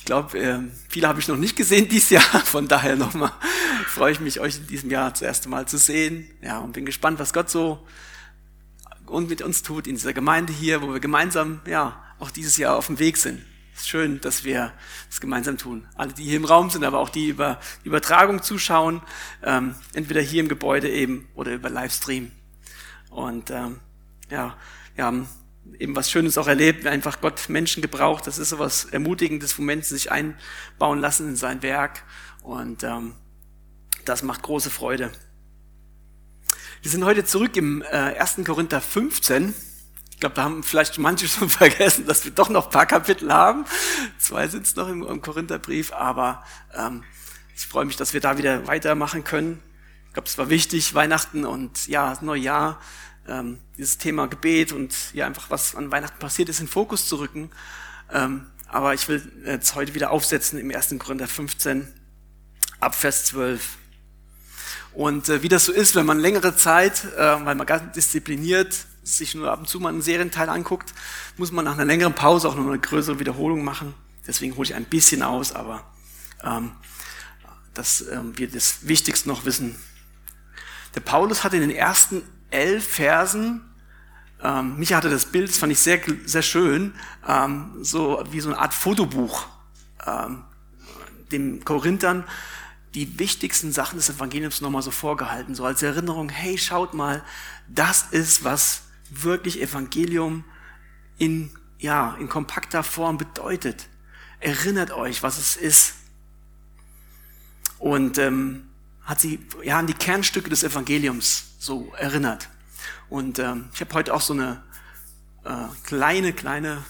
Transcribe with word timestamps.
Ich 0.00 0.06
glaube, 0.06 0.38
äh, 0.38 0.58
viele 0.88 1.08
habe 1.08 1.20
ich 1.20 1.28
noch 1.28 1.36
nicht 1.36 1.56
gesehen 1.56 1.86
dieses 1.86 2.08
Jahr. 2.08 2.22
Von 2.44 2.68
daher 2.68 2.96
nochmal 2.96 3.32
freue 3.86 4.12
ich 4.12 4.20
mich, 4.20 4.40
euch 4.40 4.56
in 4.56 4.66
diesem 4.66 4.90
Jahr 4.90 5.10
das 5.10 5.20
erste 5.20 5.50
Mal 5.50 5.68
zu 5.68 5.76
sehen. 5.76 6.26
Ja, 6.40 6.58
und 6.58 6.72
bin 6.72 6.86
gespannt, 6.86 7.18
was 7.18 7.34
Gott 7.34 7.50
so 7.50 7.86
und 9.04 9.28
mit 9.28 9.42
uns 9.42 9.62
tut 9.62 9.86
in 9.86 9.96
dieser 9.96 10.14
Gemeinde 10.14 10.54
hier, 10.54 10.80
wo 10.80 10.90
wir 10.94 11.00
gemeinsam 11.00 11.60
ja 11.66 12.02
auch 12.18 12.30
dieses 12.30 12.56
Jahr 12.56 12.76
auf 12.76 12.86
dem 12.86 12.98
Weg 12.98 13.18
sind. 13.18 13.42
Es 13.74 13.82
ist 13.82 13.90
schön, 13.90 14.22
dass 14.22 14.42
wir 14.42 14.72
das 15.10 15.20
gemeinsam 15.20 15.58
tun. 15.58 15.86
Alle, 15.96 16.14
die 16.14 16.24
hier 16.24 16.36
im 16.36 16.46
Raum 16.46 16.70
sind, 16.70 16.82
aber 16.82 16.98
auch 16.98 17.10
die 17.10 17.28
über 17.28 17.60
Übertragung 17.84 18.42
zuschauen, 18.42 19.02
ähm, 19.42 19.74
entweder 19.92 20.22
hier 20.22 20.40
im 20.40 20.48
Gebäude 20.48 20.88
eben 20.88 21.28
oder 21.34 21.52
über 21.52 21.68
Livestream. 21.68 22.30
Und 23.10 23.50
ähm, 23.50 23.80
ja, 24.30 24.56
wir 24.94 25.04
haben 25.04 25.28
eben 25.78 25.96
was 25.96 26.10
Schönes 26.10 26.38
auch 26.38 26.46
erlebt, 26.46 26.86
einfach 26.86 27.20
Gott 27.20 27.48
Menschen 27.48 27.82
gebraucht. 27.82 28.26
Das 28.26 28.38
ist 28.38 28.50
so 28.50 28.58
was 28.58 28.86
Ermutigendes, 28.86 29.58
wo 29.58 29.62
Menschen 29.62 29.96
sich 29.96 30.10
einbauen 30.10 31.00
lassen 31.00 31.28
in 31.28 31.36
sein 31.36 31.62
Werk. 31.62 32.02
Und 32.42 32.82
ähm, 32.82 33.14
das 34.04 34.22
macht 34.22 34.42
große 34.42 34.70
Freude. 34.70 35.12
Wir 36.82 36.90
sind 36.90 37.04
heute 37.04 37.24
zurück 37.24 37.56
im 37.56 37.82
äh, 37.82 37.86
1. 38.18 38.40
Korinther 38.44 38.80
15. 38.80 39.54
Ich 40.12 40.18
glaube, 40.18 40.34
da 40.34 40.44
haben 40.44 40.62
vielleicht 40.62 40.98
manche 40.98 41.28
schon 41.28 41.50
vergessen, 41.50 42.06
dass 42.06 42.24
wir 42.24 42.32
doch 42.32 42.48
noch 42.48 42.66
ein 42.66 42.70
paar 42.70 42.86
Kapitel 42.86 43.32
haben. 43.32 43.64
Zwei 44.18 44.48
sind 44.48 44.66
es 44.66 44.76
noch 44.76 44.88
im, 44.88 45.02
im 45.02 45.20
Korintherbrief, 45.20 45.92
aber 45.92 46.44
ähm, 46.74 47.04
ich 47.54 47.66
freue 47.66 47.84
mich, 47.84 47.96
dass 47.96 48.14
wir 48.14 48.20
da 48.20 48.38
wieder 48.38 48.66
weitermachen 48.66 49.24
können. 49.24 49.62
Ich 50.08 50.14
glaube, 50.14 50.28
es 50.28 50.38
war 50.38 50.48
wichtig, 50.48 50.94
Weihnachten 50.94 51.44
und 51.44 51.86
ja, 51.86 52.16
Neujahr 52.20 52.80
ähm, 53.30 53.58
dieses 53.78 53.98
Thema 53.98 54.26
Gebet 54.26 54.72
und 54.72 54.94
ja 55.14 55.26
einfach 55.26 55.50
was 55.50 55.74
an 55.74 55.90
Weihnachten 55.90 56.18
passiert 56.18 56.48
ist, 56.48 56.60
in 56.60 56.68
Fokus 56.68 57.08
zu 57.08 57.16
rücken. 57.16 57.50
Ähm, 58.12 58.46
aber 58.68 58.94
ich 58.94 59.08
will 59.08 59.22
jetzt 59.46 59.74
heute 59.74 59.94
wieder 59.94 60.10
aufsetzen 60.10 60.58
im 60.58 60.70
1. 60.70 60.94
Korinther 60.98 61.28
15 61.28 61.88
ab 62.80 62.94
Vers 62.94 63.26
12. 63.26 63.78
Und 64.92 65.28
äh, 65.28 65.42
wie 65.42 65.48
das 65.48 65.64
so 65.64 65.72
ist, 65.72 65.94
wenn 65.94 66.06
man 66.06 66.18
längere 66.18 66.56
Zeit, 66.56 67.04
äh, 67.16 67.44
weil 67.44 67.54
man 67.54 67.66
ganz 67.66 67.92
diszipliniert 67.94 68.86
sich 69.02 69.34
nur 69.34 69.50
ab 69.50 69.60
und 69.60 69.68
zu 69.68 69.80
mal 69.80 69.90
einen 69.90 70.02
Serienteil 70.02 70.48
anguckt, 70.48 70.92
muss 71.36 71.52
man 71.52 71.64
nach 71.64 71.74
einer 71.74 71.84
längeren 71.84 72.14
Pause 72.14 72.48
auch 72.48 72.56
noch 72.56 72.66
eine 72.66 72.78
größere 72.78 73.18
Wiederholung 73.18 73.64
machen. 73.64 73.94
Deswegen 74.26 74.56
hole 74.56 74.64
ich 74.68 74.74
ein 74.74 74.84
bisschen 74.84 75.22
aus, 75.22 75.52
aber 75.52 75.84
ähm, 76.44 76.72
dass 77.74 78.06
ähm, 78.08 78.36
wir 78.36 78.48
das 78.48 78.86
Wichtigste 78.86 79.28
noch 79.28 79.44
wissen. 79.44 79.76
Der 80.94 81.00
Paulus 81.00 81.44
hat 81.44 81.54
in 81.54 81.60
den 81.60 81.70
ersten 81.70 82.22
elf 82.50 82.86
Versen, 82.86 83.62
ähm, 84.42 84.78
Micha 84.78 84.96
hatte 84.96 85.10
das 85.10 85.26
Bild, 85.26 85.48
das 85.48 85.58
fand 85.58 85.72
ich 85.72 85.80
sehr, 85.80 86.00
sehr 86.24 86.42
schön, 86.42 86.94
ähm, 87.26 87.72
so 87.82 88.24
wie 88.30 88.40
so 88.40 88.48
eine 88.48 88.58
Art 88.58 88.72
Fotobuch, 88.72 89.46
ähm, 90.06 90.44
den 91.30 91.64
Korinthern 91.64 92.24
die 92.94 93.18
wichtigsten 93.18 93.70
Sachen 93.70 93.96
des 93.96 94.08
Evangeliums 94.08 94.60
nochmal 94.60 94.82
so 94.82 94.90
vorgehalten, 94.90 95.54
so 95.54 95.64
als 95.64 95.82
Erinnerung, 95.82 96.28
hey, 96.28 96.58
schaut 96.58 96.94
mal, 96.94 97.22
das 97.68 98.08
ist, 98.10 98.42
was 98.42 98.82
wirklich 99.10 99.60
Evangelium 99.60 100.44
in, 101.18 101.50
ja, 101.78 102.16
in 102.18 102.28
kompakter 102.28 102.82
Form 102.82 103.18
bedeutet. 103.18 103.88
Erinnert 104.40 104.90
euch, 104.90 105.22
was 105.22 105.38
es 105.38 105.56
ist. 105.56 105.94
Und 107.78 108.18
ähm, 108.18 108.69
hat 109.10 109.18
sie 109.18 109.40
ja 109.64 109.76
an 109.76 109.88
die 109.88 109.94
Kernstücke 109.94 110.48
des 110.48 110.62
Evangeliums 110.62 111.56
so 111.58 111.92
erinnert. 111.98 112.48
Und 113.08 113.40
ähm, 113.40 113.68
ich 113.74 113.80
habe 113.80 113.92
heute 113.94 114.14
auch 114.14 114.20
so 114.20 114.34
eine 114.34 114.62
äh, 115.44 115.66
kleine, 115.82 116.32
kleine 116.32 116.84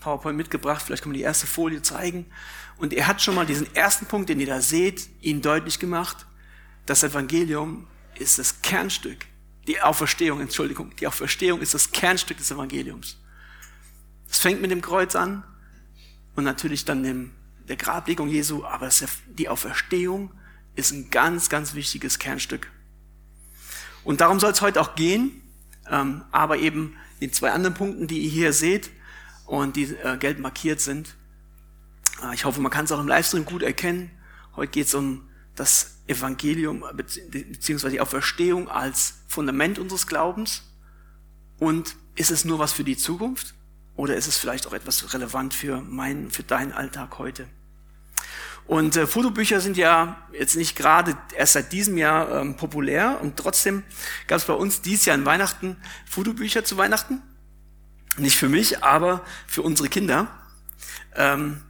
PowerPoint 0.00 0.36
mitgebracht. 0.36 0.82
Vielleicht 0.82 1.02
kann 1.02 1.12
man 1.12 1.16
die 1.16 1.24
erste 1.24 1.46
Folie 1.46 1.80
zeigen. 1.80 2.26
Und 2.76 2.92
er 2.92 3.06
hat 3.06 3.22
schon 3.22 3.34
mal 3.34 3.46
diesen 3.46 3.74
ersten 3.74 4.04
Punkt, 4.04 4.28
den 4.28 4.38
ihr 4.38 4.48
da 4.48 4.60
seht, 4.60 5.08
ihnen 5.22 5.40
deutlich 5.40 5.78
gemacht. 5.78 6.26
Das 6.84 7.04
Evangelium 7.04 7.86
ist 8.16 8.38
das 8.38 8.60
Kernstück. 8.60 9.24
Die 9.66 9.80
Auferstehung, 9.80 10.42
Entschuldigung, 10.42 10.94
die 10.96 11.06
Auferstehung 11.06 11.62
ist 11.62 11.72
das 11.72 11.90
Kernstück 11.90 12.36
des 12.36 12.50
Evangeliums. 12.50 13.16
Es 14.28 14.40
fängt 14.40 14.60
mit 14.60 14.70
dem 14.70 14.82
Kreuz 14.82 15.16
an 15.16 15.42
und 16.36 16.44
natürlich 16.44 16.84
dann 16.84 17.02
dem, 17.02 17.30
der 17.66 17.76
Grablegung 17.76 18.28
Jesu, 18.28 18.62
aber 18.62 18.90
die 19.26 19.48
Auferstehung 19.48 20.32
ist 20.74 20.92
ein 20.92 21.10
ganz, 21.10 21.48
ganz 21.48 21.74
wichtiges 21.74 22.18
Kernstück 22.18 22.70
und 24.04 24.20
darum 24.20 24.40
soll 24.40 24.50
es 24.50 24.60
heute 24.60 24.80
auch 24.80 24.94
gehen, 24.94 25.42
ähm, 25.90 26.22
aber 26.32 26.58
eben 26.58 26.96
in 27.20 27.32
zwei 27.32 27.52
anderen 27.52 27.74
Punkten, 27.74 28.06
die 28.06 28.20
ihr 28.20 28.30
hier 28.30 28.52
seht 28.52 28.90
und 29.46 29.76
die 29.76 29.84
äh, 29.84 30.16
gelb 30.18 30.38
markiert 30.38 30.80
sind. 30.80 31.14
Äh, 32.22 32.34
ich 32.34 32.44
hoffe, 32.44 32.60
man 32.60 32.72
kann 32.72 32.84
es 32.84 32.92
auch 32.92 33.00
im 33.00 33.08
Livestream 33.08 33.44
gut 33.44 33.62
erkennen. 33.62 34.10
Heute 34.56 34.72
geht 34.72 34.86
es 34.88 34.94
um 34.94 35.28
das 35.54 35.98
Evangelium 36.06 36.84
beziehungsweise 36.94 37.92
die 37.92 38.00
Auferstehung 38.00 38.68
als 38.68 39.14
Fundament 39.28 39.78
unseres 39.78 40.06
Glaubens. 40.06 40.62
Und 41.58 41.96
ist 42.16 42.30
es 42.30 42.44
nur 42.44 42.58
was 42.58 42.72
für 42.72 42.84
die 42.84 42.96
Zukunft 42.96 43.54
oder 43.94 44.16
ist 44.16 44.26
es 44.26 44.36
vielleicht 44.36 44.66
auch 44.66 44.72
etwas 44.72 45.14
relevant 45.14 45.54
für 45.54 45.80
meinen, 45.80 46.30
für 46.30 46.42
deinen 46.42 46.72
Alltag 46.72 47.18
heute? 47.18 47.46
Und 48.66 48.96
äh, 48.96 49.06
Fotobücher 49.06 49.60
sind 49.60 49.76
ja 49.76 50.16
jetzt 50.32 50.56
nicht 50.56 50.76
gerade 50.76 51.16
erst 51.36 51.54
seit 51.54 51.72
diesem 51.72 51.98
Jahr 51.98 52.40
ähm, 52.40 52.56
populär 52.56 53.18
und 53.20 53.36
trotzdem 53.36 53.82
gab 54.28 54.38
es 54.38 54.44
bei 54.44 54.54
uns 54.54 54.82
dieses 54.82 55.04
Jahr 55.04 55.14
an 55.14 55.24
Weihnachten 55.24 55.76
Fotobücher 56.06 56.64
zu 56.64 56.76
Weihnachten. 56.76 57.22
Nicht 58.18 58.36
für 58.36 58.48
mich, 58.48 58.84
aber 58.84 59.24
für 59.46 59.62
unsere 59.62 59.88
Kinder. 59.88 60.28
Ähm, 61.16 61.62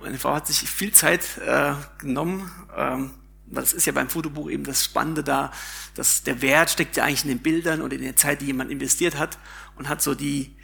meine 0.00 0.18
Frau 0.18 0.34
hat 0.34 0.46
sich 0.46 0.68
viel 0.68 0.92
Zeit 0.92 1.38
äh, 1.38 1.74
genommen. 1.98 2.50
Ähm, 2.76 3.12
das 3.46 3.72
ist 3.72 3.86
ja 3.86 3.92
beim 3.92 4.08
Fotobuch 4.08 4.50
eben 4.50 4.64
das 4.64 4.84
Spannende 4.84 5.22
da, 5.22 5.52
dass 5.94 6.24
der 6.24 6.42
Wert 6.42 6.70
steckt 6.70 6.96
ja 6.96 7.04
eigentlich 7.04 7.24
in 7.24 7.30
den 7.30 7.38
Bildern 7.38 7.80
und 7.80 7.92
in 7.92 8.02
der 8.02 8.16
Zeit, 8.16 8.40
die 8.40 8.46
jemand 8.46 8.70
investiert 8.70 9.16
hat 9.16 9.38
und 9.76 9.88
hat 9.88 10.02
so 10.02 10.14
die 10.14 10.56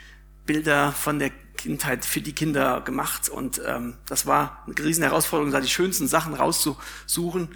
Bilder 0.47 0.93
von 0.93 1.19
der 1.19 1.31
Kindheit 1.61 2.07
für 2.07 2.23
die 2.23 2.33
Kinder 2.33 2.81
gemacht 2.81 3.29
und 3.29 3.61
ähm, 3.67 3.95
das 4.07 4.25
war 4.25 4.65
eine 4.67 4.79
riesen 4.79 5.03
Herausforderung, 5.03 5.53
da 5.53 5.61
die 5.61 5.69
schönsten 5.69 6.09
Sachen 6.09 6.33
rauszusuchen. 6.33 7.49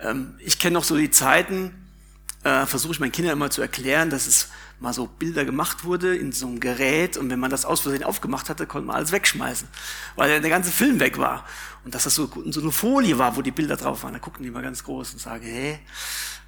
Ähm, 0.00 0.34
ich 0.40 0.58
kenne 0.58 0.74
noch 0.74 0.82
so 0.82 0.96
die 0.96 1.12
Zeiten, 1.12 1.72
äh, 2.42 2.66
versuche 2.66 2.94
ich 2.94 2.98
meinen 2.98 3.12
Kindern 3.12 3.34
immer 3.34 3.50
zu 3.50 3.62
erklären, 3.62 4.10
dass 4.10 4.26
es 4.26 4.48
mal 4.80 4.92
so 4.92 5.06
Bilder 5.06 5.44
gemacht 5.44 5.84
wurde 5.84 6.16
in 6.16 6.32
so 6.32 6.48
einem 6.48 6.58
Gerät 6.58 7.16
und 7.16 7.30
wenn 7.30 7.38
man 7.38 7.52
das 7.52 7.64
aus 7.64 7.82
Versehen 7.82 8.02
aufgemacht 8.02 8.48
hatte, 8.48 8.66
konnte 8.66 8.88
man 8.88 8.96
alles 8.96 9.12
wegschmeißen, 9.12 9.68
weil 10.16 10.40
der 10.40 10.50
ganze 10.50 10.72
Film 10.72 10.98
weg 10.98 11.18
war 11.18 11.44
und 11.84 11.94
dass 11.94 12.02
das 12.02 12.16
so, 12.16 12.28
so 12.46 12.60
eine 12.60 12.72
Folie 12.72 13.16
war, 13.16 13.36
wo 13.36 13.42
die 13.42 13.52
Bilder 13.52 13.76
drauf 13.76 14.02
waren. 14.02 14.12
Da 14.12 14.18
gucken 14.18 14.42
die 14.42 14.50
mal 14.50 14.62
ganz 14.62 14.82
groß 14.82 15.12
und 15.12 15.20
sagen, 15.20 15.44
hä, 15.44 15.78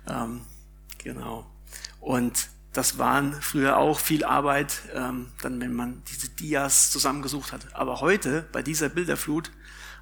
ähm, 0.09 0.41
genau. 0.99 1.47
Und 2.01 2.49
das 2.75 2.99
waren 2.99 3.41
früher 3.41 3.77
auch 3.77 4.01
viel 4.01 4.25
Arbeit, 4.25 4.83
ähm, 4.95 5.29
dann 5.41 5.61
wenn 5.61 5.73
man 5.73 6.03
diese 6.11 6.29
Dias 6.29 6.91
zusammengesucht 6.91 7.53
hat. 7.53 7.75
Aber 7.75 8.01
heute, 8.01 8.47
bei 8.53 8.63
dieser 8.63 8.89
Bilderflut, 8.89 9.53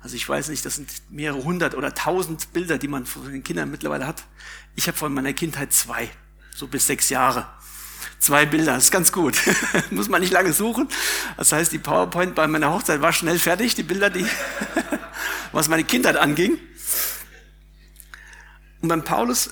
also 0.03 0.16
ich 0.16 0.27
weiß 0.27 0.49
nicht, 0.49 0.65
das 0.65 0.77
sind 0.77 0.91
mehrere 1.11 1.44
hundert 1.44 1.75
oder 1.75 1.94
tausend 1.94 2.53
Bilder, 2.53 2.78
die 2.78 2.88
man 2.88 3.05
von 3.06 3.31
den 3.31 3.44
Kindern 3.44 3.71
mittlerweile 3.71 4.06
hat. 4.06 4.25
Ich 4.75 4.88
habe 4.88 4.97
von 4.97 5.12
meiner 5.12 5.34
Kindheit 5.34 5.72
zwei, 5.72 6.11
so 6.55 6.66
bis 6.66 6.87
sechs 6.87 7.11
Jahre. 7.11 7.47
Zwei 8.19 8.47
Bilder, 8.47 8.75
das 8.75 8.84
ist 8.84 8.91
ganz 8.91 9.12
gut. 9.12 9.37
Muss 9.91 10.09
man 10.09 10.22
nicht 10.22 10.32
lange 10.32 10.53
suchen. 10.53 10.88
Das 11.37 11.53
heißt, 11.53 11.72
die 11.72 11.78
PowerPoint 11.78 12.34
bei 12.34 12.47
meiner 12.47 12.72
Hochzeit 12.72 13.03
war 13.03 13.12
schnell 13.12 13.38
fertig, 13.38 13.75
die 13.75 13.82
Bilder, 13.82 14.09
die, 14.09 14.27
was 15.53 15.69
meine 15.69 15.84
Kindheit 15.84 16.16
anging. 16.16 16.59
Und 18.81 18.88
beim 18.88 19.05
Paulus 19.05 19.50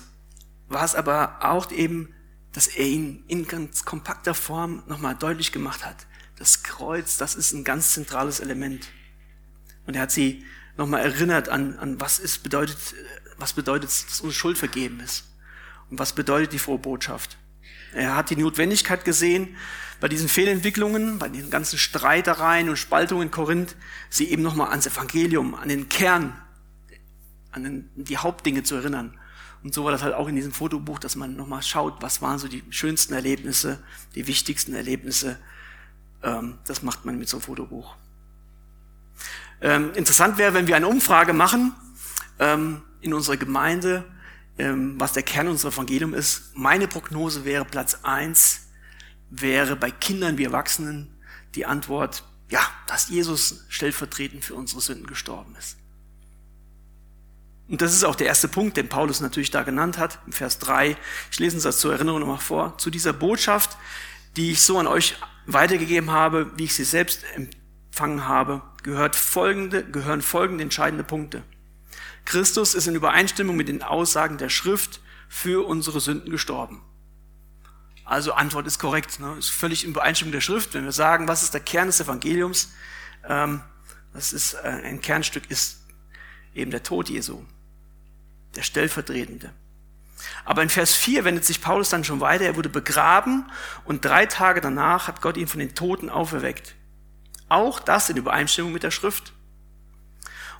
war 0.69 0.85
es 0.85 0.95
aber 0.95 1.39
auch 1.43 1.71
eben 1.71 2.15
dass 2.53 2.67
er 2.67 2.87
ihn 2.87 3.25
in 3.29 3.47
ganz 3.47 3.85
kompakter 3.85 4.35
Form 4.35 4.83
nochmal 4.87 5.15
deutlich 5.15 5.53
gemacht 5.53 5.85
hat. 5.85 6.07
Das 6.37 6.63
Kreuz, 6.63 7.17
das 7.17 7.35
ist 7.35 7.53
ein 7.53 7.65
ganz 7.65 7.93
zentrales 7.93 8.41
Element. 8.41 8.89
Und 9.87 9.95
er 9.95 10.03
hat 10.03 10.11
sie 10.11 10.45
nochmal 10.77 11.03
erinnert 11.03 11.49
an, 11.49 11.79
an 11.79 12.01
was 12.01 12.19
es 12.19 12.39
bedeutet, 12.39 12.79
was 13.39 13.53
bedeutet, 13.53 13.91
dass 13.91 14.21
uns 14.21 14.35
Schuld 14.35 14.59
vergeben 14.59 15.01
ist. 15.01 15.25
Und 15.91 15.99
was 15.99 16.15
bedeutet 16.15 16.53
die 16.53 16.59
frohe 16.59 16.79
Botschaft. 16.79 17.37
Er 17.93 18.17
hat 18.17 18.31
die 18.31 18.37
Notwendigkeit 18.37 19.05
gesehen, 19.05 19.57
bei 20.01 20.09
diesen 20.09 20.29
Fehlentwicklungen, 20.29 21.19
bei 21.19 21.29
den 21.29 21.51
ganzen 21.51 21.79
Streitereien 21.79 22.69
und 22.69 22.77
Spaltungen 22.77 23.25
in 23.25 23.31
Korinth, 23.31 23.77
sie 24.09 24.31
eben 24.31 24.43
nochmal 24.43 24.71
ans 24.71 24.87
Evangelium, 24.87 25.55
an 25.55 25.69
den 25.69 25.89
Kern, 25.89 26.41
an 27.53 27.65
den, 27.65 27.91
die 27.97 28.17
Hauptdinge 28.17 28.63
zu 28.63 28.77
erinnern. 28.77 29.20
Und 29.63 29.75
so 29.75 29.85
war 29.85 29.93
das 29.93 30.03
halt 30.03 30.15
auch 30.15 30.29
in 30.29 30.37
diesem 30.37 30.53
Fotobuch, 30.53 30.99
dass 30.99 31.17
man 31.17 31.37
nochmal 31.37 31.63
schaut, 31.63 32.01
was 32.03 32.23
waren 32.23 32.39
so 32.39 32.49
die 32.49 32.63
schönsten 32.71 33.13
Erlebnisse, 33.13 33.83
die 34.15 34.27
wichtigsten 34.27 34.75
Erlebnisse. 34.75 35.39
Ähm, 36.23 36.59
das 36.67 36.83
macht 36.83 37.05
man 37.05 37.19
mit 37.19 37.29
so 37.29 37.37
einem 37.37 37.43
Fotobuch. 37.43 37.95
Ähm, 39.61 39.93
interessant 39.95 40.39
wäre, 40.39 40.55
wenn 40.55 40.67
wir 40.67 40.77
eine 40.77 40.89
Umfrage 40.89 41.33
machen 41.33 41.75
ähm, 42.39 42.83
in 43.01 43.13
unserer 43.13 43.37
Gemeinde, 43.37 44.05
was 44.63 45.15
der 45.15 45.23
Kern 45.23 45.49
unseres 45.49 45.73
Evangelium 45.73 46.13
ist. 46.13 46.55
Meine 46.55 46.87
Prognose 46.87 47.47
wäre 47.47 47.65
Platz 47.65 48.01
eins 48.03 48.67
wäre 49.31 49.77
bei 49.77 49.91
Kindern 49.91 50.37
wie 50.37 50.45
Erwachsenen 50.45 51.17
die 51.55 51.65
Antwort 51.65 52.25
ja, 52.51 52.61
dass 52.89 53.09
Jesus 53.09 53.65
stellvertretend 53.69 54.45
für 54.45 54.55
unsere 54.55 54.81
Sünden 54.81 55.07
gestorben 55.07 55.55
ist. 55.57 55.77
Und 57.71 57.81
das 57.81 57.95
ist 57.95 58.05
auch 58.05 58.17
der 58.17 58.27
erste 58.27 58.49
Punkt, 58.49 58.77
den 58.77 58.89
Paulus 58.89 59.21
natürlich 59.21 59.53
da 59.53 59.63
genannt 59.63 59.97
hat, 59.97 60.19
im 60.27 60.33
Vers 60.33 60.59
3. 60.59 60.97
Ich 61.31 61.39
lese 61.39 61.55
uns 61.55 61.63
das 61.63 61.79
zur 61.79 61.93
Erinnerung 61.93 62.21
nochmal 62.21 62.39
vor. 62.39 62.77
Zu 62.79 62.91
dieser 62.91 63.13
Botschaft, 63.13 63.79
die 64.37 64.51
ich 64.51 64.63
so 64.63 64.79
an 64.79 64.89
euch 64.89 65.15
weitergegeben 65.47 66.11
habe, 66.11 66.51
wie 66.57 66.65
ich 66.65 66.75
sie 66.75 66.85
selbst 66.85 67.25
empfangen 67.37 68.27
habe, 68.27 68.63
gehört 68.83 69.15
folgende, 69.15 69.85
gehören 69.85 70.21
folgende 70.21 70.65
entscheidende 70.65 71.05
Punkte. 71.05 71.45
Christus 72.25 72.75
ist 72.75 72.89
in 72.89 72.97
Übereinstimmung 72.97 73.57
mit 73.57 73.69
den 73.69 73.85
Aussagen 73.85 74.37
der 74.37 74.49
Schrift 74.49 75.01
für 75.29 75.65
unsere 75.65 76.01
Sünden 76.01 76.31
gestorben. 76.31 76.83
Also 78.05 78.33
Antwort 78.33 78.67
ist 78.67 78.81
korrekt, 78.81 79.21
ne? 79.21 79.37
ist 79.39 79.51
völlig 79.51 79.85
in 79.85 79.91
Übereinstimmung 79.91 80.33
der 80.33 80.41
Schrift. 80.41 80.75
Wenn 80.75 80.85
wir 80.85 80.93
sagen, 80.93 81.29
was 81.29 81.45
ist 81.45 81.55
der 81.55 81.61
Kern 81.61 81.87
des 81.87 82.01
Evangeliums, 82.01 82.73
ähm, 83.29 83.63
das 84.13 84.33
ist 84.33 84.55
äh, 84.55 84.67
ein 84.67 85.01
Kernstück 85.01 85.49
ist 85.49 85.85
eben 86.53 86.73
der 86.73 86.83
Tod 86.83 87.09
Jesu, 87.09 87.45
der 88.57 88.63
Stellvertretende. 88.63 89.53
Aber 90.45 90.63
in 90.63 90.69
Vers 90.69 90.95
4 90.95 91.25
wendet 91.25 91.45
sich 91.45 91.61
Paulus 91.61 91.89
dann 91.89 92.05
schon 92.05 92.21
weiter. 92.21 92.45
Er 92.45 92.57
wurde 92.57 92.69
begraben 92.69 93.51
und 93.85 94.05
drei 94.05 94.27
Tage 94.27 94.61
danach 94.61 95.09
hat 95.09 95.23
Gott 95.23 95.37
ihn 95.37 95.49
von 95.49 95.61
den 95.61 95.75
Toten 95.75 96.11
auferweckt. 96.11 96.75
Auch 97.49 97.81
das 97.81 98.09
in 98.11 98.17
Übereinstimmung 98.17 98.73
mit 98.73 98.83
der 98.83 98.91
Schrift. 98.91 99.33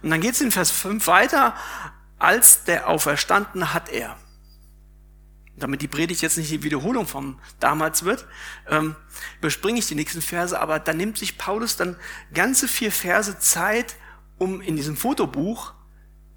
Und 0.03 0.11
dann 0.11 0.21
geht 0.21 0.35
es 0.35 0.41
in 0.41 0.51
Vers 0.51 0.71
5 0.71 1.07
weiter. 1.07 1.55
Als 2.19 2.65
der 2.65 2.89
Auferstandene 2.89 3.73
hat 3.73 3.89
er. 3.89 4.17
Damit 5.57 5.83
die 5.83 5.89
Predigt 5.89 6.23
jetzt 6.23 6.39
nicht 6.39 6.51
die 6.51 6.63
Wiederholung 6.63 7.07
vom 7.07 7.39
damals 7.61 8.05
wird, 8.05 8.27
ähm, 8.69 8.97
überspringe 9.41 9.79
ich 9.79 9.87
die 9.89 9.95
nächsten 9.95 10.23
Verse, 10.23 10.59
aber 10.59 10.79
da 10.79 10.95
nimmt 10.95 11.19
sich 11.19 11.37
Paulus 11.37 11.77
dann 11.77 11.97
ganze 12.33 12.67
vier 12.67 12.91
Verse 12.91 13.39
Zeit, 13.39 13.97
um 14.39 14.63
in 14.63 14.77
diesem 14.77 14.97
Fotobuch 14.97 15.75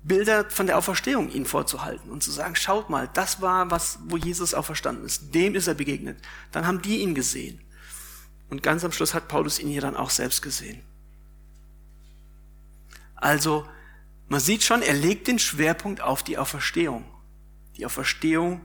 Bilder 0.03 0.49
von 0.49 0.67
der 0.67 0.77
Auferstehung 0.77 1.29
ihnen 1.31 1.45
vorzuhalten 1.45 2.11
und 2.11 2.21
zu 2.21 2.31
sagen, 2.31 2.55
schaut 2.55 2.89
mal, 2.89 3.09
das 3.13 3.41
war 3.41 3.71
was, 3.71 3.99
wo 4.05 4.17
Jesus 4.17 4.53
auferstanden 4.53 5.05
ist. 5.05 5.33
Dem 5.33 5.55
ist 5.55 5.67
er 5.67 5.75
begegnet. 5.75 6.17
Dann 6.51 6.67
haben 6.67 6.81
die 6.81 6.97
ihn 6.97 7.15
gesehen. 7.15 7.61
Und 8.49 8.61
ganz 8.61 8.83
am 8.83 8.91
Schluss 8.91 9.13
hat 9.13 9.29
Paulus 9.29 9.59
ihn 9.59 9.69
hier 9.69 9.81
dann 9.81 9.95
auch 9.95 10.09
selbst 10.09 10.41
gesehen. 10.41 10.81
Also, 13.15 13.65
man 14.27 14.41
sieht 14.41 14.63
schon, 14.63 14.81
er 14.81 14.93
legt 14.93 15.27
den 15.27 15.39
Schwerpunkt 15.39 16.01
auf 16.01 16.23
die 16.23 16.37
Auferstehung. 16.37 17.05
Die 17.77 17.85
Auferstehung 17.85 18.61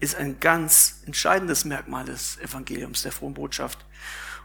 ist 0.00 0.16
ein 0.16 0.40
ganz 0.40 1.02
entscheidendes 1.04 1.64
Merkmal 1.64 2.06
des 2.06 2.38
Evangeliums, 2.38 3.02
der 3.02 3.12
frohen 3.12 3.34
Botschaft. 3.34 3.84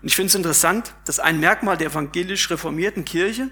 Und 0.01 0.09
ich 0.09 0.15
finde 0.15 0.27
es 0.27 0.35
interessant, 0.35 0.93
dass 1.05 1.19
ein 1.19 1.39
Merkmal 1.39 1.77
der 1.77 1.87
evangelisch 1.87 2.49
reformierten 2.49 3.05
Kirche, 3.05 3.49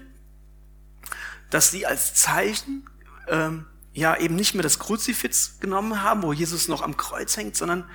dass 1.52 1.70
sie 1.70 1.86
als 1.86 2.14
Zeichen 2.14 2.88
ähm, 3.28 3.66
ja 3.92 4.16
eben 4.16 4.36
nicht 4.36 4.54
mehr 4.54 4.62
das 4.62 4.78
Kruzifix 4.78 5.60
genommen 5.60 6.02
haben, 6.02 6.22
wo 6.22 6.32
Jesus 6.32 6.66
noch 6.66 6.80
am 6.80 6.96
Kreuz 6.96 7.36
hängt, 7.36 7.56
sondern 7.56 7.88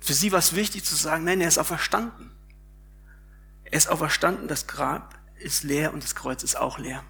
für 0.00 0.14
sie 0.14 0.32
war 0.32 0.38
es 0.38 0.54
wichtig 0.54 0.84
zu 0.84 0.94
sagen, 0.94 1.24
nein, 1.24 1.40
er 1.40 1.48
ist 1.48 1.58
auferstanden. 1.58 2.30
Er 3.64 3.76
ist 3.76 3.88
auferstanden, 3.88 4.48
das 4.48 4.66
Grab 4.66 5.18
ist 5.38 5.64
leer 5.64 5.92
und 5.92 6.02
das 6.02 6.14
Kreuz 6.14 6.42
ist 6.42 6.56
auch 6.56 6.78
leer. 6.78 7.04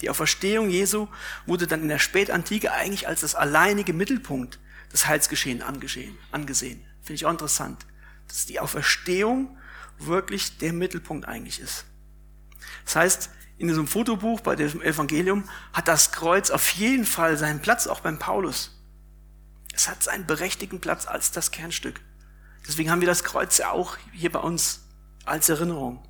Die 0.00 0.08
Auferstehung 0.08 0.70
Jesu 0.70 1.08
wurde 1.44 1.66
dann 1.66 1.82
in 1.82 1.88
der 1.88 1.98
Spätantike 1.98 2.72
eigentlich 2.72 3.06
als 3.06 3.20
das 3.20 3.34
alleinige 3.34 3.92
Mittelpunkt 3.92 4.58
des 4.90 5.06
Heilsgeschehen 5.06 5.60
angesehen. 5.60 6.16
angesehen. 6.32 6.82
Finde 7.02 7.14
ich 7.14 7.26
auch 7.26 7.30
interessant, 7.30 7.84
dass 8.26 8.46
die 8.46 8.58
Auferstehung 8.58 9.58
wirklich 9.98 10.56
der 10.56 10.72
Mittelpunkt 10.72 11.28
eigentlich 11.28 11.60
ist. 11.60 11.84
Das 12.86 12.96
heißt, 12.96 13.30
in 13.60 13.68
diesem 13.68 13.86
Fotobuch 13.86 14.40
bei 14.40 14.56
dem 14.56 14.80
Evangelium 14.80 15.44
hat 15.74 15.86
das 15.86 16.12
Kreuz 16.12 16.50
auf 16.50 16.70
jeden 16.70 17.04
Fall 17.04 17.36
seinen 17.36 17.60
Platz, 17.60 17.86
auch 17.86 18.00
beim 18.00 18.18
Paulus. 18.18 18.74
Es 19.74 19.86
hat 19.86 20.02
seinen 20.02 20.24
berechtigten 20.24 20.80
Platz 20.80 21.06
als 21.06 21.30
das 21.30 21.50
Kernstück. 21.50 22.00
Deswegen 22.66 22.90
haben 22.90 23.02
wir 23.02 23.06
das 23.06 23.22
Kreuz 23.22 23.58
ja 23.58 23.70
auch 23.70 23.98
hier 24.14 24.32
bei 24.32 24.38
uns 24.38 24.86
als 25.26 25.50
Erinnerung. 25.50 26.02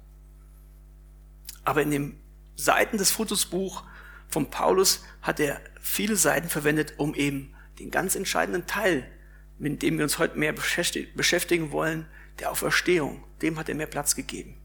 Aber 1.64 1.82
in 1.82 1.90
den 1.90 2.20
Seiten 2.54 2.98
des 2.98 3.10
Fotosbuch 3.10 3.82
von 4.28 4.48
Paulus 4.48 5.02
hat 5.20 5.40
er 5.40 5.60
viele 5.80 6.14
Seiten 6.14 6.48
verwendet, 6.48 6.94
um 6.98 7.16
eben 7.16 7.52
den 7.80 7.90
ganz 7.90 8.14
entscheidenden 8.14 8.68
Teil, 8.68 9.10
mit 9.58 9.82
dem 9.82 9.98
wir 9.98 10.04
uns 10.04 10.20
heute 10.20 10.38
mehr 10.38 10.52
beschäftigen 10.52 11.72
wollen, 11.72 12.06
der 12.38 12.52
Auferstehung, 12.52 13.24
dem 13.42 13.58
hat 13.58 13.68
er 13.68 13.74
mehr 13.74 13.88
Platz 13.88 14.14
gegeben. 14.14 14.59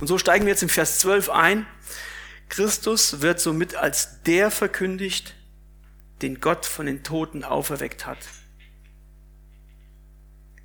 Und 0.00 0.06
so 0.06 0.18
steigen 0.18 0.46
wir 0.46 0.52
jetzt 0.52 0.62
im 0.62 0.68
Vers 0.68 1.00
12 1.00 1.30
ein. 1.30 1.66
Christus 2.48 3.20
wird 3.22 3.40
somit 3.40 3.74
als 3.74 4.22
der 4.22 4.50
verkündigt, 4.50 5.34
den 6.22 6.40
Gott 6.40 6.64
von 6.66 6.86
den 6.86 7.02
Toten 7.02 7.44
auferweckt 7.44 8.06
hat. 8.06 8.18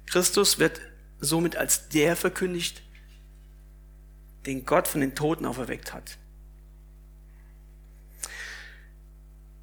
Christus 0.06 0.60
wird 0.60 0.82
somit 1.20 1.56
als 1.56 1.90
der 1.90 2.16
verkündigt, 2.16 2.82
den 4.46 4.66
Gott 4.66 4.88
von 4.88 5.02
den 5.02 5.16
Toten 5.16 5.46
auferweckt 5.46 5.94
hat. 5.94 6.18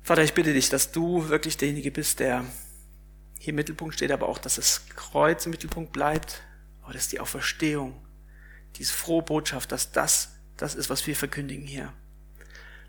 Vater, 0.03 0.23
ich 0.23 0.33
bitte 0.33 0.55
dich, 0.55 0.71
dass 0.71 0.91
du 0.91 1.29
wirklich 1.29 1.59
derjenige 1.59 1.91
bist, 1.91 2.21
der 2.21 2.47
hier 3.39 3.51
im 3.51 3.57
Mittelpunkt 3.57 3.95
steht, 3.95 4.11
aber 4.11 4.29
auch, 4.29 4.39
dass 4.39 4.55
das 4.55 4.87
Kreuz 4.97 5.45
im 5.45 5.51
Mittelpunkt 5.51 5.93
bleibt, 5.93 6.43
aber 6.83 6.95
dass 6.95 7.09
die 7.09 7.21
Auferstehung, 7.21 7.95
diese 8.77 8.93
frohe 8.93 9.23
Botschaft, 9.23 9.73
dass 9.73 9.93
das 9.93 10.35
das 10.57 10.75
ist, 10.75 10.91
was 10.91 11.07
wir 11.07 11.15
verkündigen 11.15 11.67
hier. 11.67 11.93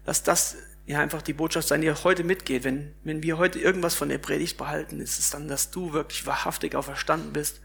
Dass 0.04 0.24
das 0.24 0.58
ja 0.88 1.00
einfach 1.00 1.22
die 1.22 1.34
Botschaft 1.34 1.68
sein, 1.68 1.82
die 1.82 1.92
heute 1.92 2.24
mitgeht. 2.24 2.64
Wenn, 2.64 2.96
wenn 3.04 3.22
wir 3.22 3.38
heute 3.38 3.60
irgendwas 3.60 3.94
von 3.94 4.10
der 4.10 4.18
Predigt 4.18 4.58
behalten, 4.58 5.00
ist 5.00 5.20
es 5.20 5.30
dann, 5.30 5.48
dass 5.48 5.70
du 5.70 5.94
wirklich 5.94 6.26
wahrhaftig 6.26 6.76
auferstanden 6.76 7.32
bist 7.32 7.62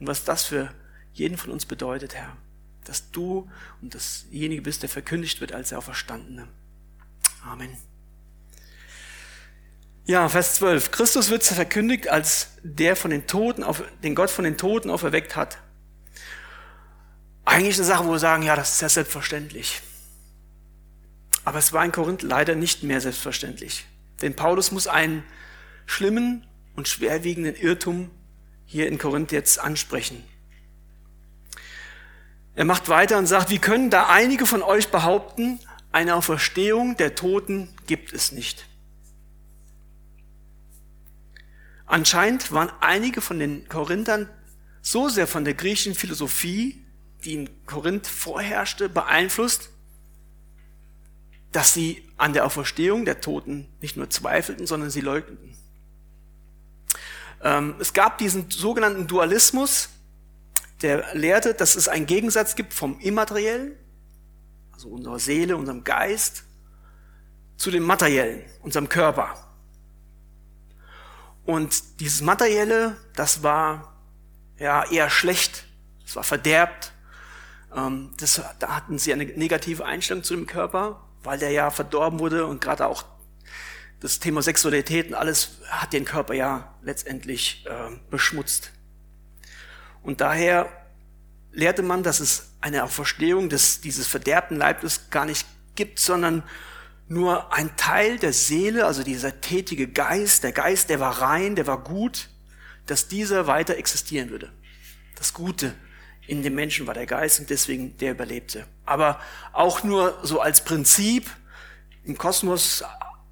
und 0.00 0.08
was 0.08 0.24
das 0.24 0.44
für 0.44 0.74
jeden 1.12 1.36
von 1.36 1.52
uns 1.52 1.66
bedeutet, 1.66 2.14
Herr 2.16 2.36
dass 2.84 3.10
du 3.10 3.50
und 3.82 3.94
dasjenige 3.94 4.62
bist, 4.62 4.82
der 4.82 4.88
verkündigt 4.88 5.40
wird 5.40 5.52
als 5.52 5.70
der 5.70 5.78
Auferstandene. 5.78 6.48
Amen. 7.44 7.76
Ja, 10.06 10.28
Vers 10.28 10.56
12. 10.56 10.90
Christus 10.90 11.30
wird 11.30 11.42
verkündigt 11.44 12.08
als 12.08 12.50
der 12.62 12.94
von 12.94 13.10
den 13.10 13.26
Toten, 13.26 13.62
auf, 13.62 13.82
den 14.02 14.14
Gott 14.14 14.30
von 14.30 14.44
den 14.44 14.58
Toten 14.58 14.90
auferweckt 14.90 15.34
hat. 15.34 15.58
Eigentlich 17.44 17.76
eine 17.76 17.84
Sache, 17.84 18.06
wo 18.06 18.12
wir 18.12 18.18
sagen, 18.18 18.42
ja, 18.42 18.56
das 18.56 18.74
ist 18.74 18.82
ja 18.82 18.88
selbstverständlich. 18.88 19.82
Aber 21.44 21.58
es 21.58 21.72
war 21.72 21.84
in 21.84 21.92
Korinth 21.92 22.22
leider 22.22 22.54
nicht 22.54 22.82
mehr 22.82 23.00
selbstverständlich. 23.00 23.84
Denn 24.22 24.34
Paulus 24.34 24.70
muss 24.70 24.86
einen 24.86 25.22
schlimmen 25.86 26.46
und 26.74 26.88
schwerwiegenden 26.88 27.54
Irrtum 27.54 28.10
hier 28.64 28.88
in 28.88 28.98
Korinth 28.98 29.32
jetzt 29.32 29.58
ansprechen. 29.58 30.24
Er 32.54 32.64
macht 32.64 32.88
weiter 32.88 33.18
und 33.18 33.26
sagt, 33.26 33.50
wie 33.50 33.58
können 33.58 33.90
da 33.90 34.06
einige 34.06 34.46
von 34.46 34.62
euch 34.62 34.88
behaupten, 34.88 35.58
eine 35.92 36.14
Auferstehung 36.14 36.96
der 36.96 37.14
Toten 37.14 37.68
gibt 37.86 38.12
es 38.12 38.32
nicht? 38.32 38.66
Anscheinend 41.86 42.52
waren 42.52 42.72
einige 42.80 43.20
von 43.20 43.38
den 43.38 43.68
Korinthern 43.68 44.28
so 44.80 45.08
sehr 45.08 45.26
von 45.26 45.44
der 45.44 45.54
griechischen 45.54 45.94
Philosophie, 45.94 46.83
die 47.24 47.34
in 47.34 47.66
Korinth 47.66 48.06
vorherrschte, 48.06 48.88
beeinflusst, 48.88 49.70
dass 51.52 51.72
sie 51.72 52.04
an 52.16 52.32
der 52.32 52.44
Auferstehung 52.44 53.04
der 53.04 53.20
Toten 53.20 53.68
nicht 53.80 53.96
nur 53.96 54.10
zweifelten, 54.10 54.66
sondern 54.66 54.90
sie 54.90 55.00
leugneten. 55.00 55.56
Ähm, 57.42 57.76
es 57.78 57.92
gab 57.92 58.18
diesen 58.18 58.50
sogenannten 58.50 59.06
Dualismus, 59.06 59.90
der 60.82 61.14
lehrte, 61.14 61.54
dass 61.54 61.76
es 61.76 61.88
einen 61.88 62.06
Gegensatz 62.06 62.56
gibt 62.56 62.74
vom 62.74 62.98
Immateriellen, 62.98 63.76
also 64.72 64.88
unserer 64.88 65.18
Seele, 65.18 65.56
unserem 65.56 65.84
Geist, 65.84 66.44
zu 67.56 67.70
dem 67.70 67.84
Materiellen, 67.84 68.42
unserem 68.62 68.88
Körper. 68.88 69.44
Und 71.44 72.00
dieses 72.00 72.20
Materielle, 72.20 72.96
das 73.14 73.42
war 73.42 73.94
ja 74.58 74.84
eher 74.90 75.10
schlecht, 75.10 75.66
es 76.04 76.16
war 76.16 76.24
verderbt. 76.24 76.93
Ähm, 77.74 78.10
das, 78.18 78.40
da 78.58 78.76
hatten 78.76 78.98
sie 78.98 79.12
eine 79.12 79.24
negative 79.24 79.84
Einstellung 79.84 80.22
zu 80.22 80.34
dem 80.34 80.46
Körper, 80.46 81.02
weil 81.22 81.38
der 81.38 81.50
ja 81.50 81.70
verdorben 81.70 82.18
wurde 82.18 82.46
und 82.46 82.60
gerade 82.60 82.86
auch 82.86 83.04
das 84.00 84.18
Thema 84.18 84.42
Sexualität 84.42 85.08
und 85.08 85.14
alles 85.14 85.60
hat 85.68 85.92
den 85.92 86.04
Körper 86.04 86.34
ja 86.34 86.74
letztendlich 86.82 87.64
äh, 87.66 87.96
beschmutzt. 88.10 88.70
Und 90.02 90.20
daher 90.20 90.68
lehrte 91.52 91.82
man, 91.82 92.02
dass 92.02 92.20
es 92.20 92.50
eine 92.60 92.84
Auferstehung 92.84 93.48
des, 93.48 93.80
dieses 93.80 94.06
verderbten 94.06 94.58
Leibes 94.58 95.08
gar 95.10 95.24
nicht 95.24 95.46
gibt, 95.74 95.98
sondern 95.98 96.42
nur 97.08 97.52
ein 97.52 97.76
Teil 97.76 98.18
der 98.18 98.32
Seele, 98.32 98.86
also 98.86 99.02
dieser 99.02 99.40
tätige 99.40 99.88
Geist, 99.88 100.42
der 100.42 100.52
Geist, 100.52 100.90
der 100.90 101.00
war 101.00 101.22
rein, 101.22 101.54
der 101.54 101.66
war 101.66 101.82
gut, 101.82 102.28
dass 102.86 103.08
dieser 103.08 103.46
weiter 103.46 103.76
existieren 103.76 104.30
würde. 104.30 104.52
Das 105.16 105.32
Gute 105.32 105.74
in 106.26 106.42
dem 106.42 106.54
Menschen 106.54 106.86
war 106.86 106.94
der 106.94 107.06
Geist 107.06 107.40
und 107.40 107.50
deswegen 107.50 107.96
der 107.98 108.12
überlebte. 108.12 108.66
Aber 108.86 109.20
auch 109.52 109.82
nur 109.84 110.18
so 110.22 110.40
als 110.40 110.64
Prinzip 110.64 111.30
im 112.04 112.16
Kosmos 112.16 112.82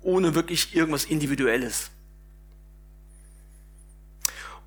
ohne 0.02 0.34
wirklich 0.34 0.74
irgendwas 0.74 1.04
Individuelles. 1.04 1.90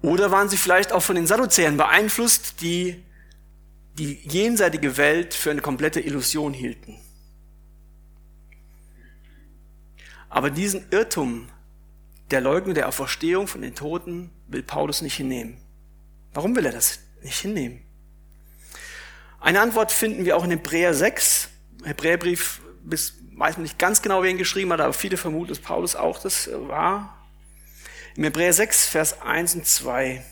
Oder 0.02 0.32
waren 0.32 0.50
sie 0.50 0.58
vielleicht 0.58 0.92
auch 0.92 1.02
von 1.02 1.16
den 1.16 1.28
Sadduzäern 1.28 1.78
beeinflusst, 1.78 2.62
die 2.62 3.04
die 3.98 4.20
jenseitige 4.24 4.98
Welt 4.98 5.34
für 5.34 5.52
eine 5.52 5.62
komplette 5.62 6.00
Illusion 6.00 6.54
hielten? 6.54 7.00
Aber 10.30 10.50
diesen 10.50 10.86
Irrtum 10.92 11.48
der 12.32 12.42
Leugnung 12.42 12.76
der 12.76 12.88
Auferstehung 12.88 13.48
von 13.48 13.62
den 13.62 13.76
Toten 13.76 14.32
will 14.48 14.64
Paulus 14.64 15.02
nicht 15.02 15.16
hinnehmen. 15.16 15.58
Warum 16.34 16.56
will 16.56 16.66
er 16.66 16.72
das 16.72 17.00
nicht 17.24 17.40
hinnehmen? 17.40 17.85
Eine 19.46 19.62
Antwort 19.62 19.92
finden 19.92 20.26
wir 20.26 20.38
auch 20.38 20.44
in 20.44 20.50
Hebräer 20.50 20.96
6. 20.96 21.50
Hebräerbrief, 21.84 22.62
bis, 22.84 23.14
weiß 23.36 23.58
man 23.58 23.62
nicht 23.62 23.78
ganz 23.78 24.02
genau, 24.02 24.24
wer 24.24 24.32
ihn 24.32 24.40
geschrieben 24.40 24.74
hat, 24.74 24.82
aber 24.82 24.92
viele 24.92 25.18
vermuten, 25.18 25.50
dass 25.50 25.60
Paulus 25.60 25.96
auch 25.96 26.18
das 26.18 26.50
war. 26.52 27.16
Im 28.16 28.24
Hebräer 28.24 28.54
6, 28.54 28.88
Vers 28.88 29.22
1 29.22 29.54
und 29.54 29.68
2 29.68 30.24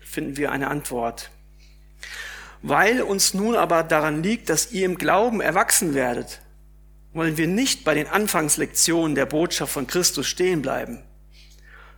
finden 0.00 0.36
wir 0.36 0.50
eine 0.50 0.66
Antwort. 0.66 1.30
Weil 2.60 3.00
uns 3.00 3.32
nun 3.32 3.54
aber 3.54 3.84
daran 3.84 4.24
liegt, 4.24 4.50
dass 4.50 4.72
ihr 4.72 4.86
im 4.86 4.98
Glauben 4.98 5.40
erwachsen 5.40 5.94
werdet, 5.94 6.40
wollen 7.12 7.36
wir 7.36 7.46
nicht 7.46 7.84
bei 7.84 7.94
den 7.94 8.08
Anfangslektionen 8.08 9.14
der 9.14 9.26
Botschaft 9.26 9.72
von 9.72 9.86
Christus 9.86 10.26
stehen 10.26 10.62
bleiben, 10.62 11.04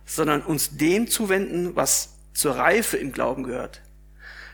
sondern 0.05 0.43
uns 0.43 0.77
dem 0.77 1.07
zuwenden, 1.07 1.75
was 1.75 2.19
zur 2.35 2.55
Reife 2.55 2.97
im 2.97 3.13
Glauben 3.13 3.41
gehört. 3.41 3.81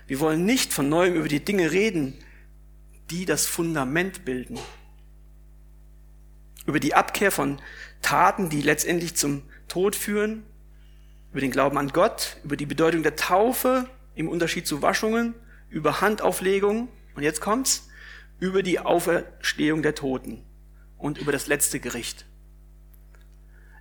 Wir 0.07 0.19
wollen 0.21 0.45
nicht 0.45 0.73
von 0.73 0.89
neuem 0.89 1.15
über 1.15 1.27
die 1.27 1.43
Dinge 1.43 1.71
reden, 1.71 2.17
die 3.09 3.25
das 3.25 3.45
Fundament 3.45 4.25
bilden. 4.25 4.57
Über 6.65 6.79
die 6.79 6.95
Abkehr 6.95 7.31
von 7.31 7.61
Taten, 8.01 8.49
die 8.49 8.61
letztendlich 8.61 9.15
zum 9.15 9.43
Tod 9.67 9.95
führen, 9.95 10.43
über 11.31 11.41
den 11.41 11.51
Glauben 11.51 11.77
an 11.77 11.89
Gott, 11.89 12.37
über 12.43 12.57
die 12.57 12.65
Bedeutung 12.65 13.03
der 13.03 13.15
Taufe 13.15 13.89
im 14.15 14.29
Unterschied 14.29 14.65
zu 14.65 14.81
Waschungen, 14.81 15.35
über 15.69 16.01
Handauflegung 16.01 16.87
und 17.15 17.23
jetzt 17.23 17.41
kommt's, 17.41 17.89
über 18.39 18.63
die 18.63 18.79
Auferstehung 18.79 19.81
der 19.81 19.95
Toten 19.95 20.43
und 20.97 21.17
über 21.17 21.31
das 21.31 21.47
letzte 21.47 21.79
Gericht. 21.79 22.25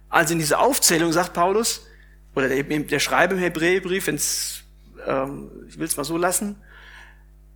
Also 0.08 0.32
in 0.32 0.38
dieser 0.38 0.60
Aufzählung 0.60 1.12
sagt 1.12 1.34
Paulus, 1.34 1.86
oder 2.34 2.48
der, 2.48 2.62
der 2.62 2.98
Schreiber 2.98 3.34
im 3.34 3.40
Hebräerbrief, 3.40 4.06
wenn's, 4.06 4.64
ähm, 5.06 5.50
ich 5.68 5.78
will 5.78 5.86
es 5.86 5.96
mal 5.96 6.04
so 6.04 6.16
lassen, 6.16 6.56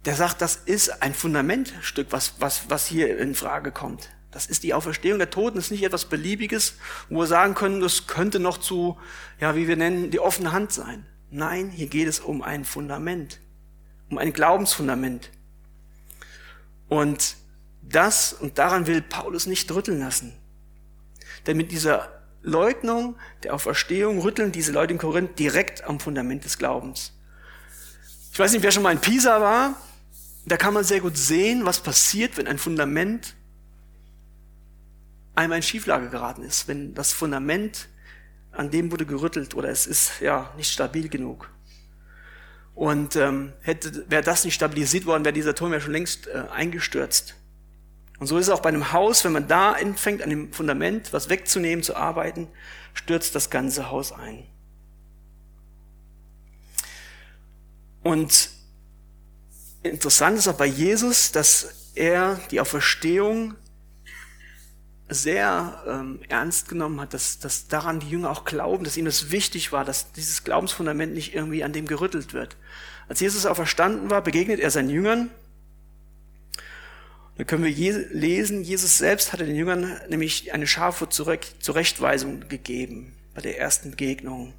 der 0.05 0.15
sagt, 0.15 0.41
das 0.41 0.57
ist 0.57 1.03
ein 1.03 1.15
Fundamentstück, 1.15 2.09
was, 2.11 2.35
was, 2.39 2.71
was 2.71 2.87
hier 2.87 3.19
in 3.19 3.35
Frage 3.35 3.71
kommt. 3.71 4.11
Das 4.31 4.47
ist 4.47 4.63
die 4.63 4.75
Auferstehung 4.75 5.19
der 5.19 5.31
Toten, 5.31 5.57
das 5.57 5.67
ist 5.67 5.71
nicht 5.73 5.83
etwas 5.83 6.05
Beliebiges, 6.05 6.77
wo 7.09 7.21
wir 7.21 7.27
sagen 7.27 7.55
können, 7.55 7.81
das 7.81 8.07
könnte 8.07 8.39
noch 8.39 8.59
zu, 8.59 8.97
ja, 9.41 9.57
wie 9.57 9.67
wir 9.67 9.77
nennen, 9.77 10.11
die 10.11 10.21
offene 10.21 10.53
Hand 10.53 10.73
sein. 10.73 11.05
Nein, 11.31 11.71
hier 11.71 11.89
geht 11.89 12.09
es 12.09 12.21
um 12.21 12.43
ein 12.43 12.65
Fundament, 12.65 13.41
um 14.09 14.19
ein 14.19 14.33
Glaubensfundament. 14.33 15.31
Und 16.89 17.37
das, 17.83 18.33
und 18.33 18.59
daran 18.59 18.87
will 18.87 19.03
Paulus 19.03 19.47
nicht 19.47 19.71
rütteln 19.73 20.01
lassen. 20.01 20.33
Denn 21.47 21.57
mit 21.57 21.73
dieser 21.73 22.09
Leugnung 22.43 23.17
der 23.43 23.55
Auferstehung 23.55 24.21
rütteln 24.21 24.53
diese 24.53 24.73
Leute 24.73 24.93
in 24.93 24.99
Korinth 24.99 25.39
direkt 25.39 25.85
am 25.85 26.01
Fundament 26.01 26.45
des 26.45 26.59
Glaubens. 26.59 27.13
Ich 28.41 28.43
weiß 28.43 28.53
nicht, 28.53 28.63
wer 28.63 28.71
schon 28.71 28.83
mal 28.83 28.93
in 28.93 29.03
Pisa 29.03 29.39
war. 29.43 29.77
Da 30.47 30.57
kann 30.57 30.73
man 30.73 30.83
sehr 30.83 31.01
gut 31.01 31.19
sehen, 31.19 31.67
was 31.67 31.81
passiert, 31.81 32.39
wenn 32.39 32.47
ein 32.47 32.57
Fundament 32.57 33.35
einmal 35.35 35.59
in 35.59 35.63
Schieflage 35.63 36.09
geraten 36.09 36.43
ist, 36.43 36.67
wenn 36.67 36.95
das 36.95 37.13
Fundament 37.13 37.89
an 38.51 38.71
dem 38.71 38.91
wurde 38.91 39.05
gerüttelt 39.05 39.55
oder 39.55 39.69
es 39.69 39.87
ist 39.87 40.23
ja 40.23 40.55
nicht 40.57 40.73
stabil 40.73 41.11
genug. 41.11 41.51
Und 42.75 43.15
ähm, 43.15 43.53
hätte, 43.61 44.07
wäre 44.09 44.23
das 44.23 44.47
nicht 44.47 44.55
stabilisiert 44.55 45.05
worden, 45.05 45.27
wäre 45.27 45.35
dieser 45.35 45.55
Turm 45.55 45.75
ja 45.75 45.81
schon 45.81 45.93
längst 45.93 46.27
äh, 46.29 46.45
eingestürzt. 46.51 47.35
Und 48.21 48.27
so 48.27 48.39
ist 48.39 48.47
es 48.47 48.51
auch 48.51 48.63
bei 48.63 48.71
einem 48.71 48.91
Haus, 48.91 49.23
wenn 49.23 49.33
man 49.33 49.49
da 49.49 49.73
anfängt, 49.73 50.23
an 50.23 50.31
dem 50.31 50.51
Fundament 50.55 51.13
was 51.13 51.29
wegzunehmen, 51.29 51.83
zu 51.83 51.95
arbeiten, 51.95 52.49
stürzt 52.95 53.35
das 53.35 53.51
ganze 53.51 53.91
Haus 53.91 54.13
ein. 54.13 54.47
Und 58.03 58.51
interessant 59.83 60.39
ist 60.39 60.49
auch 60.49 60.57
bei 60.57 60.67
Jesus, 60.67 61.33
dass 61.33 61.91
er 61.95 62.41
die 62.51 62.61
Auferstehung 62.61 63.55
sehr 65.09 65.83
ähm, 65.89 66.21
ernst 66.29 66.69
genommen 66.69 67.01
hat, 67.01 67.15
dass, 67.15 67.41
dass 67.41 67.67
daran 67.67 67.99
die 67.99 68.09
Jünger 68.09 68.31
auch 68.31 68.45
glauben, 68.45 68.85
dass 68.85 68.97
ihm 68.97 69.05
das 69.05 69.33
wichtig 69.33 69.73
war, 69.73 69.85
dass 69.85 70.13
dieses 70.13 70.45
Glaubensfundament 70.45 71.15
nicht 71.15 71.35
irgendwie 71.35 71.65
an 71.65 71.73
dem 71.73 71.87
gerüttelt 71.87 72.33
wird. 72.33 72.57
Als 73.09 73.19
Jesus 73.19 73.45
auferstanden 73.45 74.09
war, 74.09 74.23
begegnet 74.23 74.61
er 74.61 74.71
seinen 74.71 74.91
Jüngern 74.91 75.31
da 77.41 77.45
können 77.45 77.65
wir 77.65 77.71
lesen, 78.13 78.65
Jesus 78.65 78.99
selbst 78.99 79.33
hatte 79.33 79.47
den 79.47 79.57
Jüngern 79.57 79.99
nämlich 80.11 80.53
eine 80.53 80.67
scharfe 80.67 81.09
Zurechtweisung 81.09 82.47
gegeben 82.51 83.15
bei 83.35 83.41
der 83.41 83.59
ersten 83.59 83.93
Begegnung. 83.93 84.53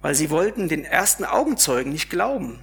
Weil 0.00 0.14
sie 0.14 0.30
wollten 0.30 0.68
den 0.68 0.84
ersten 0.84 1.24
Augenzeugen 1.24 1.92
nicht 1.92 2.10
glauben. 2.10 2.62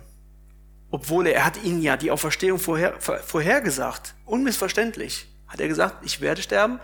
Obwohl 0.92 1.28
er, 1.28 1.36
er 1.36 1.46
hat 1.46 1.64
ihnen 1.64 1.82
ja 1.82 1.98
die 1.98 2.12
Auferstehung 2.12 2.60
vorher, 2.60 3.00
vorhergesagt. 3.02 4.14
Unmissverständlich. 4.26 5.28
Hat 5.48 5.60
er 5.60 5.68
gesagt, 5.68 6.06
ich 6.06 6.22
werde 6.22 6.42
sterben, 6.42 6.80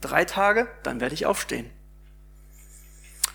drei 0.00 0.24
Tage, 0.24 0.68
dann 0.82 1.00
werde 1.00 1.14
ich 1.14 1.26
aufstehen. 1.26 1.70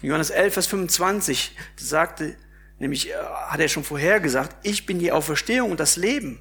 Johannes 0.02 0.30
11, 0.30 0.54
Vers 0.54 0.68
25 0.68 1.56
sagte, 1.76 2.36
nämlich 2.78 3.10
äh, 3.10 3.14
hat 3.48 3.60
er 3.60 3.68
schon 3.68 3.84
vorhergesagt, 3.84 4.56
ich 4.64 4.86
bin 4.86 5.00
die 5.00 5.12
Auferstehung 5.12 5.72
und 5.72 5.80
das 5.80 5.96
Leben. 5.96 6.40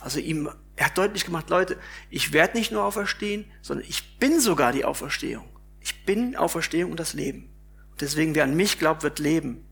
Also 0.00 0.18
ihm, 0.18 0.48
er 0.76 0.86
hat 0.86 0.98
deutlich 0.98 1.24
gemacht, 1.24 1.50
Leute, 1.50 1.76
ich 2.10 2.32
werde 2.32 2.56
nicht 2.56 2.72
nur 2.72 2.84
auferstehen, 2.84 3.44
sondern 3.62 3.86
ich 3.88 4.18
bin 4.18 4.40
sogar 4.40 4.72
die 4.72 4.84
Auferstehung. 4.84 5.48
Ich 5.80 6.04
bin 6.04 6.36
Auferstehung 6.36 6.90
und 6.90 7.00
das 7.00 7.14
Leben. 7.14 7.50
Deswegen, 8.00 8.34
wer 8.34 8.44
an 8.44 8.54
mich 8.54 8.78
glaubt, 8.78 9.02
wird 9.02 9.18
leben. 9.18 9.64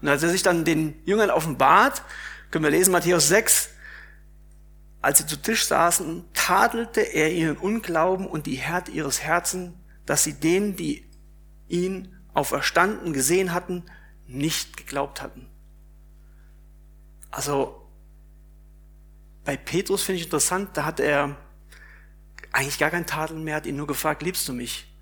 Und 0.00 0.08
als 0.08 0.22
er 0.22 0.28
sich 0.28 0.42
dann 0.42 0.64
den 0.64 0.94
Jüngern 1.04 1.30
offenbart, 1.30 2.02
können 2.50 2.64
wir 2.64 2.70
lesen 2.70 2.92
Matthäus 2.92 3.28
6, 3.28 3.70
als 5.02 5.18
sie 5.18 5.26
zu 5.26 5.40
Tisch 5.40 5.66
saßen, 5.66 6.24
tadelte 6.34 7.00
er 7.00 7.32
ihren 7.32 7.56
Unglauben 7.56 8.26
und 8.26 8.46
die 8.46 8.56
Härte 8.56 8.90
ihres 8.90 9.22
Herzens, 9.22 9.72
dass 10.04 10.24
sie 10.24 10.34
denen, 10.34 10.76
die 10.76 11.04
ihn 11.68 12.14
auferstanden 12.34 13.12
gesehen 13.12 13.52
hatten, 13.52 13.84
nicht 14.26 14.76
geglaubt 14.76 15.22
hatten. 15.22 15.48
Also 17.30 17.86
bei 19.44 19.56
Petrus 19.56 20.02
finde 20.02 20.18
ich 20.18 20.24
interessant, 20.24 20.70
da 20.74 20.84
hat 20.84 21.00
er 21.00 21.36
eigentlich 22.52 22.78
gar 22.78 22.90
keinen 22.90 23.06
Tadel 23.06 23.38
mehr, 23.38 23.56
hat 23.56 23.66
ihn 23.66 23.76
nur 23.76 23.86
gefragt, 23.86 24.22
liebst 24.22 24.48
du 24.48 24.52
mich? 24.52 24.92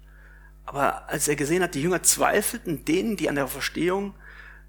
Aber 0.65 1.09
als 1.09 1.29
er 1.29 1.37
gesehen 1.37 1.63
hat, 1.63 1.75
die 1.75 1.83
Jünger 1.83 2.03
zweifelten, 2.03 2.85
denen, 2.85 3.17
die 3.17 3.29
an 3.29 3.35
der 3.35 3.49
Verstehung 3.49 4.15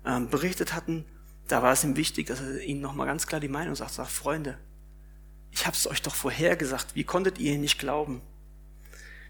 äh, 0.03 0.19
berichtet 0.19 0.73
hatten, 0.73 1.05
da 1.47 1.61
war 1.61 1.73
es 1.73 1.83
ihm 1.83 1.95
wichtig, 1.95 2.27
dass 2.27 2.41
er 2.41 2.61
ihnen 2.61 2.81
nochmal 2.81 3.07
ganz 3.07 3.27
klar 3.27 3.39
die 3.39 3.47
Meinung 3.47 3.75
sagt, 3.75 3.91
sagt, 3.91 4.11
Freunde, 4.11 4.57
ich 5.51 5.65
habe 5.65 5.75
es 5.75 5.87
euch 5.87 6.01
doch 6.01 6.15
vorher 6.15 6.55
gesagt, 6.55 6.95
wie 6.95 7.03
konntet 7.03 7.39
ihr 7.39 7.57
nicht 7.57 7.79
glauben? 7.79 8.21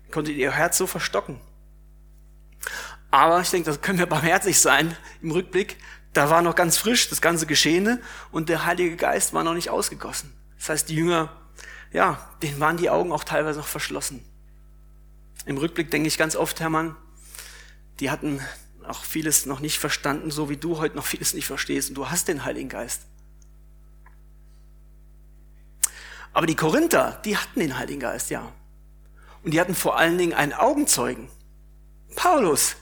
Wie 0.06 0.12
konntet 0.12 0.36
ihr 0.36 0.52
Herz 0.52 0.78
so 0.78 0.88
verstocken? 0.88 1.40
Aber 3.12 3.40
ich 3.42 3.50
denke, 3.50 3.68
das 3.70 3.82
können 3.82 4.00
wir 4.00 4.08
barmherzig 4.08 4.60
sein 4.60 4.96
im 5.22 5.32
Rückblick. 5.32 5.78
Da 6.14 6.30
war 6.30 6.42
noch 6.42 6.56
ganz 6.56 6.78
frisch 6.78 7.10
das 7.10 7.22
ganze 7.22 7.46
Geschehene 7.46 8.02
und 8.32 8.50
der 8.50 8.66
Heilige 8.66 8.96
Geist 8.96 9.34
war 9.34 9.44
noch 9.44 9.54
nicht 9.54 9.70
ausgegossen. 9.70 10.34
Das 10.58 10.70
heißt, 10.70 10.90
die 10.90 10.96
Jünger, 10.96 11.32
ja, 11.92 12.30
denen 12.42 12.60
waren 12.60 12.78
die 12.78 12.90
Augen 12.90 13.12
auch 13.12 13.24
teilweise 13.24 13.60
noch 13.60 13.68
verschlossen. 13.68 14.24
Im 15.46 15.58
Rückblick 15.58 15.92
denke 15.92 16.08
ich 16.08 16.18
ganz 16.18 16.36
oft, 16.36 16.60
Hermann, 16.60 16.96
die 18.00 18.10
hatten 18.10 18.42
auch 18.84 19.04
vieles 19.04 19.46
noch 19.46 19.60
nicht 19.60 19.80
verstanden, 19.80 20.32
so 20.32 20.50
wie 20.50 20.58
du 20.58 20.78
heute 20.78 20.96
noch 20.96 21.06
vieles 21.06 21.34
nicht 21.34 21.48
verstehst 21.48 21.90
und 21.90 21.96
du 21.96 22.10
hast 22.10 22.28
den 22.28 22.46
Heiligen 22.46 22.70
Geist. 22.70 23.04
Aber 26.34 26.48
die 26.48 26.56
Korinther, 26.56 27.22
die 27.24 27.38
hatten 27.38 27.60
den 27.60 27.78
Heiligen 27.78 28.02
Geist, 28.02 28.30
ja. 28.30 28.52
Und 29.44 29.54
die 29.54 29.62
hatten 29.62 29.76
vor 29.76 29.98
allen 29.98 30.18
Dingen 30.18 30.34
einen 30.34 30.54
Augenzeugen. 30.54 31.30
Paulus. 32.16 32.76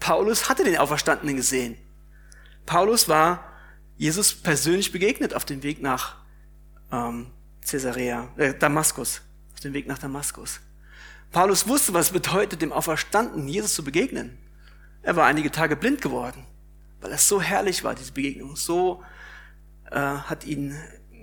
Paulus 0.00 0.48
hatte 0.48 0.64
den 0.64 0.78
Auferstandenen 0.78 1.36
gesehen. 1.36 1.76
Paulus 2.66 3.08
war 3.08 3.44
Jesus 3.96 4.34
persönlich 4.34 4.90
begegnet 4.90 5.34
auf 5.34 5.44
dem 5.44 5.62
Weg 5.62 5.80
nach 5.80 6.16
ähm, 6.90 7.28
Caesarea, 7.66 8.28
äh, 8.36 8.54
Damaskus, 8.54 9.20
auf 9.52 9.60
dem 9.60 9.72
Weg 9.72 9.86
nach 9.86 9.98
Damaskus. 9.98 10.60
Paulus 11.34 11.66
wusste, 11.66 11.92
was 11.92 12.06
es 12.06 12.12
bedeutet, 12.12 12.62
dem 12.62 12.72
Auferstandenen 12.72 13.48
Jesus 13.48 13.74
zu 13.74 13.82
begegnen. 13.82 14.38
Er 15.02 15.16
war 15.16 15.26
einige 15.26 15.50
Tage 15.50 15.74
blind 15.74 16.00
geworden. 16.00 16.46
weil 17.00 17.10
es 17.10 17.28
so 17.28 17.42
herrlich 17.42 17.82
war, 17.82 17.96
diese 17.96 18.12
Begegnung. 18.12 18.54
So 18.56 19.02
äh, 19.90 19.98
hat 19.98 20.44
ihn, 20.44 20.74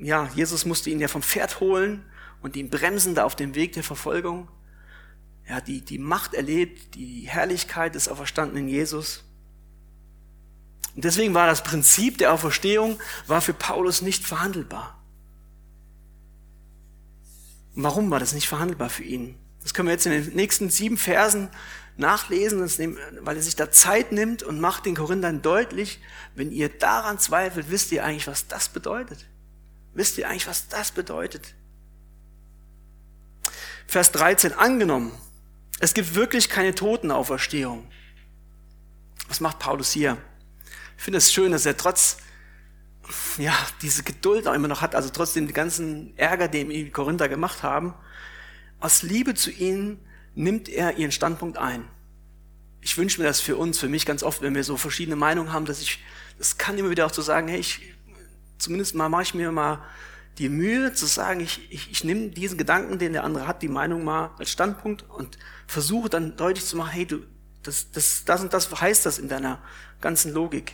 ja, 0.02 0.30
Jesus 0.36 0.66
musste 0.66 0.90
ihn 0.90 1.00
ja 1.00 1.08
vom 1.08 1.24
Pferd 1.24 1.62
holen 1.62 2.04
und 2.42 2.58
ihn 2.58 2.70
bremsen 2.70 3.16
da 3.16 3.24
auf 3.24 3.38
dem 3.38 3.56
Weg 3.56 3.72
der 3.72 3.84
Verfolgung. 3.84 4.50
Er 5.46 5.56
hat 5.56 5.70
die, 5.70 5.80
die 5.82 5.98
Macht 5.98 6.34
erlebt, 6.34 6.94
die 6.96 7.22
Herrlichkeit 7.28 7.96
des 7.96 8.10
auferstandenen 8.10 8.68
Jesus. 8.68 9.24
Und 10.94 11.06
deswegen 11.06 11.34
war 11.34 11.48
das 11.48 11.64
Prinzip 11.64 12.18
der 12.18 12.34
Auferstehung, 12.34 13.00
war 13.28 13.40
für 13.40 13.54
Paulus 13.54 14.02
nicht 14.02 14.26
verhandelbar. 14.26 15.02
Warum 17.76 18.12
war 18.12 18.20
das 18.20 18.34
nicht 18.34 18.50
verhandelbar 18.50 18.90
für 18.90 19.04
ihn? 19.04 19.38
Das 19.64 19.74
können 19.74 19.88
wir 19.88 19.94
jetzt 19.94 20.06
in 20.06 20.12
den 20.12 20.36
nächsten 20.36 20.70
sieben 20.70 20.98
Versen 20.98 21.50
nachlesen, 21.98 22.62
weil 23.22 23.36
er 23.36 23.42
sich 23.42 23.56
da 23.56 23.70
Zeit 23.70 24.12
nimmt 24.12 24.44
und 24.44 24.60
macht 24.60 24.86
den 24.86 24.96
Korinthern 24.96 25.42
deutlich, 25.42 26.00
wenn 26.36 26.52
ihr 26.52 26.70
daran 26.70 27.20
zweifelt, 27.20 27.70
wisst 27.70 27.92
ihr 27.92 28.04
eigentlich, 28.04 28.28
was 28.28 28.48
das 28.48 28.70
bedeutet? 28.70 29.28
Wisst 29.94 30.18
ihr 30.18 30.28
eigentlich, 30.28 30.48
was 30.48 30.68
das 30.68 30.92
bedeutet? 30.92 31.54
Vers 33.88 34.12
13, 34.14 34.54
angenommen, 34.54 35.12
es 35.80 35.94
gibt 35.94 36.16
wirklich 36.16 36.50
keine 36.50 36.74
Totenauferstehung. 36.74 37.88
Was 39.28 39.42
macht 39.42 39.60
Paulus 39.60 39.92
hier? 39.92 40.18
Ich 40.98 41.04
finde 41.04 41.18
es 41.18 41.34
schön, 41.34 41.52
dass 41.52 41.66
er 41.66 41.76
trotz 41.76 42.18
ja, 43.38 43.54
diese 43.82 44.04
Geduld 44.04 44.48
auch 44.48 44.54
immer 44.54 44.68
noch 44.68 44.82
hat, 44.82 44.96
also 44.96 45.10
trotzdem 45.10 45.48
den 45.48 45.54
ganzen 45.54 46.18
Ärger, 46.18 46.48
den 46.48 46.72
ihm 46.72 46.86
die 46.86 46.92
Korinther 46.92 47.28
gemacht 47.30 47.64
haben, 47.64 47.94
aus 48.82 49.04
Liebe 49.04 49.34
zu 49.36 49.50
ihnen 49.50 50.00
nimmt 50.36 50.68
er 50.68 50.98
ihren 50.98 51.12
Standpunkt 51.12 51.58
ein. 51.58 51.86
Ich 52.82 52.98
wünsche 52.98 53.22
mir 53.22 53.28
das 53.28 53.40
für 53.40 53.56
uns, 53.56 53.78
für 53.78 53.88
mich 53.88 54.06
ganz 54.06 54.24
oft, 54.24 54.42
wenn 54.42 54.56
wir 54.56 54.64
so 54.64 54.76
verschiedene 54.76 55.16
Meinungen 55.16 55.54
haben, 55.54 55.66
dass 55.66 55.82
ich, 55.82 56.00
das 56.38 56.58
kann 56.58 56.78
immer 56.78 56.90
wieder 56.90 57.06
auch 57.06 57.12
zu 57.12 57.22
so 57.22 57.28
sagen, 57.28 57.48
hey, 57.48 57.60
ich, 57.60 57.94
zumindest 58.58 58.96
mal 58.96 59.08
mache 59.08 59.24
ich 59.24 59.34
mir 59.34 59.52
mal 59.52 59.84
die 60.40 60.50
Mühe 60.50 60.94
zu 60.94 61.06
sagen, 61.06 61.42
ich, 61.42 61.72
ich, 61.72 61.92
ich 61.92 62.04
nehme 62.04 62.30
diesen 62.30 62.58
Gedanken, 62.58 62.98
den 62.98 63.14
der 63.14 63.24
andere 63.24 63.46
hat, 63.48 63.62
die 63.62 63.68
Meinung 63.68 64.04
mal 64.04 64.32
als 64.40 64.50
Standpunkt 64.50 65.08
und 65.10 65.38
versuche 65.68 66.10
dann 66.10 66.36
deutlich 66.36 66.66
zu 66.66 66.76
machen, 66.78 66.92
hey, 66.92 67.06
du, 67.06 67.20
das, 67.62 67.92
das, 67.92 68.26
das 68.26 68.42
und 68.42 68.52
das 68.52 68.72
heißt 68.82 69.06
das 69.06 69.20
in 69.20 69.30
deiner 69.30 69.62
ganzen 70.00 70.34
Logik. 70.34 70.74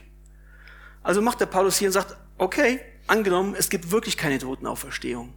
Also 1.03 1.21
macht 1.21 1.41
der 1.41 1.47
Paulus 1.47 1.77
hier 1.77 1.89
und 1.89 1.93
sagt, 1.93 2.15
okay, 2.37 2.79
angenommen, 3.07 3.55
es 3.57 3.69
gibt 3.69 3.91
wirklich 3.91 4.15
keine 4.15 4.39
Totenauferstehung. 4.39 5.33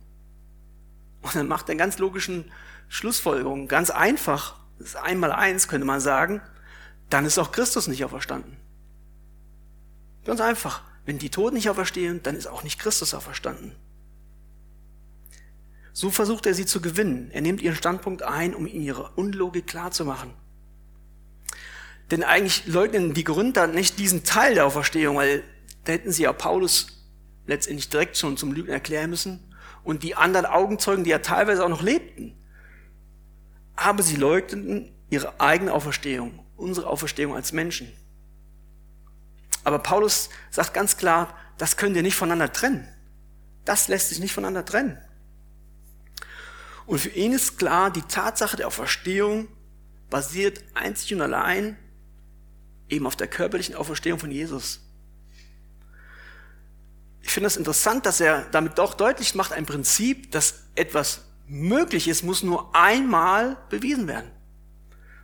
Und 1.22 1.34
dann 1.34 1.48
macht 1.48 1.68
er 1.68 1.74
ganz 1.76 1.98
logischen 1.98 2.50
Schlussfolgerungen, 2.88 3.68
ganz 3.68 3.90
einfach, 3.90 4.56
das 4.78 4.88
ist 4.88 4.96
einmal 4.96 5.32
eins, 5.32 5.68
könnte 5.68 5.86
man 5.86 6.00
sagen, 6.00 6.40
dann 7.10 7.26
ist 7.26 7.38
auch 7.38 7.52
Christus 7.52 7.86
nicht 7.86 8.04
auferstanden. 8.04 8.56
Ganz 10.24 10.40
einfach. 10.40 10.82
Wenn 11.04 11.18
die 11.18 11.30
Toten 11.30 11.56
nicht 11.56 11.68
auferstehen, 11.70 12.22
dann 12.22 12.36
ist 12.36 12.46
auch 12.46 12.62
nicht 12.62 12.78
Christus 12.78 13.14
auferstanden. 13.14 13.72
So 15.92 16.10
versucht 16.10 16.46
er 16.46 16.54
sie 16.54 16.66
zu 16.66 16.80
gewinnen. 16.80 17.30
Er 17.32 17.40
nimmt 17.40 17.62
ihren 17.62 17.74
Standpunkt 17.74 18.22
ein, 18.22 18.54
um 18.54 18.66
ihre 18.66 19.10
Unlogik 19.16 19.66
klarzumachen. 19.66 20.32
Denn 22.10 22.22
eigentlich 22.22 22.66
leugnen 22.66 23.14
die 23.14 23.24
Gründer 23.24 23.66
nicht 23.66 23.98
diesen 23.98 24.24
Teil 24.24 24.54
der 24.54 24.66
Auferstehung, 24.66 25.16
weil 25.16 25.42
da 25.84 25.92
hätten 25.92 26.12
sie 26.12 26.24
ja 26.24 26.32
Paulus 26.32 27.06
letztendlich 27.46 27.88
direkt 27.88 28.16
schon 28.16 28.36
zum 28.36 28.52
Lügen 28.52 28.70
erklären 28.70 29.10
müssen 29.10 29.49
und 29.90 30.04
die 30.04 30.14
anderen 30.14 30.46
Augenzeugen, 30.46 31.02
die 31.02 31.10
ja 31.10 31.18
teilweise 31.18 31.64
auch 31.64 31.68
noch 31.68 31.82
lebten. 31.82 32.40
Aber 33.74 34.04
sie 34.04 34.14
leugneten 34.14 34.94
ihre 35.10 35.40
eigene 35.40 35.72
Auferstehung, 35.72 36.46
unsere 36.56 36.86
Auferstehung 36.86 37.34
als 37.34 37.50
Menschen. 37.50 37.92
Aber 39.64 39.80
Paulus 39.80 40.30
sagt 40.48 40.74
ganz 40.74 40.96
klar, 40.96 41.36
das 41.58 41.76
könnt 41.76 41.96
ihr 41.96 42.02
nicht 42.02 42.14
voneinander 42.14 42.52
trennen. 42.52 42.86
Das 43.64 43.88
lässt 43.88 44.10
sich 44.10 44.20
nicht 44.20 44.32
voneinander 44.32 44.64
trennen. 44.64 44.96
Und 46.86 47.00
für 47.00 47.08
ihn 47.08 47.32
ist 47.32 47.58
klar, 47.58 47.90
die 47.90 48.02
Tatsache 48.02 48.56
der 48.56 48.68
Auferstehung 48.68 49.48
basiert 50.08 50.62
einzig 50.74 51.14
und 51.14 51.20
allein 51.20 51.76
eben 52.88 53.08
auf 53.08 53.16
der 53.16 53.26
körperlichen 53.26 53.74
Auferstehung 53.74 54.20
von 54.20 54.30
Jesus. 54.30 54.88
Ich 57.22 57.30
finde 57.30 57.46
es 57.46 57.54
das 57.54 57.58
interessant, 57.58 58.06
dass 58.06 58.20
er 58.20 58.42
damit 58.50 58.78
doch 58.78 58.94
deutlich 58.94 59.34
macht, 59.34 59.52
ein 59.52 59.66
Prinzip, 59.66 60.32
dass 60.32 60.64
etwas 60.74 61.22
möglich 61.46 62.08
ist, 62.08 62.22
muss 62.22 62.42
nur 62.42 62.74
einmal 62.74 63.56
bewiesen 63.68 64.06
werden. 64.08 64.30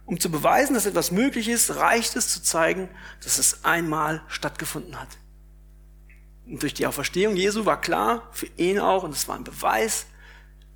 Um 0.05 0.21
zu 0.21 0.31
beweisen, 0.31 0.75
dass 0.75 0.87
etwas 0.87 1.11
möglich 1.11 1.49
ist, 1.49 1.77
reicht 1.77 2.15
es 2.17 2.29
zu 2.29 2.43
zeigen, 2.43 2.89
dass 3.25 3.39
es 3.39 3.65
einmal 3.65 4.23
stattgefunden 4.29 5.01
hat. 5.01 5.09
Und 6.47 6.63
durch 6.63 6.75
die 6.75 6.87
Auferstehung 6.87 7.37
Jesu 7.37 7.65
war 7.65 7.81
klar, 7.81 8.29
für 8.33 8.47
ihn 8.57 8.79
auch, 8.79 9.03
und 9.03 9.11
es 9.11 9.27
war 9.27 9.37
ein 9.37 9.45
Beweis, 9.45 10.07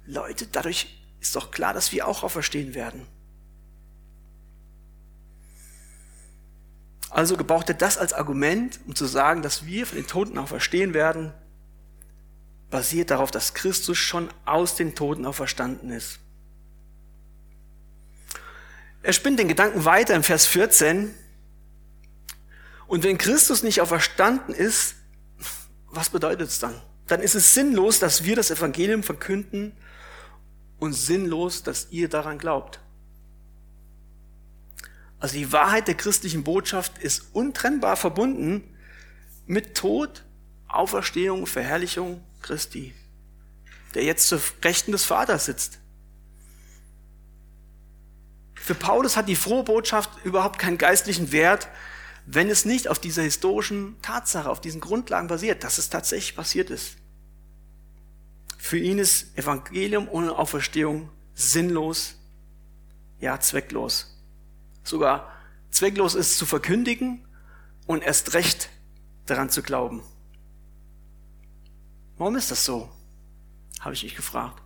Leute, 0.05 0.47
dadurch 0.47 1.01
ist 1.21 1.37
doch 1.37 1.53
klar, 1.53 1.75
dass 1.75 1.93
wir 1.93 2.09
auch 2.09 2.25
auferstehen 2.25 2.75
werden. 2.75 3.07
Also 7.11 7.37
gebraucht 7.37 7.69
er 7.69 7.75
das 7.75 7.99
als 7.99 8.13
Argument, 8.13 8.79
um 8.87 8.95
zu 8.95 9.05
sagen, 9.05 9.43
dass 9.43 9.67
wir 9.67 9.85
von 9.87 9.97
den 9.97 10.07
Toten 10.07 10.39
auferstehen 10.39 10.95
werden, 10.95 11.33
basiert 12.71 13.11
darauf, 13.11 13.33
dass 13.33 13.53
Christus 13.53 13.99
schon 13.99 14.31
aus 14.47 14.77
den 14.77 14.95
Toten 14.95 15.27
auferstanden 15.27 15.91
ist. 15.91 16.21
Er 19.03 19.13
spinnt 19.13 19.41
den 19.41 19.49
Gedanken 19.49 19.85
weiter 19.85 20.15
im 20.15 20.23
Vers 20.23 20.47
14. 20.47 21.13
Und 22.87 23.03
wenn 23.03 23.19
Christus 23.19 23.63
nicht 23.63 23.81
auferstanden 23.81 24.55
ist, 24.55 24.95
was 25.87 26.11
bedeutet 26.11 26.49
es 26.49 26.61
dann? 26.61 26.81
Dann 27.09 27.21
ist 27.21 27.35
es 27.35 27.55
sinnlos, 27.55 27.99
dass 27.99 28.25
wir 28.25 28.37
das 28.37 28.53
Evangelium 28.53 29.03
verkünden 29.03 29.73
und 30.79 30.93
sinnlos, 30.93 31.65
dass 31.65 31.89
ihr 31.91 32.09
daran 32.09 32.39
glaubt. 32.39 32.81
Also 35.21 35.37
die 35.37 35.53
Wahrheit 35.53 35.87
der 35.87 35.95
christlichen 35.95 36.45
Botschaft 36.45 36.99
ist 36.99 37.27
untrennbar 37.35 37.97
verbunden 37.97 38.75
mit 39.47 39.77
Tod, 39.77 40.25
Auferstehung, 40.67 41.47
Verherrlichung 41.47 42.25
Christi, 42.41 42.95
der 43.95 44.05
jetzt 44.05 44.29
zur 44.29 44.41
Rechten 44.65 44.93
des 44.93 45.05
Vaters 45.05 45.45
sitzt. 45.45 45.79
Für 48.55 48.75
Paulus 48.75 49.17
hat 49.17 49.29
die 49.29 49.37
frohe 49.37 49.65
Botschaft 49.65 50.11
überhaupt 50.25 50.59
keinen 50.59 50.79
geistlichen 50.79 51.33
Wert, 51.33 51.69
wenn 52.27 52.49
es 52.49 52.65
nicht 52.65 52.89
auf 52.89 52.99
dieser 52.99 53.23
historischen 53.23 54.01
Tatsache, 54.03 54.49
auf 54.49 54.61
diesen 54.61 54.81
Grundlagen 54.81 55.29
basiert, 55.29 55.65
dass 55.65 55.79
es 55.79 55.91
tatsächlich 55.91 56.37
passiert 56.37 56.71
ist. 56.71 56.97
Für 58.59 58.79
ihn 58.79 58.99
ist 58.99 59.37
Evangelium 59.37 60.09
ohne 60.09 60.37
Auferstehung 60.37 61.11
sinnlos, 61.35 62.15
ja 63.19 63.41
zwecklos. 63.41 64.20
Sogar 64.91 65.33
zwecklos 65.71 66.17
ist 66.17 66.37
zu 66.37 66.47
verkündigen 66.47 67.25
und 67.87 68.03
erst 68.03 68.35
recht 68.35 68.71
daran 69.25 69.49
zu 69.49 69.63
glauben. 69.63 70.03
Warum 72.19 72.35
ist 72.35 72.51
das 72.51 72.65
so? 72.65 72.91
Habe 73.79 73.95
ich 73.95 74.03
mich 74.03 74.17
gefragt. 74.17 74.61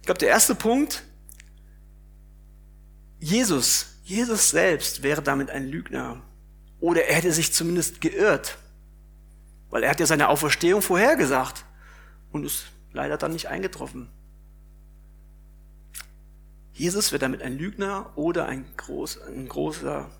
Ich 0.00 0.02
glaube, 0.02 0.18
der 0.18 0.28
erste 0.28 0.54
Punkt, 0.54 1.02
Jesus, 3.20 3.96
Jesus 4.04 4.50
selbst 4.50 5.02
wäre 5.02 5.22
damit 5.22 5.48
ein 5.48 5.66
Lügner. 5.66 6.20
Oder 6.78 7.06
er 7.06 7.16
hätte 7.16 7.32
sich 7.32 7.54
zumindest 7.54 8.02
geirrt, 8.02 8.58
weil 9.70 9.82
er 9.82 9.90
hat 9.90 10.00
ja 10.00 10.04
seine 10.04 10.28
Auferstehung 10.28 10.82
vorhergesagt 10.82 11.64
und 12.32 12.44
ist 12.44 12.66
leider 12.92 13.16
dann 13.16 13.32
nicht 13.32 13.48
eingetroffen. 13.48 14.10
Jesus 16.72 17.12
wird 17.12 17.22
damit 17.22 17.42
ein 17.42 17.58
Lügner 17.58 18.12
oder 18.16 18.46
ein, 18.46 18.64
groß, 18.76 19.20
ein 19.22 19.48
großer, 19.48 20.10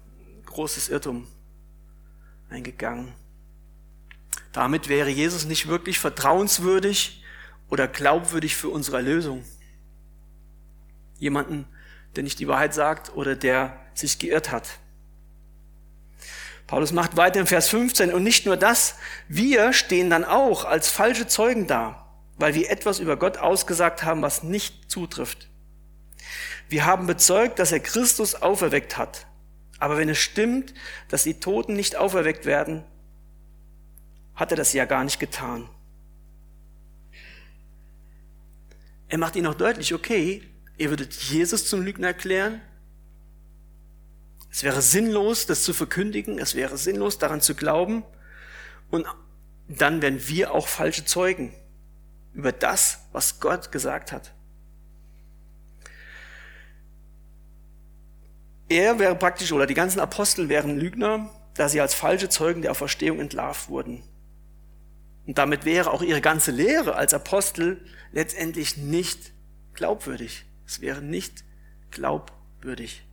großes 0.46 0.88
Irrtum 0.90 1.26
eingegangen. 2.50 3.12
Damit 4.52 4.88
wäre 4.88 5.08
Jesus 5.08 5.46
nicht 5.46 5.68
wirklich 5.68 5.98
vertrauenswürdig 5.98 7.24
oder 7.68 7.88
glaubwürdig 7.88 8.54
für 8.54 8.68
unsere 8.68 8.98
Erlösung. 8.98 9.44
Jemanden, 11.18 11.66
der 12.16 12.22
nicht 12.22 12.38
die 12.38 12.48
Wahrheit 12.48 12.74
sagt 12.74 13.16
oder 13.16 13.34
der 13.34 13.78
sich 13.94 14.18
geirrt 14.18 14.50
hat. 14.50 14.68
Paulus 16.66 16.92
macht 16.92 17.16
weiter 17.16 17.40
im 17.40 17.46
Vers 17.46 17.68
15 17.68 18.12
und 18.12 18.22
nicht 18.22 18.44
nur 18.44 18.56
das, 18.56 18.96
wir 19.28 19.72
stehen 19.72 20.10
dann 20.10 20.24
auch 20.24 20.64
als 20.64 20.90
falsche 20.90 21.26
Zeugen 21.26 21.66
da 21.66 22.02
weil 22.42 22.54
wir 22.54 22.70
etwas 22.70 22.98
über 22.98 23.16
Gott 23.16 23.38
ausgesagt 23.38 24.02
haben, 24.02 24.20
was 24.20 24.42
nicht 24.42 24.90
zutrifft. 24.90 25.48
Wir 26.72 26.86
haben 26.86 27.06
bezeugt, 27.06 27.58
dass 27.58 27.70
er 27.70 27.80
Christus 27.80 28.34
auferweckt 28.34 28.96
hat. 28.96 29.26
Aber 29.78 29.98
wenn 29.98 30.08
es 30.08 30.16
stimmt, 30.16 30.72
dass 31.08 31.24
die 31.24 31.38
Toten 31.38 31.74
nicht 31.74 31.96
auferweckt 31.96 32.46
werden, 32.46 32.82
hat 34.34 34.52
er 34.52 34.56
das 34.56 34.72
ja 34.72 34.86
gar 34.86 35.04
nicht 35.04 35.20
getan. 35.20 35.68
Er 39.10 39.18
macht 39.18 39.36
ihnen 39.36 39.48
auch 39.48 39.54
deutlich, 39.54 39.92
okay, 39.92 40.42
ihr 40.78 40.88
würdet 40.88 41.12
Jesus 41.12 41.66
zum 41.66 41.82
Lügner 41.82 42.06
erklären, 42.06 42.62
Es 44.50 44.62
wäre 44.62 44.80
sinnlos, 44.80 45.44
das 45.44 45.64
zu 45.64 45.74
verkündigen. 45.74 46.38
Es 46.38 46.54
wäre 46.54 46.78
sinnlos, 46.78 47.18
daran 47.18 47.42
zu 47.42 47.54
glauben. 47.54 48.02
Und 48.90 49.06
dann 49.68 50.00
wären 50.00 50.26
wir 50.26 50.54
auch 50.54 50.68
falsche 50.68 51.04
Zeugen 51.04 51.52
über 52.32 52.50
das, 52.50 53.00
was 53.12 53.40
Gott 53.40 53.72
gesagt 53.72 54.10
hat. 54.10 54.32
Er 58.72 58.98
wäre 58.98 59.14
praktisch, 59.14 59.52
oder 59.52 59.66
die 59.66 59.74
ganzen 59.74 60.00
Apostel 60.00 60.48
wären 60.48 60.78
Lügner, 60.78 61.28
da 61.52 61.68
sie 61.68 61.82
als 61.82 61.92
falsche 61.92 62.30
Zeugen 62.30 62.62
der 62.62 62.70
Auferstehung 62.70 63.20
entlarvt 63.20 63.68
wurden. 63.68 64.02
Und 65.26 65.36
damit 65.36 65.66
wäre 65.66 65.90
auch 65.90 66.00
ihre 66.00 66.22
ganze 66.22 66.52
Lehre 66.52 66.96
als 66.96 67.12
Apostel 67.12 67.84
letztendlich 68.12 68.78
nicht 68.78 69.32
glaubwürdig. 69.74 70.46
Es 70.66 70.80
wäre 70.80 71.02
nicht 71.02 71.44
glaubwürdig. 71.90 73.06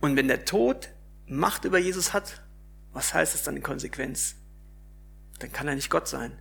Und 0.00 0.14
wenn 0.14 0.28
der 0.28 0.44
Tod 0.44 0.88
Macht 1.26 1.64
über 1.64 1.78
Jesus 1.78 2.12
hat, 2.12 2.40
was 2.92 3.14
heißt 3.14 3.34
das 3.34 3.42
dann 3.42 3.56
in 3.56 3.64
Konsequenz? 3.64 4.36
Dann 5.40 5.52
kann 5.52 5.66
er 5.66 5.74
nicht 5.74 5.90
Gott 5.90 6.06
sein. 6.06 6.38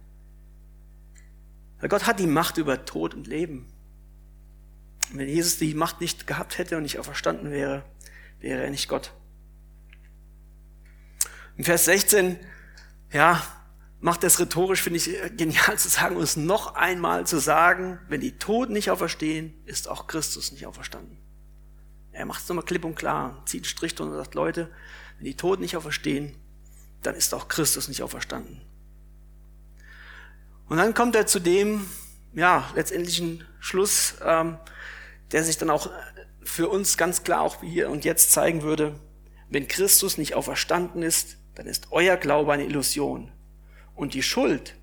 Weil 1.80 1.90
Gott 1.90 2.06
hat 2.06 2.20
die 2.20 2.28
Macht 2.28 2.60
über 2.60 2.86
Tod 2.86 3.16
und 3.16 3.26
Leben. 3.26 3.66
Und 5.12 5.20
wenn 5.20 5.28
Jesus 5.28 5.58
die 5.58 5.74
Macht 5.74 6.00
nicht 6.00 6.26
gehabt 6.26 6.58
hätte 6.58 6.78
und 6.78 6.84
nicht 6.84 7.00
auferstanden 7.00 7.52
wäre, 7.52 7.84
wäre 8.40 8.64
er 8.64 8.70
nicht 8.70 8.88
Gott. 8.88 9.14
In 11.58 11.66
Vers 11.66 11.86
16, 11.86 12.40
ja, 13.12 13.42
macht 14.00 14.24
es 14.24 14.40
rhetorisch, 14.40 14.82
finde 14.82 14.98
ich 14.98 15.38
genial 15.38 15.78
zu 15.78 15.90
sagen, 15.90 16.16
uns 16.16 16.38
noch 16.38 16.76
einmal 16.76 17.28
zu 17.28 17.40
sagen, 17.40 18.00
wenn 18.08 18.22
die 18.22 18.38
Toten 18.38 18.74
nicht 18.74 18.90
auferstehen, 18.90 19.54
ist 19.66 19.88
auch 19.88 20.08
Christus 20.08 20.52
nicht 20.52 20.66
auferstanden. 20.66 21.18
Er 22.14 22.26
macht 22.26 22.42
es 22.42 22.50
nochmal 22.50 22.66
klipp 22.66 22.84
und 22.84 22.96
klar, 22.96 23.44
zieht 23.46 23.64
einen 23.64 23.70
Strich 23.70 23.96
drunter 23.96 24.14
und 24.14 24.24
sagt, 24.24 24.36
Leute, 24.36 24.70
wenn 25.18 25.26
die 25.26 25.38
Toten 25.38 25.62
nicht 25.62 25.78
auferstehen, 25.78 26.36
dann 27.04 27.16
ist 27.16 27.34
auch 27.34 27.48
Christus 27.48 27.88
nicht 27.88 28.02
auferstanden. 28.02 28.62
Und 30.68 30.78
dann 30.78 30.94
kommt 30.94 31.16
er 31.16 31.28
zu 31.28 31.40
dem, 31.40 31.86
ja, 32.34 32.70
letztendlichen 32.76 33.46
Schluss, 33.60 34.16
ähm, 34.24 34.58
der 35.32 35.44
sich 35.44 35.58
dann 35.58 35.70
auch 35.70 35.90
für 36.44 36.70
uns 36.70 36.98
ganz 36.98 37.24
klar 37.24 37.42
auch 37.42 37.62
hier 37.62 37.90
und 37.90 38.06
jetzt 38.06 38.32
zeigen 38.32 38.62
würde, 38.62 39.00
wenn 39.50 39.68
Christus 39.68 40.18
nicht 40.18 40.34
auferstanden 40.34 41.04
ist, 41.04 41.38
dann 41.56 41.68
ist 41.68 41.92
euer 41.92 42.18
Glaube 42.18 42.54
eine 42.54 42.66
Illusion. 42.66 43.32
Und 43.96 44.14
die 44.14 44.24
Schuld, 44.24 44.76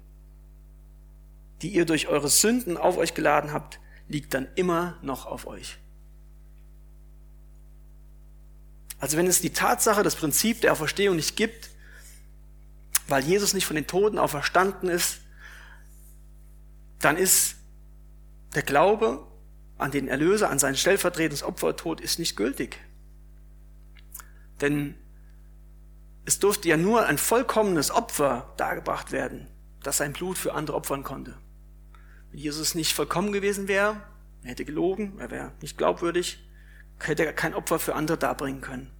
die 1.62 1.70
ihr 1.70 1.86
durch 1.86 2.08
eure 2.08 2.28
Sünden 2.28 2.76
auf 2.76 2.98
euch 2.98 3.14
geladen 3.14 3.52
habt, 3.52 3.80
liegt 4.06 4.34
dann 4.34 4.48
immer 4.54 4.96
noch 5.02 5.26
auf 5.26 5.46
euch. 5.46 5.78
Also 9.00 9.16
wenn 9.16 9.26
es 9.26 9.40
die 9.40 9.50
Tatsache, 9.50 10.02
das 10.02 10.16
Prinzip 10.16 10.60
der 10.60 10.72
Auferstehung 10.72 11.16
nicht 11.16 11.36
gibt, 11.36 11.70
weil 13.06 13.24
Jesus 13.24 13.54
nicht 13.54 13.64
von 13.64 13.76
den 13.76 13.86
Toten 13.86 14.18
auferstanden 14.18 14.88
ist, 14.88 15.20
dann 16.98 17.16
ist 17.16 17.56
der 18.54 18.62
Glaube 18.62 19.27
an 19.78 19.92
den 19.92 20.08
Erlöser, 20.08 20.50
an 20.50 20.58
sein 20.58 20.76
stellvertretendes 20.76 21.42
Opfertod 21.42 22.00
ist 22.00 22.18
nicht 22.18 22.36
gültig. 22.36 22.78
Denn 24.60 24.94
es 26.24 26.40
durfte 26.40 26.68
ja 26.68 26.76
nur 26.76 27.06
ein 27.06 27.16
vollkommenes 27.16 27.90
Opfer 27.90 28.52
dargebracht 28.56 29.12
werden, 29.12 29.46
das 29.82 29.98
sein 29.98 30.12
Blut 30.12 30.36
für 30.36 30.52
andere 30.52 30.76
opfern 30.76 31.04
konnte. 31.04 31.38
Wenn 32.30 32.40
Jesus 32.40 32.74
nicht 32.74 32.92
vollkommen 32.92 33.32
gewesen 33.32 33.68
wäre, 33.68 34.02
er 34.42 34.50
hätte 34.50 34.64
gelogen, 34.64 35.18
er 35.18 35.30
wäre 35.30 35.52
nicht 35.62 35.78
glaubwürdig, 35.78 36.44
hätte 36.98 37.24
er 37.24 37.32
kein 37.32 37.54
Opfer 37.54 37.78
für 37.78 37.94
andere 37.94 38.18
darbringen 38.18 38.60
können. 38.60 38.90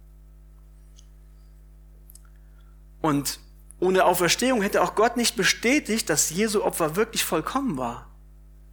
Und 3.01 3.39
ohne 3.79 4.05
Auferstehung 4.05 4.61
hätte 4.61 4.81
auch 4.81 4.95
Gott 4.95 5.15
nicht 5.15 5.35
bestätigt, 5.35 6.09
dass 6.09 6.29
Jesu 6.29 6.63
Opfer 6.63 6.95
wirklich 6.95 7.23
vollkommen 7.23 7.77
war, 7.77 8.13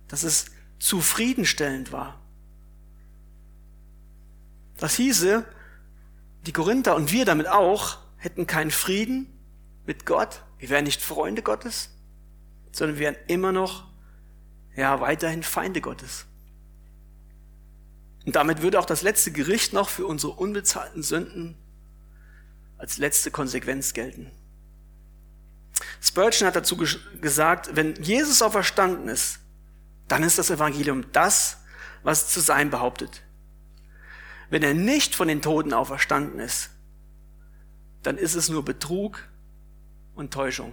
dass 0.09 0.23
es 0.23 0.47
zufriedenstellend 0.79 1.93
war. 1.93 2.21
Das 4.79 4.95
hieße, 4.97 5.45
die 6.47 6.53
Korinther 6.53 6.97
und 6.97 7.13
wir 7.13 7.25
damit 7.25 7.49
auch 7.49 7.99
hätten 8.19 8.47
keinen 8.47 8.71
Frieden 8.71 9.27
mit 9.87 10.07
Gott, 10.07 10.43
wir 10.59 10.71
wären 10.71 10.85
nicht 10.85 11.03
Freunde 11.03 11.43
Gottes, 11.43 11.91
sondern 12.73 12.99
wir 12.99 13.07
wären 13.07 13.17
immer 13.27 13.53
noch, 13.53 13.87
ja, 14.75 15.01
weiterhin 15.01 15.43
Feinde 15.43 15.81
Gottes. 15.81 16.27
Und 18.27 18.37
damit 18.37 18.61
würde 18.61 18.79
auch 18.79 18.85
das 18.85 19.03
letzte 19.03 19.31
Gericht 19.31 19.73
noch 19.73 19.89
für 19.89 20.07
unsere 20.07 20.33
unbezahlten 20.33 21.03
Sünden 21.03 21.57
als 22.77 22.99
letzte 22.99 23.31
Konsequenz 23.31 23.95
gelten. 23.95 24.31
Spurgeon 26.01 26.47
hat 26.47 26.57
dazu 26.57 26.77
gesagt, 27.21 27.75
wenn 27.75 27.95
Jesus 28.03 28.43
auferstanden 28.43 29.09
ist, 29.09 29.39
dann 30.09 30.23
ist 30.23 30.39
das 30.39 30.51
Evangelium 30.51 31.05
das, 31.13 31.59
was 32.03 32.29
zu 32.29 32.41
sein 32.41 32.71
behauptet. 32.71 33.23
Wenn 34.51 34.63
er 34.63 34.75
nicht 34.75 35.15
von 35.15 35.29
den 35.29 35.43
Toten 35.43 35.73
auferstanden 35.73 36.39
ist, 36.39 36.71
dann 38.03 38.17
ist 38.17 38.35
es 38.35 38.49
nur 38.49 38.65
Betrug 38.65 39.29
und 40.15 40.33
Täuschung. 40.33 40.73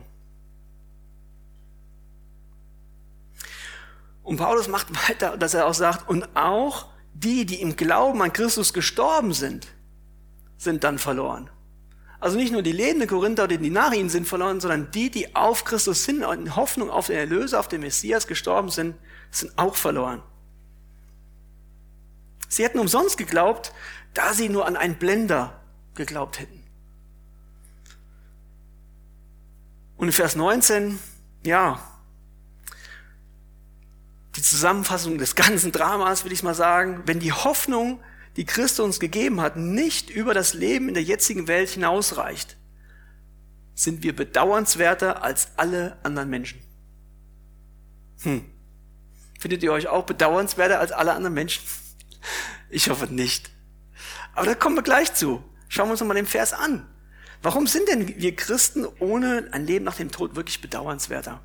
Und 4.21 4.37
Paulus 4.37 4.67
macht 4.67 5.09
weiter, 5.09 5.37
dass 5.37 5.53
er 5.53 5.65
auch 5.65 5.73
sagt, 5.73 6.07
und 6.07 6.35
auch 6.35 6.87
die, 7.13 7.45
die 7.45 7.61
im 7.61 7.75
Glauben 7.75 8.21
an 8.21 8.31
Christus 8.31 8.73
gestorben 8.73 9.33
sind, 9.33 9.67
sind 10.57 10.83
dann 10.83 10.97
verloren. 10.97 11.49
Also 12.19 12.37
nicht 12.37 12.53
nur 12.53 12.61
die 12.61 12.71
lebenden 12.71 13.09
Korinther 13.09 13.43
oder 13.43 13.57
die 13.57 13.69
nach 13.69 13.91
ihnen 13.91 14.09
sind 14.09 14.27
verloren, 14.27 14.61
sondern 14.61 14.91
die, 14.91 15.09
die 15.09 15.35
auf 15.35 15.65
Christus 15.65 16.05
sind 16.05 16.23
und 16.23 16.39
in 16.39 16.55
Hoffnung 16.55 16.89
auf 16.89 17.07
den 17.07 17.17
Erlöser, 17.17 17.59
auf 17.59 17.67
den 17.67 17.81
Messias 17.81 18.27
gestorben 18.27 18.69
sind, 18.69 18.95
sind 19.33 19.57
auch 19.57 19.75
verloren. 19.75 20.21
Sie 22.47 22.63
hätten 22.63 22.79
umsonst 22.79 23.17
geglaubt, 23.17 23.73
da 24.13 24.33
sie 24.33 24.47
nur 24.47 24.67
an 24.67 24.77
einen 24.77 24.95
Blender 24.95 25.59
geglaubt 25.95 26.39
hätten. 26.39 26.63
Und 29.97 30.07
in 30.07 30.13
Vers 30.13 30.35
19, 30.35 30.99
ja, 31.45 31.79
die 34.35 34.41
Zusammenfassung 34.41 35.17
des 35.17 35.35
ganzen 35.35 35.71
Dramas, 35.71 36.25
will 36.25 36.31
ich 36.31 36.43
mal 36.43 36.55
sagen, 36.55 37.03
wenn 37.05 37.19
die 37.19 37.31
Hoffnung 37.31 37.99
die 38.35 38.45
Christus 38.45 38.85
uns 38.85 38.99
gegeben 38.99 39.41
hat, 39.41 39.57
nicht 39.57 40.09
über 40.09 40.33
das 40.33 40.53
Leben 40.53 40.87
in 40.87 40.93
der 40.95 41.03
jetzigen 41.03 41.47
Welt 41.47 41.69
hinausreicht, 41.69 42.57
sind 43.75 44.03
wir 44.03 44.15
bedauernswerter 44.15 45.23
als 45.23 45.49
alle 45.57 45.97
anderen 46.03 46.29
Menschen. 46.29 46.61
Hm. 48.21 48.52
Findet 49.43 49.61
ihr 49.61 49.73
euch 49.73 49.89
auch 49.89 50.05
bedauernswerter 50.05 50.79
als 50.79 50.93
alle 50.93 51.11
anderen 51.11 51.33
Menschen? 51.33 51.65
Ich 52.69 52.89
hoffe 52.89 53.13
nicht. 53.13 53.51
Aber 54.33 54.45
da 54.45 54.55
kommen 54.55 54.77
wir 54.77 54.83
gleich 54.83 55.13
zu. 55.13 55.43
Schauen 55.67 55.89
wir 55.89 55.91
uns 55.91 56.01
mal 56.01 56.13
den 56.13 56.25
Vers 56.25 56.53
an. 56.53 56.87
Warum 57.41 57.67
sind 57.67 57.89
denn 57.89 58.07
wir 58.07 58.37
Christen 58.37 58.85
ohne 58.99 59.49
ein 59.51 59.67
Leben 59.67 59.83
nach 59.83 59.97
dem 59.97 60.11
Tod 60.11 60.37
wirklich 60.37 60.61
bedauernswerter? 60.61 61.41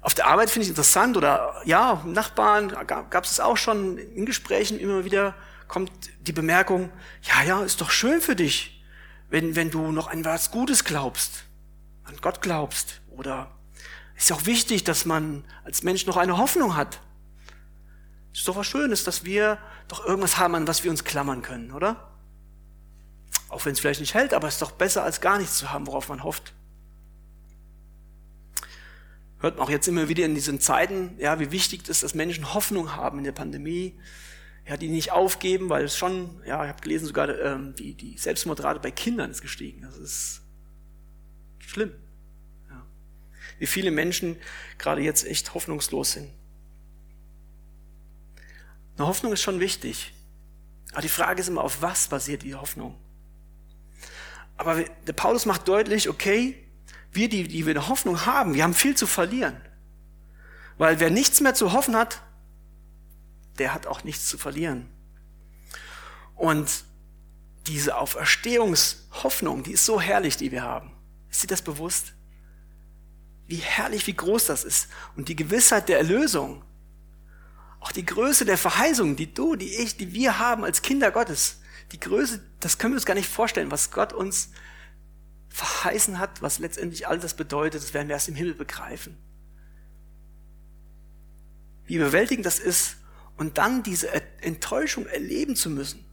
Auf 0.00 0.14
der 0.14 0.26
Arbeit 0.26 0.50
finde 0.50 0.64
ich 0.64 0.70
interessant 0.70 1.16
oder 1.16 1.62
ja, 1.64 2.02
Nachbarn 2.04 2.70
gab 2.88 3.22
es 3.22 3.38
auch 3.38 3.56
schon 3.56 3.96
in 3.96 4.26
Gesprächen 4.26 4.80
immer 4.80 5.04
wieder 5.04 5.36
kommt 5.68 5.92
die 6.22 6.32
Bemerkung, 6.32 6.90
ja, 7.22 7.44
ja, 7.44 7.62
ist 7.62 7.80
doch 7.80 7.90
schön 7.92 8.20
für 8.20 8.34
dich, 8.34 8.84
wenn, 9.30 9.54
wenn 9.54 9.70
du 9.70 9.92
noch 9.92 10.08
an 10.08 10.24
was 10.24 10.50
Gutes 10.50 10.82
glaubst, 10.82 11.44
an 12.02 12.16
Gott 12.20 12.42
glaubst 12.42 13.00
oder 13.10 13.57
ist 14.18 14.30
ja 14.30 14.36
auch 14.36 14.46
wichtig, 14.46 14.84
dass 14.84 15.04
man 15.06 15.44
als 15.64 15.82
Mensch 15.82 16.06
noch 16.06 16.16
eine 16.16 16.36
Hoffnung 16.36 16.76
hat. 16.76 17.00
Ist 18.34 18.46
doch 18.46 18.56
was 18.56 18.66
Schönes, 18.66 19.04
dass 19.04 19.24
wir 19.24 19.58
doch 19.88 20.04
irgendwas 20.04 20.38
haben, 20.38 20.54
an 20.54 20.68
was 20.68 20.84
wir 20.84 20.90
uns 20.90 21.04
klammern 21.04 21.42
können, 21.42 21.72
oder? 21.72 22.10
Auch 23.48 23.64
wenn 23.64 23.72
es 23.72 23.80
vielleicht 23.80 24.00
nicht 24.00 24.14
hält, 24.14 24.34
aber 24.34 24.48
es 24.48 24.54
ist 24.54 24.62
doch 24.62 24.72
besser, 24.72 25.02
als 25.02 25.20
gar 25.20 25.38
nichts 25.38 25.56
zu 25.56 25.70
haben, 25.72 25.86
worauf 25.86 26.08
man 26.08 26.22
hofft 26.22 26.52
hört 29.40 29.56
man 29.56 29.66
auch 29.66 29.70
jetzt 29.70 29.88
immer 29.88 30.08
wieder 30.08 30.24
in 30.24 30.34
diesen 30.34 30.60
Zeiten, 30.60 31.14
ja, 31.18 31.38
wie 31.40 31.50
wichtig 31.50 31.82
es 31.84 31.88
ist, 31.88 32.02
dass 32.02 32.14
Menschen 32.14 32.54
Hoffnung 32.54 32.96
haben 32.96 33.18
in 33.18 33.24
der 33.24 33.32
Pandemie, 33.32 33.94
ja, 34.66 34.76
die 34.76 34.88
nicht 34.88 35.12
aufgeben, 35.12 35.70
weil 35.70 35.84
es 35.84 35.96
schon, 35.96 36.42
ja, 36.44 36.62
ich 36.64 36.68
habe 36.68 36.82
gelesen, 36.82 37.06
sogar 37.06 37.38
ähm, 37.40 37.74
die, 37.74 37.94
die 37.94 38.18
Selbstmordrate 38.18 38.80
bei 38.80 38.90
Kindern 38.90 39.30
ist 39.30 39.40
gestiegen. 39.40 39.82
Das 39.82 39.96
ist 39.96 40.42
schlimm. 41.58 41.92
Wie 43.58 43.66
viele 43.66 43.90
Menschen 43.90 44.36
gerade 44.78 45.02
jetzt 45.02 45.26
echt 45.26 45.54
hoffnungslos 45.54 46.12
sind. 46.12 46.30
Eine 48.96 49.06
Hoffnung 49.06 49.32
ist 49.32 49.42
schon 49.42 49.60
wichtig. 49.60 50.12
Aber 50.92 51.02
die 51.02 51.08
Frage 51.08 51.40
ist 51.40 51.48
immer, 51.48 51.62
auf 51.62 51.82
was 51.82 52.08
basiert 52.08 52.42
die 52.42 52.54
Hoffnung? 52.54 52.96
Aber 54.56 54.82
der 54.82 55.12
Paulus 55.12 55.46
macht 55.46 55.68
deutlich, 55.68 56.08
okay, 56.08 56.56
wir, 57.12 57.28
die, 57.28 57.46
die 57.46 57.64
wir 57.64 57.70
eine 57.70 57.88
Hoffnung 57.88 58.26
haben, 58.26 58.54
wir 58.54 58.64
haben 58.64 58.74
viel 58.74 58.96
zu 58.96 59.06
verlieren. 59.06 59.56
Weil 60.78 61.00
wer 61.00 61.10
nichts 61.10 61.40
mehr 61.40 61.54
zu 61.54 61.72
hoffen 61.72 61.96
hat, 61.96 62.20
der 63.58 63.74
hat 63.74 63.86
auch 63.86 64.04
nichts 64.04 64.26
zu 64.26 64.38
verlieren. 64.38 64.88
Und 66.34 66.84
diese 67.66 67.96
Auferstehungshoffnung, 67.96 69.62
die 69.62 69.72
ist 69.72 69.84
so 69.84 70.00
herrlich, 70.00 70.36
die 70.36 70.52
wir 70.52 70.62
haben. 70.62 70.92
Ist 71.30 71.42
dir 71.42 71.48
das 71.48 71.62
bewusst? 71.62 72.14
Wie 73.48 73.56
herrlich, 73.56 74.06
wie 74.06 74.14
groß 74.14 74.46
das 74.46 74.62
ist. 74.62 74.88
Und 75.16 75.28
die 75.28 75.36
Gewissheit 75.36 75.88
der 75.88 75.98
Erlösung, 75.98 76.62
auch 77.80 77.92
die 77.92 78.04
Größe 78.04 78.44
der 78.44 78.58
Verheißung, 78.58 79.16
die 79.16 79.32
du, 79.32 79.56
die 79.56 79.74
ich, 79.74 79.96
die 79.96 80.12
wir 80.12 80.38
haben 80.38 80.64
als 80.64 80.82
Kinder 80.82 81.10
Gottes, 81.10 81.60
die 81.92 81.98
Größe, 81.98 82.42
das 82.60 82.78
können 82.78 82.92
wir 82.92 82.98
uns 82.98 83.06
gar 83.06 83.14
nicht 83.14 83.28
vorstellen, 83.28 83.70
was 83.70 83.90
Gott 83.90 84.12
uns 84.12 84.50
verheißen 85.48 86.18
hat, 86.18 86.42
was 86.42 86.58
letztendlich 86.58 87.08
all 87.08 87.18
das 87.18 87.34
bedeutet, 87.34 87.82
das 87.82 87.94
werden 87.94 88.08
wir 88.08 88.14
erst 88.14 88.28
im 88.28 88.34
Himmel 88.34 88.54
begreifen. 88.54 89.16
Wie 91.86 91.94
überwältigend 91.94 92.44
das 92.44 92.58
ist 92.58 92.96
und 93.38 93.56
dann 93.56 93.82
diese 93.82 94.12
Enttäuschung 94.42 95.06
erleben 95.06 95.56
zu 95.56 95.70
müssen. 95.70 96.04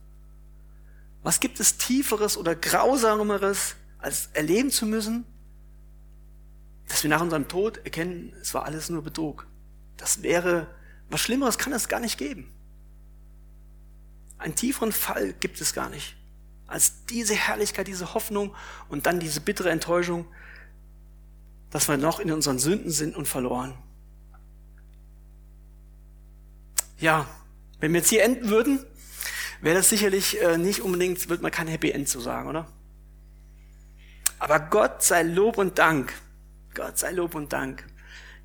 Was 1.21 1.41
gibt 1.41 1.59
es 1.59 1.77
tieferes 1.77 2.37
oder 2.37 2.55
grausameres, 2.55 3.75
als 3.97 4.29
erleben 4.33 4.71
zu 4.71 4.85
müssen, 4.85 5.25
dass 6.87 7.03
wir 7.03 7.09
nach 7.09 7.21
unserem 7.21 7.47
Tod 7.47 7.77
erkennen, 7.83 8.33
es 8.41 8.53
war 8.53 8.65
alles 8.65 8.89
nur 8.89 9.03
Betrug. 9.03 9.47
Das 9.97 10.21
wäre, 10.21 10.67
was 11.09 11.21
Schlimmeres 11.21 11.57
kann 11.57 11.73
es 11.73 11.87
gar 11.87 11.99
nicht 11.99 12.17
geben. 12.17 12.51
Einen 14.37 14.55
tieferen 14.55 14.91
Fall 14.91 15.33
gibt 15.33 15.61
es 15.61 15.73
gar 15.73 15.89
nicht, 15.89 16.15
als 16.67 17.05
diese 17.05 17.33
Herrlichkeit, 17.33 17.87
diese 17.87 18.13
Hoffnung 18.13 18.53
und 18.89 19.05
dann 19.05 19.19
diese 19.19 19.41
bittere 19.41 19.69
Enttäuschung, 19.69 20.27
dass 21.71 21.87
wir 21.87 21.97
noch 21.97 22.19
in 22.19 22.31
unseren 22.31 22.59
Sünden 22.59 22.91
sind 22.91 23.15
und 23.15 23.27
verloren. 23.27 23.77
Ja, 26.99 27.27
wenn 27.79 27.91
wir 27.93 27.99
jetzt 27.99 28.09
hier 28.09 28.23
enden 28.23 28.49
würden, 28.49 28.85
wäre 29.61 29.75
das 29.75 29.89
sicherlich 29.89 30.41
äh, 30.41 30.57
nicht 30.57 30.81
unbedingt, 30.81 31.27
wird 31.29 31.41
man 31.41 31.51
kein 31.51 31.67
Happy 31.67 31.91
End 31.91 32.07
zu 32.07 32.19
sagen, 32.19 32.49
oder? 32.49 32.67
Aber 34.39 34.59
Gott 34.59 35.01
sei 35.03 35.23
Lob 35.23 35.57
und 35.57 35.79
Dank, 35.79 36.13
Gott 36.75 36.99
sei 36.99 37.11
Lob 37.11 37.33
und 37.33 37.51
Dank, 37.53 37.85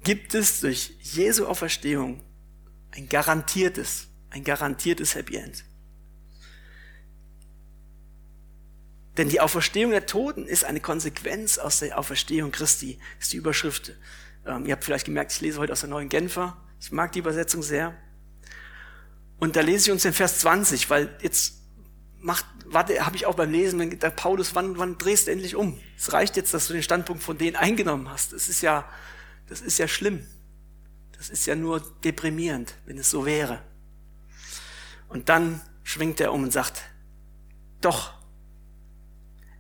gibt 0.03 0.35
es 0.35 0.61
durch 0.61 0.95
Jesu 1.01 1.47
Auferstehung 1.47 2.23
ein 2.93 3.09
garantiertes, 3.09 4.09
ein 4.31 4.45
garantiertes 4.45 5.15
Happy 5.15 5.37
End. 5.37 5.65
Denn 9.17 9.29
die 9.29 9.41
Auferstehung 9.41 9.91
der 9.91 10.07
Toten 10.07 10.47
ist 10.47 10.65
eine 10.65 10.81
Konsequenz 10.81 11.59
aus 11.59 11.81
der 11.81 11.99
Auferstehung 11.99 12.53
Christi. 12.53 12.99
Ist 13.19 13.33
die 13.33 13.37
Überschrift. 13.37 13.93
Ähm, 14.47 14.65
ihr 14.65 14.73
habt 14.73 14.85
vielleicht 14.85 15.05
gemerkt, 15.05 15.33
ich 15.33 15.41
lese 15.41 15.59
heute 15.59 15.73
aus 15.73 15.81
der 15.81 15.91
neuen 15.91 16.09
Genfer. 16.09 16.57
Ich 16.81 16.93
mag 16.93 17.13
die 17.13 17.19
Übersetzung 17.19 17.63
sehr. 17.63 17.95
Und 19.39 19.57
da 19.57 19.61
lese 19.61 19.87
ich 19.87 19.93
uns 19.93 20.05
den 20.05 20.13
Vers 20.13 20.39
20, 20.39 20.89
weil 20.89 21.15
jetzt 21.21 21.61
macht, 22.19 22.47
warte, 22.73 23.05
habe 23.05 23.17
ich 23.17 23.27
auch 23.27 23.35
beim 23.35 23.51
Lesen, 23.51 23.99
der 23.99 24.11
Paulus, 24.11 24.55
wann, 24.55 24.79
wann 24.79 24.97
drehst 24.97 25.27
du 25.27 25.33
endlich 25.33 25.57
um? 25.57 25.79
Es 25.97 26.13
reicht 26.13 26.37
jetzt, 26.37 26.55
dass 26.55 26.69
du 26.69 26.73
den 26.73 26.83
Standpunkt 26.83 27.23
von 27.23 27.37
denen 27.37 27.57
eingenommen 27.57 28.09
hast. 28.09 28.33
Das 28.33 28.49
ist 28.49 28.63
ja, 28.63 28.89
das 29.49 29.61
ist 29.61 29.79
ja 29.79 29.89
schlimm. 29.89 30.27
Das 31.17 31.29
ist 31.29 31.47
ja 31.47 31.55
nur 31.55 31.81
deprimierend, 32.03 32.75
wenn 32.87 32.97
es 32.97 33.11
so 33.11 33.27
wäre. 33.27 33.63
Und 35.09 35.29
dann 35.29 35.61
schwingt 35.83 36.21
er 36.21 36.33
um 36.33 36.45
und 36.45 36.53
sagt, 36.53 36.83
doch, 37.81 38.15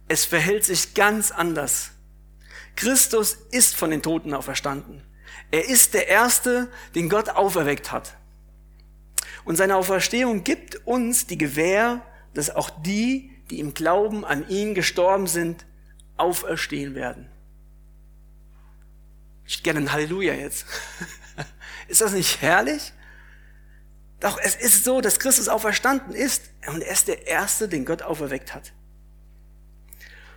es 0.08 0.24
verhält 0.24 0.64
sich 0.64 0.94
ganz 0.94 1.30
anders. 1.30 1.90
Christus 2.76 3.36
ist 3.50 3.76
von 3.76 3.90
den 3.90 4.02
Toten 4.02 4.32
auferstanden. 4.32 5.02
Er 5.50 5.68
ist 5.68 5.94
der 5.94 6.08
Erste, 6.08 6.70
den 6.94 7.08
Gott 7.08 7.28
auferweckt 7.28 7.90
hat. 7.92 8.16
Und 9.44 9.56
seine 9.56 9.76
Auferstehung 9.76 10.44
gibt 10.44 10.86
uns 10.86 11.26
die 11.26 11.38
Gewähr, 11.38 12.02
dass 12.34 12.50
auch 12.50 12.70
die, 12.70 13.30
die 13.50 13.60
im 13.60 13.74
Glauben 13.74 14.24
an 14.24 14.48
ihn 14.48 14.74
gestorben 14.74 15.26
sind, 15.26 15.66
auferstehen 16.16 16.94
werden. 16.94 17.28
Ich 19.46 19.62
gerne 19.62 19.80
ein 19.80 19.92
Halleluja 19.92 20.34
jetzt. 20.34 20.64
ist 21.88 22.00
das 22.00 22.12
nicht 22.12 22.40
herrlich? 22.40 22.92
Doch 24.20 24.38
es 24.40 24.54
ist 24.54 24.84
so, 24.84 25.00
dass 25.00 25.18
Christus 25.18 25.48
auferstanden 25.48 26.14
ist 26.14 26.50
und 26.68 26.82
er 26.82 26.92
ist 26.92 27.08
der 27.08 27.26
Erste, 27.26 27.68
den 27.68 27.84
Gott 27.84 28.02
auferweckt 28.02 28.54
hat. 28.54 28.72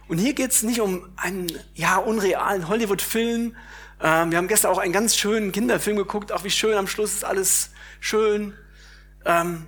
Und 0.07 0.17
hier 0.17 0.33
geht 0.33 0.51
es 0.51 0.63
nicht 0.63 0.81
um 0.81 1.09
einen 1.17 1.51
ja 1.75 1.97
unrealen 1.97 2.67
Hollywood-Film. 2.67 3.55
Ähm, 4.01 4.31
wir 4.31 4.37
haben 4.37 4.47
gestern 4.47 4.71
auch 4.71 4.77
einen 4.77 4.93
ganz 4.93 5.15
schönen 5.15 5.51
Kinderfilm 5.51 5.97
geguckt, 5.97 6.31
auch 6.31 6.43
wie 6.43 6.49
schön 6.49 6.75
am 6.75 6.87
Schluss 6.87 7.13
ist 7.13 7.25
alles 7.25 7.71
schön. 7.99 8.53
Ähm, 9.25 9.67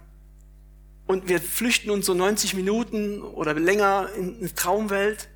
und 1.08 1.30
wir 1.30 1.39
flüchten 1.39 1.91
uns 1.91 2.06
so 2.06 2.13
90 2.13 2.56
Minuten 2.56 3.22
oder 3.22 3.54
länger 3.54 4.10
in 4.18 4.38
eine 4.39 4.54
Traumwelt. 4.54 5.30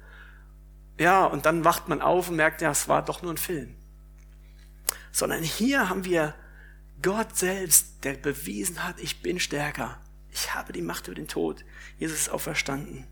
Ja, 0.97 1.25
und 1.25 1.45
dann 1.45 1.63
wacht 1.63 1.87
man 1.87 2.01
auf 2.01 2.29
und 2.29 2.35
merkt, 2.35 2.61
ja, 2.61 2.71
es 2.71 2.87
war 2.87 3.05
doch 3.05 3.21
nur 3.21 3.31
ein 3.31 3.37
Film. 3.37 3.75
Sondern 5.11 5.43
hier 5.43 5.89
haben 5.89 6.05
wir 6.05 6.33
Gott 7.01 7.37
selbst, 7.37 8.03
der 8.03 8.13
bewiesen 8.13 8.83
hat, 8.83 8.99
ich 8.99 9.21
bin 9.21 9.39
stärker. 9.39 9.99
Ich 10.31 10.53
habe 10.53 10.73
die 10.73 10.81
Macht 10.81 11.07
über 11.07 11.15
den 11.15 11.27
Tod. 11.27 11.63
Jesus 11.97 12.19
ist 12.19 12.29
auferstanden. 12.29 13.07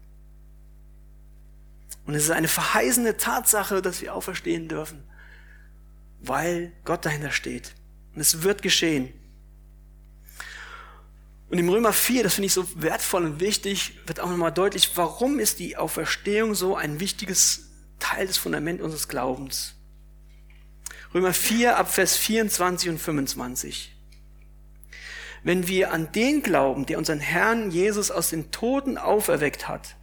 Und 2.06 2.16
es 2.16 2.24
ist 2.24 2.32
eine 2.32 2.48
verheißende 2.48 3.18
Tatsache, 3.18 3.82
dass 3.82 4.02
wir 4.02 4.16
auferstehen 4.16 4.68
dürfen, 4.68 5.04
weil 6.22 6.72
Gott 6.86 7.06
dahinter 7.06 7.32
steht. 7.32 7.76
Und 8.16 8.22
es 8.22 8.44
wird 8.44 8.62
geschehen. 8.62 9.14
Und 11.50 11.58
im 11.58 11.70
Römer 11.70 11.94
4, 11.94 12.24
das 12.24 12.36
finde 12.36 12.48
ich 12.48 12.54
so 12.54 12.68
wertvoll 12.76 13.24
und 13.24 13.40
wichtig, 13.40 14.00
wird 14.06 14.20
auch 14.20 14.30
nochmal 14.30 14.52
deutlich, 14.52 14.92
warum 14.96 15.40
ist 15.40 15.60
die 15.60 15.78
Auferstehung 15.78 16.56
so 16.56 16.76
ein 16.76 17.00
wichtiges 17.00 17.70
Teil 18.00 18.28
des 18.28 18.38
Fundaments 18.38 18.84
unseres 18.84 19.08
Glaubens. 19.08 19.76
Römer 21.14 21.34
4 21.34 21.78
ab 21.78 21.92
Vers 21.92 22.18
24 22.18 22.90
und 22.90 23.00
25. 23.00 23.96
Wenn 25.44 25.68
wir 25.68 25.94
an 25.94 26.12
den 26.12 26.44
glauben, 26.44 26.86
der 26.86 26.98
unseren 26.98 27.20
Herrn 27.20 27.72
Jesus 27.72 28.12
aus 28.12 28.30
den 28.30 28.52
Toten 28.52 28.98
auferweckt 28.98 29.70
hat, 29.70 29.96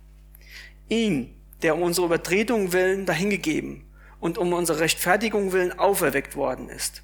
ihn, 0.89 1.35
der 1.63 1.77
um 1.77 1.83
unsere 1.83 2.07
Übertretung 2.07 2.73
willen 2.73 3.05
dahingegeben 3.05 3.85
und 4.19 4.39
um 4.39 4.53
unsere 4.55 4.81
Rechtfertigung 4.81 5.53
willen 5.53 5.79
auferweckt 5.79 6.35
worden 6.35 6.69
ist, 6.69 7.03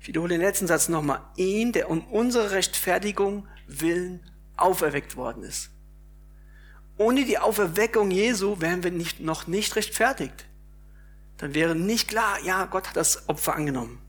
ich 0.00 0.08
wiederhole 0.08 0.34
den 0.34 0.40
letzten 0.40 0.66
Satz 0.66 0.88
nochmal. 0.88 1.20
Ihn, 1.36 1.72
der 1.72 1.90
um 1.90 2.06
unsere 2.06 2.52
Rechtfertigung 2.52 3.46
willen 3.66 4.20
auferweckt 4.56 5.16
worden 5.16 5.42
ist. 5.42 5.70
Ohne 6.96 7.24
die 7.24 7.38
Auferweckung 7.38 8.10
Jesu 8.10 8.60
wären 8.60 8.82
wir 8.82 8.90
nicht, 8.90 9.20
noch 9.20 9.46
nicht 9.46 9.76
rechtfertigt. 9.76 10.46
Dann 11.36 11.54
wäre 11.54 11.76
nicht 11.76 12.08
klar, 12.08 12.38
ja, 12.42 12.64
Gott 12.64 12.88
hat 12.88 12.96
das 12.96 13.28
Opfer 13.28 13.54
angenommen. 13.54 14.00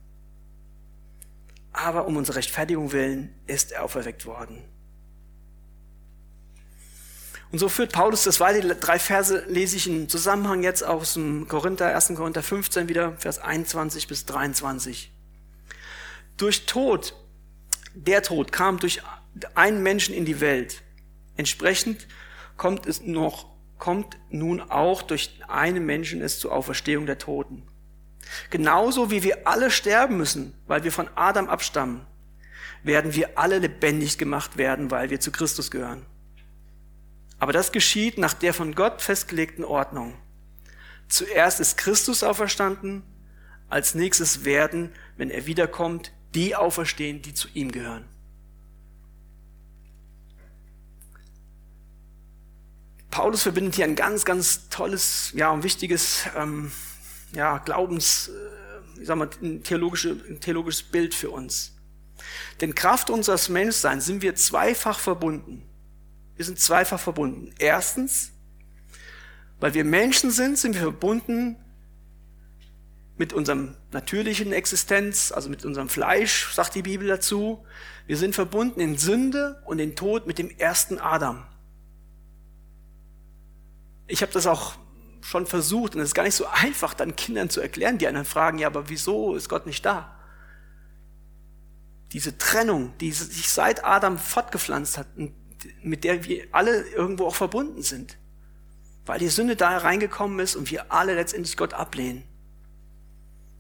Aber 1.72 2.08
um 2.08 2.18
unsere 2.18 2.38
Rechtfertigung 2.38 2.92
willen 2.92 3.36
ist 3.46 3.72
er 3.72 3.84
auferweckt 3.84 4.26
worden. 4.26 4.64
Und 7.52 7.60
so 7.60 7.70
führt 7.70 7.92
Paulus 7.92 8.24
das 8.24 8.40
weiter. 8.40 8.62
Die 8.62 8.80
drei 8.80 9.00
Verse 9.00 9.44
lese 9.48 9.76
ich 9.76 9.88
im 9.88 10.10
Zusammenhang 10.10 10.64
jetzt 10.64 10.84
aus 10.84 11.14
dem 11.14 11.48
Korinther, 11.48 11.96
1. 11.96 12.14
Korinther 12.16 12.44
15 12.44 12.90
wieder, 12.90 13.18
Vers 13.18 13.40
21 13.40 14.08
bis 14.08 14.26
23 14.26 15.12
durch 16.42 16.66
Tod, 16.66 17.14
der 17.94 18.24
Tod 18.24 18.52
kam 18.52 18.80
durch 18.80 19.02
einen 19.56 19.84
Menschen 19.84 20.16
in 20.16 20.26
die 20.26 20.42
Welt. 20.42 20.82
Entsprechend 21.38 22.08
kommt 22.58 22.86
es 22.86 23.02
noch, 23.02 23.46
kommt 23.78 24.18
nun 24.30 24.62
auch 24.62 25.02
durch 25.02 25.40
einen 25.48 25.86
Menschen 25.86 26.22
es 26.22 26.40
zur 26.40 26.52
Auferstehung 26.52 27.06
der 27.06 27.18
Toten. 27.18 27.64
Genauso 28.50 29.12
wie 29.12 29.24
wir 29.24 29.48
alle 29.48 29.72
sterben 29.72 30.18
müssen, 30.18 30.54
weil 30.68 30.84
wir 30.84 30.92
von 30.92 31.10
Adam 31.16 31.48
abstammen, 31.48 32.06
werden 32.84 33.16
wir 33.16 33.38
alle 33.38 33.60
lebendig 33.60 34.18
gemacht 34.18 34.58
werden, 34.58 34.92
weil 34.92 35.10
wir 35.10 35.20
zu 35.20 35.32
Christus 35.32 35.72
gehören. 35.72 36.06
Aber 37.40 37.54
das 37.54 37.72
geschieht 37.72 38.18
nach 38.18 38.34
der 38.34 38.54
von 38.54 38.76
Gott 38.76 39.02
festgelegten 39.02 39.64
Ordnung. 39.64 40.18
Zuerst 41.08 41.60
ist 41.60 41.78
Christus 41.78 42.24
auferstanden, 42.24 43.04
als 43.70 43.96
nächstes 43.96 44.46
werden, 44.46 44.92
wenn 45.18 45.30
er 45.30 45.46
wiederkommt, 45.46 46.12
die 46.36 46.56
auferstehen, 46.56 47.22
die 47.22 47.34
zu 47.34 47.48
ihm 47.54 47.72
gehören. 47.72 48.06
Paulus 53.12 53.42
verbindet 53.42 53.76
hier 53.76 53.86
ein 53.86 53.96
ganz, 53.96 54.24
ganz 54.24 54.70
tolles, 54.70 55.32
ja, 55.36 55.50
und 55.50 55.64
wichtiges, 55.64 56.26
ähm, 56.38 56.72
ja, 57.34 57.58
Glaubens, 57.58 58.30
äh, 58.30 59.02
ich 59.02 59.08
sag 59.08 59.18
mal, 59.18 59.30
ein, 59.42 59.64
theologische, 59.64 60.12
ein 60.30 60.40
theologisches 60.40 60.84
Bild 60.84 61.16
für 61.16 61.32
uns. 61.32 61.76
Denn 62.62 62.76
Kraft 62.76 63.10
unseres 63.10 63.50
Menschseins 63.50 64.06
sind 64.06 64.22
wir 64.22 64.36
zweifach 64.36 65.00
verbunden. 65.00 65.64
Wir 66.36 66.46
sind 66.46 66.60
zweifach 66.60 67.00
verbunden. 67.00 67.54
Erstens, 67.58 68.32
weil 69.60 69.74
wir 69.74 69.84
Menschen 69.84 70.32
sind, 70.32 70.58
sind 70.58 70.76
wir 70.76 70.82
verbunden 70.82 71.58
mit 73.20 73.34
unserem 73.34 73.76
natürlichen 73.92 74.54
Existenz, 74.54 75.32
also 75.32 75.50
mit 75.50 75.66
unserem 75.66 75.90
Fleisch, 75.90 76.52
sagt 76.54 76.74
die 76.74 76.82
Bibel 76.82 77.08
dazu. 77.08 77.64
Wir 78.08 78.18
sind 78.18 78.34
verbunden 78.34 78.80
in 78.80 78.98
Sünde 78.98 79.62
und 79.66 79.78
in 79.78 79.96
Tod 79.96 80.26
mit 80.26 80.40
dem 80.40 80.50
ersten 80.50 80.98
Adam. 80.98 81.46
Ich 84.08 84.22
habe 84.22 84.32
das 84.32 84.48
auch 84.48 84.74
schon 85.22 85.46
versucht 85.46 85.96
und 85.96 86.02
es 86.02 86.10
ist 86.10 86.16
gar 86.16 86.24
nicht 86.24 86.34
so 86.34 86.48
einfach, 86.48 86.94
dann 86.94 87.18
Kindern 87.18 87.50
zu 87.50 87.60
erklären, 87.60 87.98
die 87.98 88.08
einen 88.08 88.24
fragen, 88.24 88.58
ja, 88.58 88.68
aber 88.68 88.90
wieso 88.90 89.36
ist 89.36 89.50
Gott 89.50 89.68
nicht 89.68 89.86
da? 89.86 90.16
Diese 92.14 92.38
Trennung, 92.38 92.94
die 93.00 93.12
sich 93.12 93.50
seit 93.50 93.84
Adam 93.84 94.18
fortgepflanzt 94.18 94.98
hat 94.98 95.08
mit 95.84 96.06
der 96.06 96.24
wir 96.24 96.48
alle 96.54 96.84
irgendwo 96.92 97.26
auch 97.26 97.36
verbunden 97.36 97.82
sind. 97.82 98.18
Weil 99.06 99.20
die 99.20 99.28
Sünde 99.28 99.58
da 99.58 99.72
hereingekommen 99.72 100.40
ist 100.40 100.56
und 100.56 100.72
wir 100.72 100.90
alle 100.92 101.16
letztendlich 101.16 101.58
Gott 101.58 101.74
ablehnen. 101.74 102.24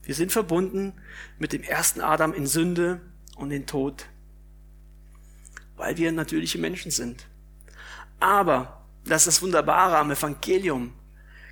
Wir 0.09 0.15
sind 0.15 0.31
verbunden 0.31 0.93
mit 1.37 1.53
dem 1.53 1.61
ersten 1.61 2.01
Adam 2.01 2.33
in 2.33 2.47
Sünde 2.47 2.99
und 3.35 3.51
in 3.51 3.67
Tod, 3.67 4.07
weil 5.75 5.97
wir 5.97 6.11
natürliche 6.11 6.57
Menschen 6.57 6.89
sind. 6.89 7.27
Aber, 8.19 8.87
das 9.05 9.21
ist 9.21 9.27
das 9.27 9.41
Wunderbare 9.43 9.99
am 9.99 10.09
Evangelium, 10.09 10.95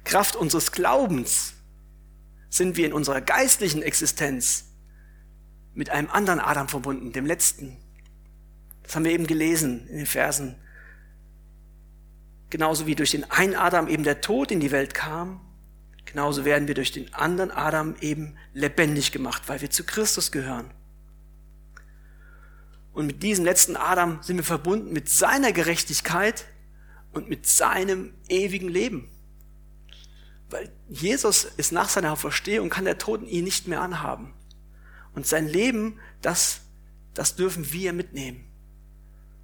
Kraft 0.05 0.35
unseres 0.35 0.71
Glaubens 0.71 1.53
sind 2.49 2.77
wir 2.77 2.87
in 2.87 2.93
unserer 2.93 3.21
geistlichen 3.21 3.83
Existenz 3.83 4.65
mit 5.75 5.91
einem 5.91 6.09
anderen 6.09 6.39
Adam 6.39 6.67
verbunden, 6.67 7.11
dem 7.11 7.27
letzten. 7.27 7.77
Das 8.81 8.95
haben 8.95 9.05
wir 9.05 9.11
eben 9.11 9.27
gelesen 9.27 9.87
in 9.87 9.97
den 9.97 10.07
Versen. 10.07 10.55
Genauso 12.49 12.87
wie 12.87 12.95
durch 12.95 13.11
den 13.11 13.29
einen 13.29 13.53
Adam 13.53 13.87
eben 13.87 14.03
der 14.03 14.19
Tod 14.19 14.49
in 14.49 14.59
die 14.59 14.71
Welt 14.71 14.95
kam, 14.95 15.41
Genauso 16.07 16.45
werden 16.45 16.67
wir 16.67 16.75
durch 16.75 16.91
den 16.91 17.13
anderen 17.13 17.51
Adam 17.51 17.95
eben 17.99 18.37
lebendig 18.53 19.11
gemacht, 19.11 19.43
weil 19.47 19.61
wir 19.61 19.69
zu 19.69 19.83
Christus 19.83 20.31
gehören. 20.31 20.71
Und 22.93 23.05
mit 23.05 23.21
diesem 23.21 23.45
letzten 23.45 23.75
Adam 23.75 24.19
sind 24.23 24.37
wir 24.37 24.43
verbunden 24.43 24.93
mit 24.93 25.09
seiner 25.09 25.51
Gerechtigkeit 25.51 26.45
und 27.11 27.29
mit 27.29 27.45
seinem 27.45 28.13
ewigen 28.29 28.69
Leben. 28.69 29.09
Weil 30.49 30.71
Jesus 30.89 31.43
ist 31.43 31.73
nach 31.73 31.89
seiner 31.89 32.13
Auferstehung, 32.13 32.69
kann 32.69 32.85
der 32.85 32.97
Toten 32.97 33.27
ihn 33.27 33.43
nicht 33.43 33.67
mehr 33.67 33.81
anhaben. 33.81 34.33
Und 35.13 35.27
sein 35.27 35.47
Leben, 35.47 35.99
das, 36.21 36.61
das 37.13 37.35
dürfen 37.35 37.73
wir 37.73 37.91
mitnehmen. 37.91 38.45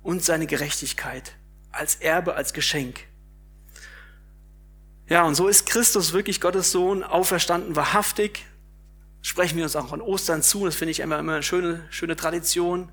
Und 0.02 0.23
seine 0.23 0.47
Gerechtigkeit 0.47 1.36
als 1.71 1.95
Erbe, 1.95 2.36
als 2.36 2.54
Geschenk. 2.54 3.02
Ja, 5.10 5.24
und 5.26 5.36
so 5.36 5.48
ist 5.48 5.66
Christus 5.66 6.13
wirklich 6.13 6.39
Gottes 6.39 6.72
Sohn, 6.72 7.04
auferstanden, 7.04 7.76
wahrhaftig. 7.76 8.46
Sprechen 9.22 9.58
wir 9.58 9.66
uns 9.66 9.76
auch 9.76 9.92
an 9.92 10.02
Ostern 10.02 10.42
zu, 10.42 10.66
das 10.66 10.76
finde 10.76 10.92
ich 10.92 11.02
immer, 11.02 11.20
immer 11.20 11.34
eine 11.34 11.44
schöne, 11.44 11.86
schöne 11.89 12.16
Tradition. 12.16 12.89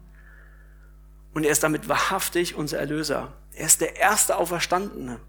Und 1.35 1.45
er 1.45 1.53
ist 1.53 1.63
damit 1.63 1.89
wahrhaftig 1.89 2.57
unser 2.57 2.79
Erlöser. 2.79 3.33
Er 3.53 3.67
ist 3.67 3.81
der 3.81 3.97
erste 3.97 4.37
Auferstandene 4.37 5.21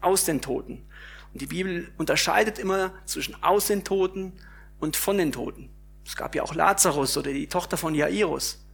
aus 0.00 0.24
den 0.24 0.42
Toten. 0.42 0.84
Und 1.32 1.40
die 1.40 1.46
Bibel 1.46 1.92
unterscheidet 1.98 2.58
immer 2.58 2.92
zwischen 3.04 3.40
aus 3.42 3.66
den 3.66 3.84
Toten 3.84 4.32
und 4.80 4.96
von 4.96 5.18
den 5.18 5.32
Toten. 5.32 5.70
Es 6.04 6.16
gab 6.16 6.34
ja 6.34 6.42
auch 6.42 6.54
Lazarus 6.54 7.16
oder 7.16 7.32
die 7.32 7.48
Tochter 7.48 7.76
von 7.76 7.94
Jairus. 7.94 8.64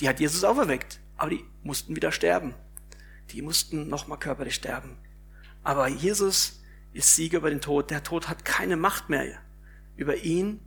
Die 0.00 0.08
hat 0.08 0.18
Jesus 0.18 0.44
auferweckt, 0.44 0.98
aber 1.16 1.30
die 1.30 1.44
mussten 1.62 1.94
wieder 1.94 2.10
sterben. 2.10 2.54
Die 3.30 3.42
mussten 3.42 3.88
nochmal 3.88 4.18
körperlich 4.18 4.54
sterben. 4.54 4.96
Aber 5.62 5.88
Jesus 5.88 6.59
ist 6.92 7.14
Sieger 7.14 7.38
über 7.38 7.50
den 7.50 7.60
Tod. 7.60 7.90
Der 7.90 8.02
Tod 8.02 8.28
hat 8.28 8.44
keine 8.44 8.76
Macht 8.76 9.08
mehr 9.08 9.38
über 9.96 10.16
ihn. 10.16 10.60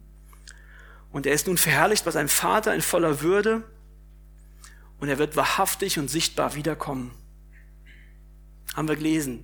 Und 1.11 1.25
er 1.25 1.33
ist 1.33 1.47
nun 1.47 1.57
verherrlicht 1.57 2.05
bei 2.05 2.11
seinem 2.11 2.29
Vater 2.29 2.73
in 2.73 2.81
voller 2.81 3.21
Würde. 3.21 3.63
Und 4.99 5.09
er 5.09 5.17
wird 5.17 5.35
wahrhaftig 5.35 5.99
und 5.99 6.09
sichtbar 6.09 6.55
wiederkommen. 6.55 7.11
Haben 8.75 8.87
wir 8.87 8.95
gelesen. 8.95 9.43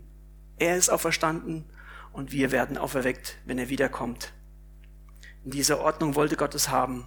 Er 0.57 0.77
ist 0.77 0.89
auferstanden 0.89 1.65
und 2.11 2.31
wir 2.31 2.51
werden 2.51 2.77
auferweckt, 2.77 3.37
wenn 3.45 3.57
er 3.57 3.69
wiederkommt. 3.69 4.33
In 5.45 5.51
dieser 5.51 5.79
Ordnung 5.79 6.15
wollte 6.15 6.35
Gott 6.35 6.55
es 6.55 6.69
haben. 6.69 7.05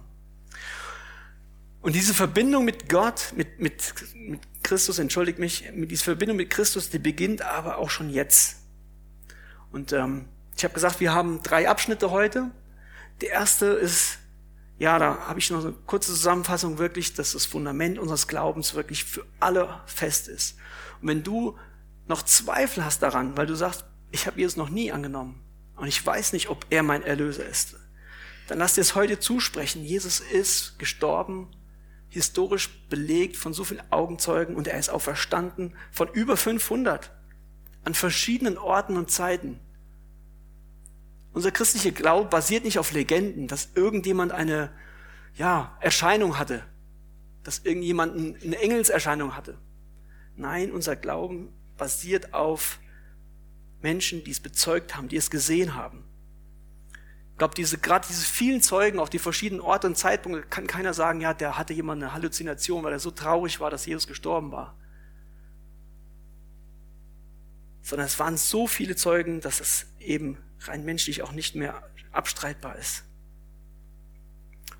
Und 1.81 1.95
diese 1.95 2.13
Verbindung 2.13 2.63
mit 2.63 2.87
Gott, 2.87 3.33
mit, 3.35 3.59
mit, 3.59 3.93
mit 4.15 4.39
Christus, 4.63 4.99
entschuldigt 4.99 5.37
mich, 5.37 5.69
mit 5.73 5.91
dieser 5.91 6.05
Verbindung 6.05 6.37
mit 6.37 6.49
Christus, 6.49 6.89
die 6.89 6.99
beginnt 6.99 7.41
aber 7.41 7.77
auch 7.77 7.89
schon 7.89 8.09
jetzt. 8.09 8.62
Und 9.73 9.91
ähm, 9.91 10.29
ich 10.55 10.63
habe 10.63 10.73
gesagt, 10.73 11.01
wir 11.01 11.13
haben 11.13 11.41
drei 11.43 11.67
Abschnitte 11.67 12.11
heute. 12.11 12.51
Der 13.21 13.31
erste 13.31 13.65
ist, 13.65 14.19
ja, 14.77 14.99
da 14.99 15.27
habe 15.27 15.39
ich 15.39 15.49
noch 15.49 15.65
eine 15.65 15.73
kurze 15.87 16.11
Zusammenfassung 16.11 16.77
wirklich, 16.77 17.13
dass 17.15 17.33
das 17.33 17.45
Fundament 17.45 17.99
unseres 17.99 18.27
Glaubens 18.27 18.75
wirklich 18.75 19.03
für 19.03 19.25
alle 19.39 19.81
fest 19.85 20.27
ist. 20.27 20.57
Und 21.01 21.09
wenn 21.09 21.23
du 21.23 21.57
noch 22.07 22.21
Zweifel 22.21 22.85
hast 22.85 23.01
daran, 23.01 23.35
weil 23.35 23.47
du 23.47 23.55
sagst, 23.55 23.85
ich 24.11 24.27
habe 24.27 24.39
Jesus 24.39 24.57
noch 24.57 24.69
nie 24.69 24.91
angenommen 24.91 25.41
und 25.75 25.87
ich 25.87 26.05
weiß 26.05 26.33
nicht, 26.33 26.49
ob 26.49 26.65
er 26.69 26.83
mein 26.83 27.03
Erlöser 27.03 27.45
ist, 27.45 27.75
dann 28.47 28.59
lass 28.59 28.75
dir 28.75 28.81
es 28.81 28.93
heute 28.93 29.19
zusprechen. 29.19 29.83
Jesus 29.83 30.19
ist 30.19 30.77
gestorben, 30.77 31.47
historisch 32.09 32.69
belegt 32.89 33.37
von 33.37 33.53
so 33.53 33.63
vielen 33.63 33.81
Augenzeugen 33.91 34.55
und 34.55 34.67
er 34.67 34.77
ist 34.77 34.89
auferstanden 34.89 35.75
von 35.91 36.09
über 36.09 36.37
500 36.37 37.09
an 37.83 37.93
verschiedenen 37.93 38.57
Orten 38.57 38.97
und 38.97 39.11
Zeiten. 39.11 39.59
Unser 41.33 41.51
christlicher 41.51 41.91
Glaube 41.91 42.29
basiert 42.29 42.63
nicht 42.63 42.79
auf 42.79 42.91
Legenden, 42.91 43.47
dass 43.47 43.69
irgendjemand 43.75 44.31
eine 44.31 44.71
ja, 45.35 45.75
Erscheinung 45.79 46.37
hatte, 46.37 46.63
dass 47.43 47.59
irgendjemand 47.59 48.43
eine 48.43 48.57
Engelserscheinung 48.59 49.35
hatte. 49.35 49.57
Nein, 50.35 50.71
unser 50.71 50.95
Glauben 50.95 51.51
basiert 51.77 52.33
auf 52.33 52.79
Menschen, 53.81 54.23
die 54.23 54.31
es 54.31 54.39
bezeugt 54.39 54.95
haben, 54.95 55.07
die 55.07 55.17
es 55.17 55.29
gesehen 55.29 55.75
haben. 55.75 56.03
Ich 57.31 57.37
glaube, 57.39 57.55
diese, 57.55 57.79
gerade 57.79 58.07
diese 58.07 58.25
vielen 58.25 58.61
Zeugen 58.61 58.99
auf 58.99 59.09
die 59.09 59.19
verschiedenen 59.19 59.59
Orte 59.59 59.87
und 59.87 59.97
Zeitpunkte 59.97 60.43
kann 60.43 60.67
keiner 60.67 60.93
sagen, 60.93 61.19
ja, 61.19 61.33
der 61.33 61.57
hatte 61.57 61.73
jemand 61.73 62.01
eine 62.01 62.13
Halluzination, 62.13 62.83
weil 62.83 62.93
er 62.93 62.99
so 62.99 63.09
traurig 63.09 63.59
war, 63.59 63.71
dass 63.71 63.87
Jesus 63.87 64.07
gestorben 64.07 64.51
war. 64.51 64.77
Sondern 67.83 68.07
es 68.07 68.17
waren 68.17 68.37
so 68.37 68.65
viele 68.65 68.95
Zeugen, 68.95 69.41
dass 69.41 69.59
es 69.59 69.85
eben 69.99 70.37
rein 70.61 70.85
menschlich 70.85 71.21
auch 71.21 71.33
nicht 71.33 71.53
mehr 71.53 71.83
abstreitbar 72.11 72.77
ist. 72.77 73.03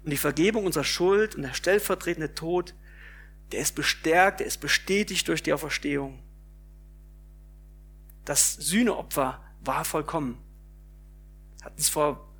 Und 0.03 0.09
die 0.09 0.17
Vergebung 0.17 0.65
unserer 0.65 0.85
Schuld 0.85 1.35
und 1.35 1.43
der 1.43 1.53
stellvertretende 1.53 2.33
Tod, 2.33 2.73
der 3.51 3.59
ist 3.59 3.75
bestärkt, 3.75 4.39
der 4.39 4.47
ist 4.47 4.59
bestätigt 4.59 5.27
durch 5.27 5.43
die 5.43 5.53
Auferstehung. 5.53 6.23
Das 8.25 8.53
Sühneopfer 8.53 9.43
war 9.59 9.85
vollkommen. 9.85 10.41
Hatten 11.61 11.79
es 11.79 11.89
vor, 11.89 12.33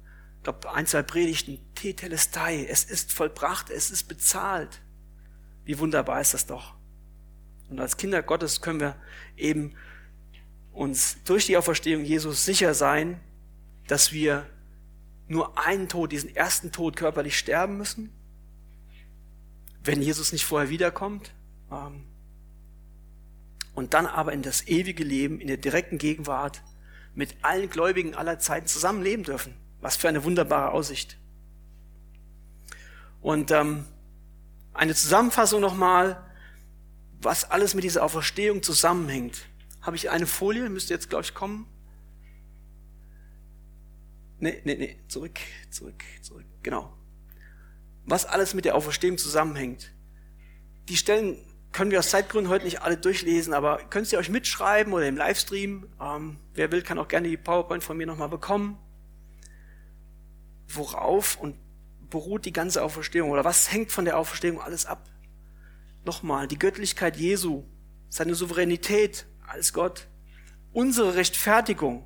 glaube, 0.44 0.74
ein, 0.74 0.88
zwei 0.88 1.04
Predigten, 1.04 1.60
Tetelestai, 1.76 2.66
es 2.66 2.86
ist 2.86 3.12
vollbracht, 3.12 3.70
es 3.70 3.92
ist 3.92 4.06
bezahlt. 4.06 4.82
Wie 5.66 5.78
wunderbar 5.80 6.22
ist 6.22 6.34
das 6.34 6.46
doch. 6.46 6.76
Und 7.70 7.80
als 7.80 7.98
Kinder 7.98 8.24
Gottes 8.24 8.62
können 8.62 8.80
wir 8.80 8.96
eben 9.36 9.76
uns 10.74 11.18
durch 11.24 11.46
die 11.46 11.56
Auferstehung 11.58 12.04
Jesus 12.04 12.46
sicher 12.46 12.74
sein, 12.74 13.20
dass 13.88 14.12
wir 14.12 14.46
nur 15.28 15.58
einen 15.58 15.88
Tod, 15.88 16.12
diesen 16.12 16.36
ersten 16.36 16.72
Tod 16.72 16.96
körperlich 16.96 17.38
sterben 17.38 17.78
müssen, 17.78 18.12
wenn 19.84 20.02
Jesus 20.02 20.32
nicht 20.32 20.46
vorher 20.46 20.70
wiederkommt, 20.70 21.32
ähm, 21.72 22.04
und 23.76 23.94
dann 23.94 24.06
aber 24.06 24.34
in 24.34 24.44
das 24.44 24.68
ewige 24.68 25.04
Leben, 25.04 25.40
in 25.40 25.48
der 25.48 25.58
direkten 25.58 25.98
Gegenwart 25.98 26.62
mit 27.16 27.36
allen 27.42 27.70
Gläubigen 27.70 28.14
aller 28.14 28.38
Zeiten 28.40 28.68
zusammenleben 28.68 29.24
dürfen. 29.24 29.56
Was 29.82 29.96
für 29.96 30.08
eine 30.08 30.24
wunderbare 30.24 30.72
Aussicht. 30.72 31.18
Und 33.22 33.52
ähm, 33.52 33.86
eine 34.74 34.94
Zusammenfassung 34.94 35.60
nochmal, 35.60 36.24
was 37.20 37.50
alles 37.50 37.74
mit 37.74 37.84
dieser 37.84 38.04
Auferstehung 38.04 38.62
zusammenhängt 38.62 39.46
habe 39.84 39.98
ich 39.98 40.10
eine 40.10 40.26
Folie, 40.26 40.70
müsste 40.70 40.94
jetzt, 40.94 41.10
glaube 41.10 41.26
ich, 41.26 41.34
kommen. 41.34 41.68
Nee, 44.40 44.62
nee, 44.64 44.76
nee, 44.76 44.98
zurück, 45.08 45.40
zurück, 45.70 46.04
zurück, 46.22 46.46
genau. 46.64 46.94
Was 48.06 48.26
alles 48.26 48.54
mit 48.54 48.66
der 48.66 48.76
Auferstehung 48.76 49.18
zusammenhängt. 49.18 49.94
Die 50.90 50.98
Stellen 50.98 51.38
können 51.72 51.92
wir 51.92 52.00
aus 52.00 52.10
Zeitgründen 52.10 52.52
heute 52.52 52.66
nicht 52.66 52.82
alle 52.82 52.98
durchlesen, 52.98 53.54
aber 53.54 53.78
könnt 53.90 54.12
ihr 54.12 54.20
euch 54.20 54.30
mitschreiben 54.30 54.94
oder 54.94 55.08
im 55.08 55.18
Livestream. 55.18 55.88
Ähm, 56.00 56.38
wer 56.54 56.72
will, 56.72 56.82
kann 56.82 57.00
auch 57.00 57.08
gerne 57.08 57.30
die 57.30 57.38
PowerPoint 57.38 57.84
von 57.84 57.98
mir 57.98 58.08
nochmal 58.08 58.30
bekommen. 58.30 58.78
Worauf 60.68 61.38
und 61.38 61.58
beruht 62.10 62.46
die 62.46 62.54
ganze 62.54 62.84
Auferstehung 62.84 63.32
oder 63.32 63.44
was 63.44 63.72
hängt 63.72 63.92
von 63.92 64.06
der 64.06 64.18
Auferstehung 64.18 64.62
alles 64.62 64.86
ab? 64.86 65.10
Nochmal, 66.06 66.48
die 66.48 66.60
Göttlichkeit 66.60 67.18
Jesu, 67.18 67.64
seine 68.10 68.36
Souveränität, 68.36 69.26
als 69.54 69.72
Gott, 69.72 70.08
unsere 70.74 71.16
Rechtfertigung, 71.16 72.04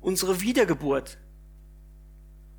unsere 0.00 0.40
Wiedergeburt 0.40 1.18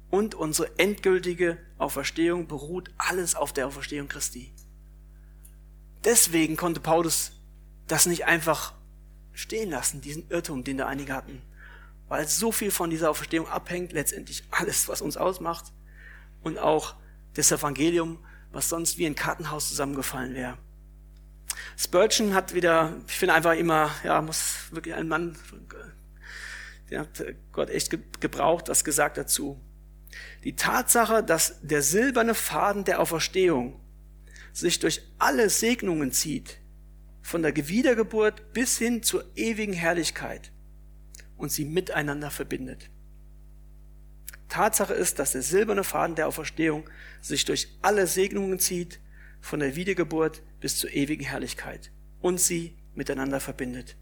und 0.09 0.35
unsere 0.35 0.77
endgültige 0.77 1.57
Auferstehung 1.77 2.47
beruht 2.47 2.91
alles 2.97 3.35
auf 3.35 3.53
der 3.53 3.67
Auferstehung 3.67 4.07
Christi. 4.07 4.53
Deswegen 6.03 6.57
konnte 6.57 6.79
Paulus 6.79 7.31
das 7.87 8.05
nicht 8.05 8.25
einfach 8.25 8.73
stehen 9.33 9.69
lassen, 9.69 10.01
diesen 10.01 10.29
Irrtum, 10.29 10.63
den 10.63 10.77
da 10.77 10.87
einige 10.87 11.13
hatten. 11.13 11.41
Weil 12.07 12.27
so 12.27 12.51
viel 12.51 12.71
von 12.71 12.89
dieser 12.89 13.09
Auferstehung 13.09 13.47
abhängt, 13.47 13.93
letztendlich 13.93 14.43
alles, 14.51 14.87
was 14.87 15.01
uns 15.01 15.17
ausmacht. 15.17 15.71
Und 16.43 16.57
auch 16.57 16.95
das 17.35 17.51
Evangelium, 17.51 18.17
was 18.51 18.69
sonst 18.69 18.97
wie 18.97 19.05
ein 19.05 19.15
Kartenhaus 19.15 19.69
zusammengefallen 19.69 20.33
wäre. 20.33 20.57
Spurgeon 21.77 22.33
hat 22.33 22.53
wieder, 22.53 22.95
ich 23.07 23.17
finde 23.17 23.35
einfach 23.35 23.53
immer, 23.53 23.91
ja, 24.03 24.21
muss 24.21 24.71
wirklich 24.71 24.95
ein 24.95 25.07
Mann, 25.07 25.37
der 26.89 27.01
hat 27.01 27.23
Gott 27.51 27.69
echt 27.69 27.91
gebraucht, 28.19 28.69
das 28.69 28.83
gesagt 28.83 29.17
dazu. 29.17 29.59
Die 30.43 30.55
Tatsache, 30.55 31.23
dass 31.23 31.59
der 31.61 31.81
silberne 31.81 32.33
Faden 32.33 32.83
der 32.83 32.99
Auferstehung 32.99 33.79
sich 34.53 34.79
durch 34.79 35.01
alle 35.19 35.49
Segnungen 35.49 36.11
zieht, 36.11 36.57
von 37.21 37.43
der 37.43 37.55
Wiedergeburt 37.55 38.53
bis 38.53 38.77
hin 38.77 39.03
zur 39.03 39.23
ewigen 39.35 39.73
Herrlichkeit 39.73 40.51
und 41.37 41.51
sie 41.51 41.65
miteinander 41.65 42.31
verbindet. 42.31 42.89
Tatsache 44.47 44.93
ist, 44.93 45.19
dass 45.19 45.33
der 45.33 45.43
silberne 45.43 45.83
Faden 45.83 46.15
der 46.15 46.27
Auferstehung 46.27 46.89
sich 47.21 47.45
durch 47.45 47.77
alle 47.81 48.07
Segnungen 48.07 48.59
zieht, 48.59 48.99
von 49.41 49.59
der 49.59 49.75
Wiedergeburt 49.75 50.41
bis 50.59 50.77
zur 50.77 50.91
ewigen 50.91 51.23
Herrlichkeit 51.23 51.91
und 52.21 52.39
sie 52.39 52.75
miteinander 52.95 53.39
verbindet. 53.39 53.95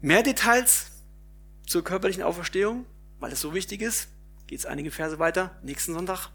Mehr 0.00 0.22
Details 0.22 0.90
zur 1.66 1.84
körperlichen 1.84 2.22
Auferstehung, 2.22 2.86
weil 3.20 3.32
es 3.32 3.40
so 3.40 3.54
wichtig 3.54 3.82
ist, 3.82 4.08
geht 4.46 4.58
es 4.58 4.66
einige 4.66 4.90
Verse 4.90 5.18
weiter, 5.18 5.58
nächsten 5.62 5.94
Sonntag, 5.94 6.28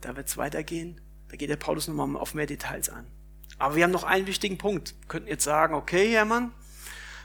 da 0.00 0.16
wird 0.16 0.28
es 0.28 0.36
weitergehen. 0.36 1.00
Da 1.28 1.36
geht 1.36 1.50
der 1.50 1.56
Paulus 1.56 1.88
nochmal 1.88 2.20
auf 2.20 2.34
mehr 2.34 2.46
Details 2.46 2.88
an. 2.88 3.06
Aber 3.58 3.76
wir 3.76 3.84
haben 3.84 3.90
noch 3.90 4.04
einen 4.04 4.26
wichtigen 4.26 4.58
Punkt. 4.58 4.94
Wir 5.00 5.08
könnten 5.08 5.28
jetzt 5.28 5.44
sagen, 5.44 5.74
okay, 5.74 6.10
Hermann, 6.12 6.52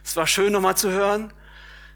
es 0.04 0.16
war 0.16 0.28
schön 0.28 0.52
nochmal 0.52 0.76
zu 0.76 0.92
hören. 0.92 1.32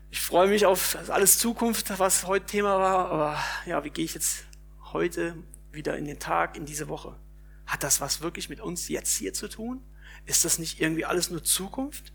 Ich 0.09 0.21
freue 0.21 0.47
mich 0.47 0.65
auf 0.65 0.97
alles 1.09 1.37
Zukunft, 1.37 1.99
was 1.99 2.27
heute 2.27 2.45
Thema 2.45 2.79
war. 2.79 3.11
Aber 3.11 3.43
ja, 3.65 3.83
wie 3.83 3.89
gehe 3.89 4.05
ich 4.05 4.13
jetzt 4.13 4.45
heute 4.93 5.35
wieder 5.71 5.97
in 5.97 6.05
den 6.05 6.19
Tag, 6.19 6.57
in 6.57 6.65
diese 6.65 6.87
Woche? 6.87 7.19
Hat 7.65 7.83
das 7.83 8.01
was 8.01 8.21
wirklich 8.21 8.49
mit 8.49 8.61
uns 8.61 8.87
jetzt 8.87 9.15
hier 9.15 9.33
zu 9.33 9.47
tun? 9.47 9.83
Ist 10.25 10.45
das 10.45 10.59
nicht 10.59 10.79
irgendwie 10.79 11.05
alles 11.05 11.29
nur 11.29 11.43
Zukunft? 11.43 12.13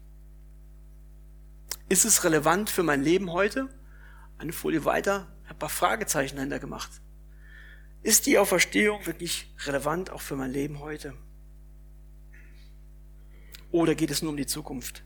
Ist 1.89 2.05
es 2.05 2.25
relevant 2.25 2.71
für 2.71 2.83
mein 2.83 3.03
Leben 3.03 3.31
heute? 3.33 3.69
Eine 4.39 4.53
Folie 4.53 4.85
weiter, 4.85 5.29
ein 5.49 5.59
paar 5.59 5.69
Fragezeichen 5.69 6.37
dahinter 6.37 6.59
gemacht. 6.59 6.91
Ist 8.03 8.27
die 8.27 8.39
Auferstehung 8.39 9.07
wirklich 9.07 9.53
relevant 9.67 10.11
auch 10.11 10.23
für 10.23 10.37
mein 10.37 10.51
Leben 10.51 10.81
heute? 10.81 11.15
Oder 13.71 13.95
geht 13.95 14.11
es 14.11 14.23
nur 14.23 14.31
um 14.31 14.37
die 14.37 14.47
Zukunft? 14.47 15.05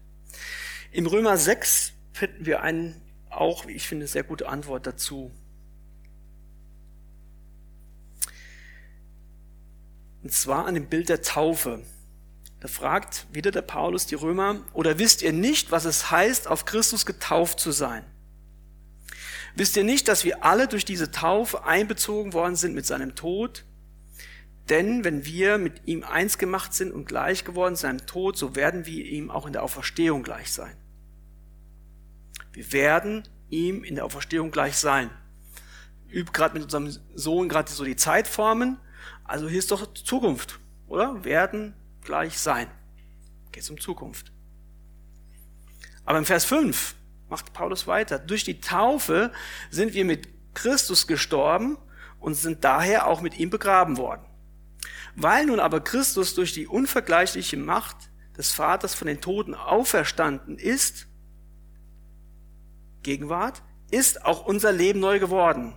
Im 0.93 1.07
Römer 1.07 1.37
6 1.37 1.93
finden 2.13 2.47
wir 2.47 2.63
einen 2.63 3.01
auch, 3.29 3.67
wie 3.67 3.73
ich 3.73 3.87
finde, 3.87 4.07
sehr 4.07 4.23
gute 4.23 4.49
Antwort 4.49 4.87
dazu. 4.87 5.31
Und 10.27 10.33
zwar 10.33 10.67
an 10.67 10.75
dem 10.75 10.87
Bild 10.87 11.09
der 11.09 11.23
Taufe. 11.23 11.85
Da 12.59 12.67
fragt 12.67 13.29
wieder 13.31 13.53
der 13.53 13.63
Paulus 13.63 14.07
die 14.07 14.17
Römer, 14.17 14.61
oder 14.73 14.99
wisst 14.99 15.23
ihr 15.23 15.33
nicht, 15.33 15.71
was 15.71 15.85
es 15.85 16.11
heißt, 16.11 16.49
auf 16.49 16.65
Christus 16.65 17.07
getauft 17.07 17.61
zu 17.61 17.71
sein? 17.71 18.05
Wisst 19.55 19.77
ihr 19.77 19.85
nicht, 19.85 20.09
dass 20.09 20.25
wir 20.25 20.45
alle 20.45 20.67
durch 20.67 20.85
diese 20.85 21.13
Taufe 21.13 21.63
einbezogen 21.63 22.33
worden 22.33 22.57
sind 22.57 22.75
mit 22.75 22.85
seinem 22.87 23.15
Tod? 23.15 23.65
Denn 24.69 25.05
wenn 25.05 25.25
wir 25.25 25.59
mit 25.59 25.87
ihm 25.87 26.03
eins 26.03 26.39
gemacht 26.39 26.75
sind 26.75 26.91
und 26.91 27.07
gleich 27.07 27.45
geworden 27.45 27.77
seinem 27.77 28.05
Tod, 28.05 28.37
so 28.37 28.57
werden 28.57 28.85
wir 28.85 29.05
ihm 29.05 29.31
auch 29.31 29.47
in 29.47 29.53
der 29.53 29.63
Auferstehung 29.63 30.25
gleich 30.25 30.51
sein. 30.51 30.77
Wir 32.53 32.73
werden 32.73 33.23
ihm 33.49 33.85
in 33.85 33.95
der 33.95 34.05
Auferstehung 34.05 34.51
gleich 34.51 34.77
sein. 34.77 35.09
Übt 36.11 36.33
gerade 36.33 36.55
mit 36.55 36.65
unserem 36.65 36.91
Sohn 37.15 37.49
gerade 37.49 37.71
so 37.71 37.85
die 37.85 37.95
Zeitformen. 37.95 38.81
Also 39.27 39.49
hier 39.49 39.59
ist 39.59 39.71
doch 39.71 39.93
Zukunft, 39.93 40.61
oder? 40.87 41.25
Werden 41.25 41.75
gleich 42.03 42.39
sein. 42.39 42.69
Geht 43.53 43.69
um 43.71 43.81
Zukunft. 43.81 44.33
Aber 46.05 46.19
im 46.19 46.25
Vers 46.25 46.45
5 46.45 46.95
macht 47.29 47.53
Paulus 47.53 47.87
weiter. 47.87 48.19
Durch 48.19 48.45
die 48.45 48.61
Taufe 48.61 49.33
sind 49.71 49.95
wir 49.95 50.05
mit 50.05 50.29
Christus 50.55 51.07
gestorben 51.07 51.77
und 52.21 52.35
sind 52.35 52.65
daher 52.65 53.07
auch 53.09 53.21
mit 53.21 53.39
ihm 53.39 53.51
begraben 53.51 53.97
worden. 53.97 54.25
Weil 55.17 55.47
nun 55.47 55.61
aber 55.61 55.81
Christus 55.81 56.35
durch 56.35 56.53
die 56.53 56.67
unvergleichliche 56.67 57.57
Macht 57.57 57.97
des 58.37 58.53
Vaters 58.53 58.95
von 58.95 59.09
den 59.09 59.21
Toten 59.21 59.55
auferstanden 59.55 60.59
ist, 60.59 61.07
Gegenwart, 63.03 63.63
ist 63.91 64.25
auch 64.25 64.45
unser 64.45 64.73
Leben 64.73 65.01
neu 65.01 65.19
geworden. 65.19 65.75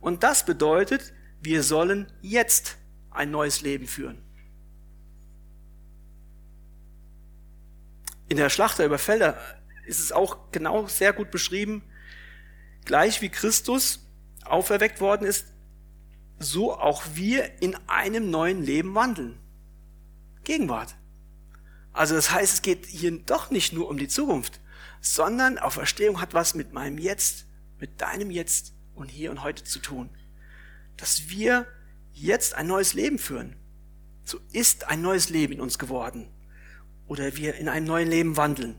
Und 0.00 0.22
das 0.22 0.44
bedeutet, 0.44 1.12
wir 1.40 1.62
sollen 1.62 2.10
jetzt 2.20 2.76
ein 3.10 3.30
neues 3.30 3.62
Leben 3.62 3.86
führen. 3.86 4.18
In 8.28 8.36
der 8.36 8.50
Schlachter 8.50 8.84
über 8.84 8.98
Felder 8.98 9.38
ist 9.86 9.98
es 9.98 10.12
auch 10.12 10.52
genau 10.52 10.86
sehr 10.86 11.12
gut 11.12 11.30
beschrieben, 11.30 11.82
gleich 12.84 13.22
wie 13.22 13.28
Christus 13.28 14.06
auferweckt 14.44 15.00
worden 15.00 15.26
ist, 15.26 15.52
so 16.38 16.74
auch 16.74 17.02
wir 17.14 17.60
in 17.60 17.76
einem 17.88 18.30
neuen 18.30 18.62
Leben 18.62 18.94
wandeln. 18.94 19.38
Gegenwart. 20.44 20.94
Also 21.92 22.14
das 22.14 22.32
heißt, 22.32 22.54
es 22.54 22.62
geht 22.62 22.86
hier 22.86 23.10
doch 23.18 23.50
nicht 23.50 23.72
nur 23.72 23.88
um 23.88 23.98
die 23.98 24.08
Zukunft, 24.08 24.60
sondern 25.00 25.58
Auferstehung 25.58 26.20
hat 26.20 26.34
was 26.34 26.54
mit 26.54 26.72
meinem 26.72 26.98
Jetzt, 26.98 27.46
mit 27.78 28.00
deinem 28.00 28.30
Jetzt 28.30 28.74
und 28.94 29.08
hier 29.08 29.30
und 29.30 29.42
heute 29.42 29.64
zu 29.64 29.80
tun. 29.80 30.08
Dass 31.00 31.28
wir 31.30 31.66
jetzt 32.12 32.54
ein 32.54 32.66
neues 32.66 32.94
Leben 32.94 33.18
führen. 33.18 33.56
So 34.24 34.38
ist 34.52 34.86
ein 34.88 35.00
neues 35.02 35.30
Leben 35.30 35.54
in 35.54 35.60
uns 35.60 35.78
geworden. 35.78 36.28
Oder 37.06 37.36
wir 37.36 37.56
in 37.56 37.68
einem 37.68 37.86
neuen 37.86 38.08
Leben 38.08 38.36
wandeln. 38.36 38.76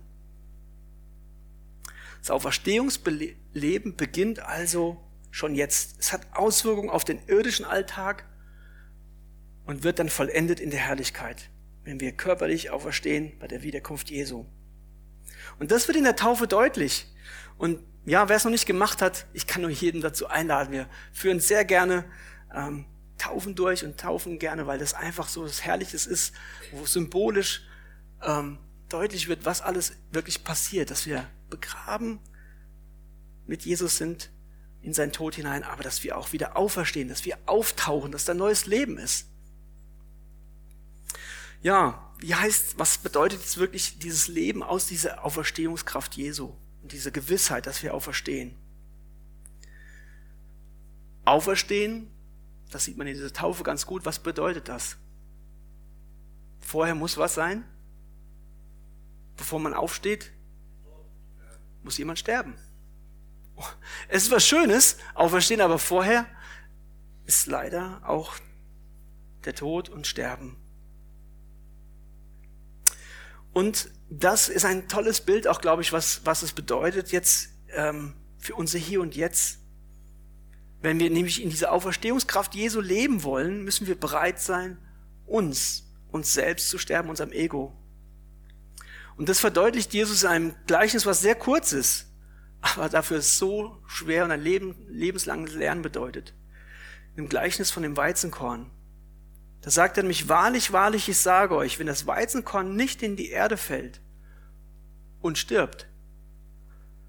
Das 2.20 2.30
Auferstehungsleben 2.30 3.96
beginnt 3.98 4.40
also 4.40 5.02
schon 5.32 5.56
jetzt. 5.56 6.00
Es 6.00 6.14
hat 6.14 6.22
Auswirkungen 6.34 6.90
auf 6.90 7.04
den 7.04 7.20
irdischen 7.28 7.66
Alltag 7.66 8.26
und 9.66 9.84
wird 9.84 10.00
dann 10.00 10.10
vollendet 10.10 10.60
in 10.60 10.70
der 10.70 10.80
Herrlichkeit, 10.80 11.50
wenn 11.84 12.00
wir 12.00 12.12
körperlich 12.12 12.70
auferstehen 12.70 13.34
bei 13.40 13.48
der 13.48 13.64
Wiederkunft 13.64 14.12
Jesu. 14.12 14.46
Und 15.60 15.72
das 15.72 15.88
wird 15.88 15.98
in 15.98 16.04
der 16.04 16.16
Taufe 16.16 16.48
deutlich. 16.48 17.08
Und 17.58 17.80
ja, 18.06 18.28
wer 18.30 18.36
es 18.36 18.44
noch 18.44 18.52
nicht 18.52 18.66
gemacht 18.66 19.02
hat, 19.02 19.28
ich 19.34 19.46
kann 19.46 19.62
nur 19.62 19.70
jeden 19.72 20.02
dazu 20.02 20.28
einladen. 20.28 20.72
Wir 20.72 20.88
führen 21.14 21.40
sehr 21.40 21.66
gerne 21.66 22.06
ähm, 22.54 22.86
Taufen 23.18 23.54
durch 23.54 23.86
und 23.86 24.00
taufen 24.00 24.40
gerne, 24.40 24.66
weil 24.66 24.80
das 24.80 24.94
einfach 24.94 25.28
so 25.28 25.44
was 25.44 25.64
Herrliches 25.64 26.08
ist, 26.08 26.34
wo 26.72 26.86
symbolisch 26.86 27.64
ähm, 28.24 28.58
deutlich 28.90 29.28
wird, 29.28 29.46
was 29.46 29.62
alles 29.62 29.94
wirklich 30.12 30.44
passiert, 30.44 30.90
dass 30.90 31.06
wir 31.06 31.28
begraben 31.50 32.20
mit 33.46 33.64
Jesus 33.64 33.98
sind 33.98 34.32
in 34.82 34.94
seinen 34.94 35.12
Tod 35.12 35.36
hinein, 35.36 35.64
aber 35.64 35.84
dass 35.84 36.04
wir 36.04 36.18
auch 36.18 36.32
wieder 36.32 36.58
auferstehen, 36.58 37.08
dass 37.08 37.26
wir 37.26 37.38
auftauchen, 37.46 38.12
dass 38.12 38.26
da 38.26 38.34
neues 38.34 38.66
Leben 38.66 38.98
ist. 38.98 39.28
Ja, 41.62 42.12
wie 42.18 42.34
heißt, 42.34 42.80
was 42.80 42.98
bedeutet 42.98 43.42
jetzt 43.42 43.58
wirklich 43.58 44.00
dieses 44.00 44.28
Leben 44.28 44.64
aus 44.64 44.88
dieser 44.88 45.24
Auferstehungskraft 45.24 46.16
Jesu 46.16 46.56
diese 46.92 47.12
Gewissheit, 47.12 47.68
dass 47.68 47.84
wir 47.84 47.94
auferstehen? 47.94 48.56
Auferstehen, 51.26 52.10
das 52.70 52.86
sieht 52.86 52.98
man 52.98 53.08
in 53.08 53.14
dieser 53.14 53.34
Taufe 53.34 53.64
ganz 53.64 53.86
gut. 53.86 54.06
Was 54.06 54.20
bedeutet 54.20 54.68
das? 54.68 54.98
Vorher 56.60 56.96
muss 56.96 57.18
was 57.18 57.34
sein? 57.34 57.64
Bevor 59.38 59.60
man 59.60 59.74
aufsteht, 59.74 60.32
muss 61.84 61.98
jemand 61.98 62.20
sterben. 62.20 62.56
Es 64.08 64.24
ist 64.24 64.32
was 64.32 64.46
Schönes, 64.46 64.98
auferstehen, 65.14 65.62
aber 65.62 65.80
vorher 65.80 66.26
ist 67.26 67.48
leider 67.48 68.02
auch 68.08 68.36
der 69.46 69.54
Tod 69.54 69.90
und 69.90 70.08
Sterben 70.08 70.58
und 73.54 73.92
das 74.14 74.50
ist 74.50 74.66
ein 74.66 74.90
tolles 74.90 75.22
Bild 75.22 75.48
auch, 75.48 75.62
glaube 75.62 75.82
ich, 75.82 75.94
was, 75.94 76.22
was 76.26 76.44
es 76.44 76.52
bedeutet 76.52 77.14
jetzt 77.14 77.50
ähm, 77.70 78.14
für 78.38 78.56
unser 78.56 78.78
Hier 78.78 79.00
und 79.02 79.16
Jetzt. 79.16 79.60
Wenn 80.82 81.00
wir 81.00 81.10
nämlich 81.10 81.42
in 81.42 81.50
dieser 81.50 81.72
Auferstehungskraft 81.72 82.54
Jesu 82.54 82.82
leben 82.82 83.24
wollen, 83.24 83.64
müssen 83.64 83.88
wir 83.88 83.98
bereit 83.98 84.40
sein, 84.42 84.78
uns, 85.26 85.86
uns 86.12 86.34
selbst 86.34 86.70
zu 86.70 86.78
sterben, 86.78 87.10
unserem 87.10 87.32
Ego. 87.32 87.72
Und 89.16 89.30
das 89.30 89.40
verdeutlicht 89.40 89.94
Jesus 89.94 90.24
in 90.24 90.30
einem 90.30 90.56
Gleichnis, 90.68 91.06
was 91.06 91.22
sehr 91.22 91.36
kurz 91.36 91.72
ist. 91.72 92.08
aber 92.62 92.90
dafür 92.90 93.22
so 93.22 93.82
schwer 93.88 94.26
und 94.26 94.32
ein 94.32 94.42
Leben, 94.42 94.76
lebenslanges 94.90 95.56
Lernen 95.56 95.82
bedeutet. 95.82 96.34
Im 97.16 97.30
Gleichnis 97.30 97.72
von 97.72 97.84
dem 97.84 97.98
Weizenkorn. 97.98 98.70
Da 99.62 99.70
sagt 99.70 99.98
er 99.98 100.04
nämlich, 100.04 100.28
wahrlich, 100.28 100.74
wahrlich, 100.74 101.08
ich 101.08 101.20
sage 101.20 101.56
euch, 101.56 101.78
wenn 101.78 101.88
das 101.88 102.08
Weizenkorn 102.08 102.76
nicht 102.76 103.04
in 103.04 103.16
die 103.16 103.30
Erde 103.30 103.58
fällt 103.58 104.02
und 105.22 105.38
stirbt, 105.38 105.88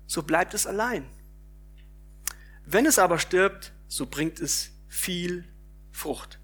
so 0.07 0.23
bleibt 0.23 0.53
es 0.53 0.67
allein. 0.67 1.09
Wenn 2.67 2.85
es 2.85 2.99
aber 2.99 3.19
stirbt, 3.19 3.73
so 3.89 4.07
bringt 4.07 4.39
es 4.39 4.71
viel 4.89 5.45
Frucht. 5.91 6.39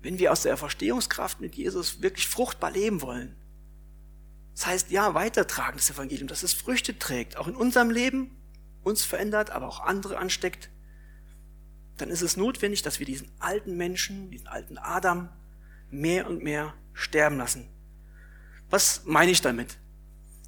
Wenn 0.00 0.18
wir 0.18 0.32
aus 0.32 0.42
der 0.42 0.56
Verstehungskraft 0.56 1.40
mit 1.40 1.54
Jesus 1.54 2.02
wirklich 2.02 2.26
fruchtbar 2.26 2.72
leben 2.72 3.02
wollen, 3.02 3.36
das 4.54 4.66
heißt, 4.66 4.90
ja, 4.90 5.14
weitertragen 5.14 5.76
das 5.76 5.90
Evangelium, 5.90 6.28
dass 6.28 6.42
es 6.42 6.52
Früchte 6.52 6.98
trägt, 6.98 7.36
auch 7.36 7.46
in 7.46 7.54
unserem 7.54 7.90
Leben, 7.90 8.36
uns 8.82 9.04
verändert, 9.04 9.50
aber 9.50 9.68
auch 9.68 9.80
andere 9.80 10.18
ansteckt, 10.18 10.68
dann 11.96 12.10
ist 12.10 12.22
es 12.22 12.36
notwendig, 12.36 12.82
dass 12.82 12.98
wir 12.98 13.06
diesen 13.06 13.30
alten 13.38 13.76
Menschen, 13.76 14.30
diesen 14.30 14.46
alten 14.46 14.78
Adam, 14.78 15.28
mehr 15.90 16.26
und 16.26 16.42
mehr 16.42 16.74
sterben 16.94 17.36
lassen. 17.36 17.68
Was 18.70 19.02
meine 19.04 19.30
ich 19.30 19.40
damit? 19.40 19.76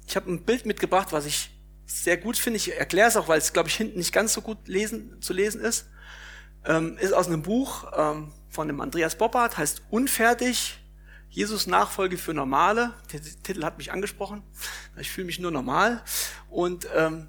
Ich 0.07 0.15
habe 0.15 0.31
ein 0.31 0.43
Bild 0.43 0.65
mitgebracht, 0.65 1.11
was 1.11 1.25
ich 1.25 1.51
sehr 1.85 2.17
gut 2.17 2.37
finde. 2.37 2.57
Ich 2.57 2.75
erkläre 2.75 3.07
es 3.07 3.17
auch, 3.17 3.27
weil 3.27 3.37
es, 3.37 3.53
glaube 3.53 3.69
ich, 3.69 3.75
hinten 3.75 3.97
nicht 3.97 4.11
ganz 4.11 4.33
so 4.33 4.41
gut 4.41 4.67
lesen, 4.67 5.21
zu 5.21 5.33
lesen 5.33 5.61
ist. 5.61 5.87
Ähm, 6.65 6.97
ist 6.97 7.13
aus 7.13 7.27
einem 7.27 7.43
Buch 7.43 7.91
ähm, 7.95 8.31
von 8.49 8.67
dem 8.67 8.81
Andreas 8.81 9.17
Boppard, 9.17 9.57
heißt 9.57 9.83
Unfertig, 9.91 10.79
Jesus 11.29 11.67
Nachfolge 11.67 12.17
für 12.17 12.33
Normale. 12.33 12.93
Der 13.11 13.21
Titel 13.21 13.63
hat 13.63 13.77
mich 13.77 13.91
angesprochen. 13.91 14.41
Ich 14.97 15.11
fühle 15.11 15.25
mich 15.25 15.37
nur 15.37 15.51
normal. 15.51 16.03
Und, 16.49 16.87
ähm, 16.95 17.27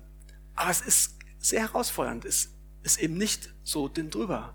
aber 0.55 0.71
es 0.71 0.81
ist 0.81 1.17
sehr 1.39 1.61
herausfordernd. 1.61 2.25
Es 2.25 2.56
ist 2.87 2.99
eben 3.01 3.19
nicht 3.19 3.53
so 3.65 3.89
dünn 3.89 4.11
drüber. 4.11 4.55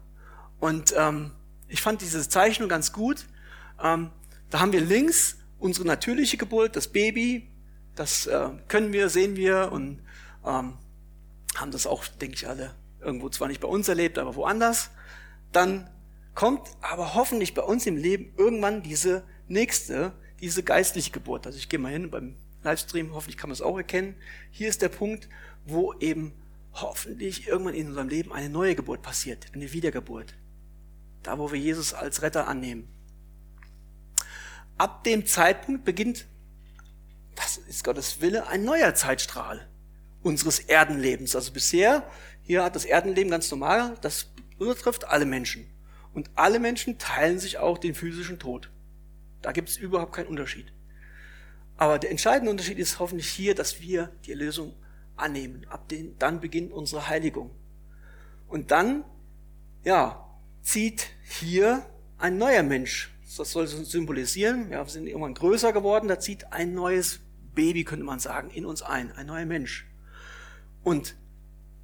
Und 0.60 0.96
ähm, 0.98 1.32
ich 1.68 1.82
fand 1.82 2.02
diese 2.02 2.28
Zeichnung 2.28 2.70
ganz 2.70 2.94
gut. 2.94 3.26
Ähm, 3.84 4.10
da 4.50 4.62
haben 4.62 4.72
wir 4.72 4.82
links 4.82 5.38
unsere 5.60 5.86
natürliche 5.86 6.38
Geburt, 6.38 6.76
das 6.76 6.88
Baby, 6.88 7.48
das 7.96 8.26
äh, 8.28 8.50
können 8.68 8.94
wir, 8.94 9.10
sehen 9.10 9.36
wir 9.36 9.72
und 9.72 10.00
ähm, 10.46 10.78
haben 11.56 11.72
das 11.72 11.86
auch, 11.86 12.08
denke 12.08 12.36
ich, 12.36 12.48
alle 12.48 12.74
irgendwo 13.02 13.30
zwar 13.30 13.50
nicht 13.50 13.60
bei 13.60 13.68
uns 13.68 13.88
erlebt, 13.90 14.18
aber 14.18 14.36
woanders. 14.36 14.92
Dann 15.52 15.90
kommt 16.34 16.70
aber 16.82 17.14
hoffentlich 17.14 17.54
bei 17.54 17.62
uns 17.62 17.86
im 17.86 17.98
Leben 17.98 18.34
irgendwann 18.38 18.82
diese 18.82 19.24
nächste, 19.48 20.14
diese 20.40 20.64
geistliche 20.64 21.12
Geburt. 21.12 21.46
Also 21.46 21.58
ich 21.58 21.68
gehe 21.68 21.80
mal 21.80 21.92
hin 21.92 22.10
beim 22.10 22.36
Livestream, 22.64 23.14
hoffentlich 23.14 23.38
kann 23.38 23.50
man 23.50 23.56
es 23.56 23.62
auch 23.62 23.78
erkennen. 23.78 24.16
Hier 24.52 24.70
ist 24.70 24.82
der 24.82 24.90
Punkt, 24.90 25.28
wo 25.66 25.94
eben 26.00 26.34
hoffentlich 26.74 27.47
irgendwann 27.47 27.74
in 27.74 27.88
unserem 27.88 28.09
Leben 28.09 28.32
eine 28.32 28.49
neue 28.49 28.76
Geburt 28.76 29.01
passiert, 29.01 29.47
eine 29.53 29.72
Wiedergeburt. 29.74 30.36
Da, 31.24 31.38
wo 31.38 31.51
wir 31.51 31.59
Jesus 31.59 31.93
als 31.93 32.22
Retter 32.22 32.47
annehmen. 32.47 32.88
Ab 34.78 35.03
dem 35.03 35.26
Zeitpunkt 35.26 35.86
beginnt, 35.86 36.26
das 37.36 37.57
ist 37.57 37.84
Gottes 37.84 38.22
Wille, 38.22 38.47
ein 38.47 38.63
neuer 38.63 38.95
Zeitstrahl 38.95 39.67
unseres 40.24 40.59
Erdenlebens. 40.59 41.36
Also 41.36 41.51
bisher, 41.51 42.07
hier 42.41 42.63
hat 42.63 42.76
das 42.76 42.86
Erdenleben 42.86 43.32
ganz 43.32 43.49
normal, 43.51 43.97
das 44.01 44.32
betrifft 44.57 45.05
alle 45.05 45.26
Menschen. 45.26 45.67
Und 46.13 46.30
alle 46.36 46.59
Menschen 46.59 46.97
teilen 46.97 47.39
sich 47.39 47.57
auch 47.57 47.78
den 47.78 47.95
physischen 47.95 48.39
Tod. 48.39 48.69
Da 49.41 49.51
gibt 49.51 49.69
es 49.69 49.78
überhaupt 49.78 50.13
keinen 50.13 50.28
Unterschied. 50.28 50.72
Aber 51.78 51.97
der 51.97 52.11
entscheidende 52.11 52.51
Unterschied 52.51 52.78
ist 52.78 52.99
hoffentlich 52.99 53.30
hier, 53.30 53.55
dass 53.55 53.82
wir 53.82 54.11
die 54.26 54.32
Erlösung 54.32 54.74
annehmen. 55.22 55.65
Ab 55.69 55.88
den, 55.89 56.17
dann 56.19 56.39
beginnt 56.39 56.72
unsere 56.72 57.07
Heiligung. 57.07 57.51
Und 58.47 58.72
dann, 58.72 59.03
ja, 59.84 60.28
zieht 60.61 61.09
hier 61.24 61.86
ein 62.17 62.38
neuer 62.38 62.63
Mensch. 62.63 63.13
Das 63.38 63.51
soll 63.51 63.67
symbolisieren. 63.67 64.69
Ja, 64.72 64.86
wir 64.86 64.89
sind 64.89 65.07
irgendwann 65.07 65.34
größer 65.34 65.72
geworden. 65.72 66.07
Da 66.07 66.19
zieht 66.19 66.51
ein 66.51 66.74
neues 66.74 67.22
Baby, 67.55 67.84
könnte 67.84 68.05
man 68.05 68.19
sagen, 68.19 68.49
in 68.49 68.65
uns 68.65 68.82
ein. 68.82 69.11
Ein 69.13 69.28
neuer 69.28 69.45
Mensch. 69.45 69.88
Und 70.84 71.15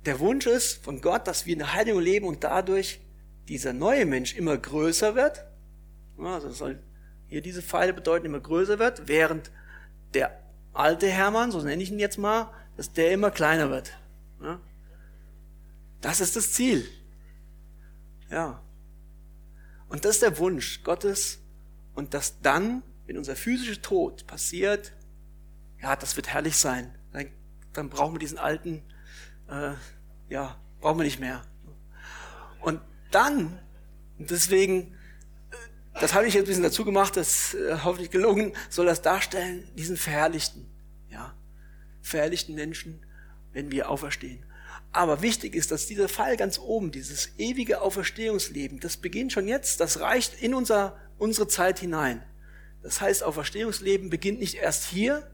der 0.06 0.20
Wunsch 0.20 0.46
ist 0.46 0.84
von 0.84 1.02
Gott, 1.02 1.28
dass 1.28 1.46
wir 1.46 1.54
in 1.54 1.60
der 1.60 1.74
Heiligung 1.74 2.02
leben 2.02 2.28
und 2.28 2.44
dadurch 2.44 3.00
dieser 3.48 3.74
neue 3.74 4.06
Mensch 4.06 4.36
immer 4.36 4.58
größer 4.58 5.16
wird. 5.16 5.46
Also 6.18 6.50
soll 6.52 6.80
hier 7.28 7.42
diese 7.42 7.62
Pfeile 7.62 7.94
bedeuten, 7.94 8.26
immer 8.26 8.40
größer 8.40 8.80
wird, 8.80 9.08
während 9.08 9.52
der 10.14 10.40
alte 10.74 11.08
Hermann, 11.08 11.52
so 11.52 11.62
nenne 11.62 11.84
ich 11.84 11.92
ihn 11.92 12.00
jetzt 12.00 12.18
mal, 12.18 12.52
dass 12.78 12.94
der 12.94 13.12
immer 13.12 13.32
kleiner 13.32 13.70
wird. 13.70 13.92
Das 16.00 16.22
ist 16.22 16.36
das 16.36 16.54
Ziel. 16.54 16.88
Ja. 18.30 18.62
Und 19.90 20.06
das 20.06 20.16
ist 20.16 20.22
der 20.22 20.38
Wunsch 20.38 20.84
Gottes. 20.84 21.40
Und 21.96 22.14
dass 22.14 22.40
dann, 22.42 22.84
wenn 23.08 23.18
unser 23.18 23.36
physischer 23.36 23.82
Tod 23.82 24.28
passiert, 24.28 24.94
ja, 25.82 25.96
das 25.96 26.16
wird 26.16 26.28
herrlich 26.28 26.58
sein. 26.58 26.94
Dann, 27.12 27.28
dann 27.74 27.90
brauchen 27.90 28.14
wir 28.14 28.20
diesen 28.20 28.38
alten, 28.38 28.84
äh, 29.50 29.74
ja, 30.30 30.56
brauchen 30.80 31.00
wir 31.00 31.04
nicht 31.04 31.20
mehr. 31.20 31.42
Und 32.62 32.80
dann, 33.10 33.58
deswegen, 34.20 34.96
das 36.00 36.14
habe 36.14 36.28
ich 36.28 36.36
jetzt 36.36 36.44
ein 36.44 36.48
bisschen 36.48 36.64
dazu 36.64 36.86
gemacht, 36.86 37.18
das 37.18 37.56
äh, 37.56 37.80
hoffentlich 37.84 38.12
gelungen, 38.12 38.54
soll 38.70 38.86
das 38.86 39.02
darstellen, 39.02 39.68
diesen 39.76 39.98
verherrlichten, 39.98 40.68
ja, 41.10 41.34
verherrlichten 42.08 42.56
Menschen, 42.56 43.00
wenn 43.54 43.72
wir 43.72 43.90
auferstehen. 43.90 44.40
Aber 44.92 45.22
wichtig 45.22 45.54
ist, 45.56 45.72
dass 45.72 45.86
dieser 45.86 46.10
Fall 46.10 46.38
ganz 46.38 46.60
oben, 46.60 46.92
dieses 46.92 47.32
ewige 47.38 47.82
Auferstehungsleben, 47.82 48.80
das 48.80 48.98
beginnt 48.98 49.34
schon 49.34 49.48
jetzt, 49.48 49.80
das 49.80 50.00
reicht 50.00 50.42
in 50.42 50.54
unser, 50.54 50.98
unsere 51.18 51.48
Zeit 51.48 51.80
hinein. 51.80 52.24
Das 52.82 53.02
heißt, 53.02 53.24
Auferstehungsleben 53.24 54.10
beginnt 54.10 54.40
nicht 54.40 54.56
erst 54.56 54.86
hier, 54.86 55.30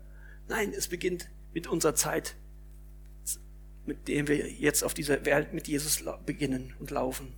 nein, 0.48 0.74
es 0.76 0.88
beginnt 0.88 1.30
mit 1.54 1.68
unserer 1.68 1.96
Zeit, 1.96 2.36
mit 3.86 4.08
dem 4.08 4.28
wir 4.28 4.50
jetzt 4.50 4.84
auf 4.84 4.94
dieser 4.94 5.26
Welt 5.26 5.54
mit 5.54 5.68
Jesus 5.68 6.04
beginnen 6.26 6.74
und 6.80 6.90
laufen. 6.90 7.34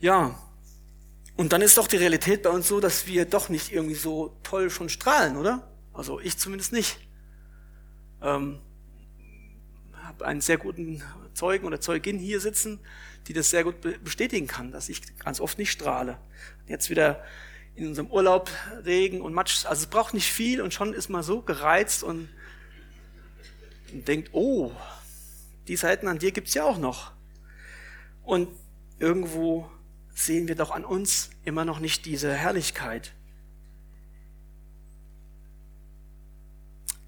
Ja, 0.00 0.38
und 1.36 1.52
dann 1.52 1.62
ist 1.62 1.76
doch 1.78 1.88
die 1.88 1.96
Realität 1.96 2.42
bei 2.42 2.50
uns 2.50 2.68
so, 2.68 2.80
dass 2.80 3.06
wir 3.06 3.24
doch 3.24 3.48
nicht 3.48 3.72
irgendwie 3.72 3.96
so 3.96 4.36
toll 4.42 4.70
schon 4.70 4.88
strahlen, 4.88 5.36
oder? 5.36 5.68
Also 5.94 6.20
ich 6.20 6.36
zumindest 6.36 6.72
nicht. 6.72 6.98
Ähm, 8.20 8.58
habe 10.02 10.26
einen 10.26 10.40
sehr 10.40 10.58
guten 10.58 11.02
Zeugen 11.32 11.66
oder 11.66 11.80
Zeugin 11.80 12.18
hier 12.18 12.40
sitzen, 12.40 12.78
die 13.26 13.32
das 13.32 13.50
sehr 13.50 13.64
gut 13.64 13.76
bestätigen 14.04 14.46
kann, 14.46 14.70
dass 14.70 14.88
ich 14.88 15.00
ganz 15.18 15.40
oft 15.40 15.58
nicht 15.58 15.70
strahle. 15.70 16.18
Jetzt 16.66 16.90
wieder 16.90 17.24
in 17.74 17.88
unserem 17.88 18.08
Urlaub 18.08 18.50
Regen 18.84 19.20
und 19.20 19.32
Matsch, 19.32 19.64
also 19.66 19.82
es 19.82 19.86
braucht 19.86 20.14
nicht 20.14 20.30
viel 20.30 20.60
und 20.60 20.74
schon 20.74 20.92
ist 20.92 21.08
man 21.08 21.22
so 21.22 21.40
gereizt 21.40 22.02
und, 22.04 22.28
und 23.92 24.06
denkt, 24.06 24.30
oh, 24.32 24.72
die 25.66 25.76
Seiten 25.76 26.06
an 26.06 26.18
dir 26.18 26.32
gibt's 26.32 26.54
ja 26.54 26.64
auch 26.64 26.78
noch. 26.78 27.12
Und 28.22 28.48
irgendwo 28.98 29.68
sehen 30.14 30.48
wir 30.48 30.54
doch 30.54 30.70
an 30.70 30.84
uns 30.84 31.30
immer 31.44 31.64
noch 31.64 31.80
nicht 31.80 32.06
diese 32.06 32.32
Herrlichkeit. 32.32 33.12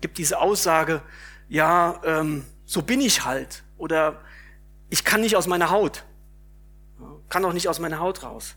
Gibt 0.01 0.19
diese 0.19 0.41
Aussage, 0.41 1.03
ja, 1.49 2.01
ähm, 2.05 2.45
so 2.65 2.83
bin 2.83 3.01
ich 3.01 3.25
halt 3.25 3.63
oder 3.79 4.21
ich 4.91 5.05
kann 5.05 5.21
nicht 5.21 5.37
aus 5.37 5.47
meiner 5.47 5.71
Haut, 5.71 6.05
kann 7.29 7.45
auch 7.45 7.53
nicht 7.53 7.69
aus 7.69 7.79
meiner 7.79 7.99
Haut 8.01 8.23
raus. 8.23 8.57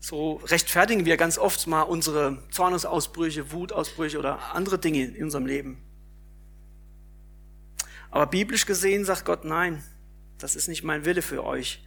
So 0.00 0.40
rechtfertigen 0.46 1.04
wir 1.04 1.16
ganz 1.16 1.38
oft 1.38 1.66
mal 1.66 1.82
unsere 1.82 2.42
Zornesausbrüche, 2.50 3.52
Wutausbrüche 3.52 4.18
oder 4.18 4.52
andere 4.54 4.78
Dinge 4.78 5.04
in 5.04 5.24
unserem 5.24 5.46
Leben. 5.46 5.80
Aber 8.10 8.26
biblisch 8.26 8.66
gesehen 8.66 9.04
sagt 9.04 9.24
Gott, 9.24 9.44
nein, 9.44 9.82
das 10.38 10.56
ist 10.56 10.68
nicht 10.68 10.82
mein 10.82 11.04
Wille 11.04 11.22
für 11.22 11.44
euch. 11.44 11.84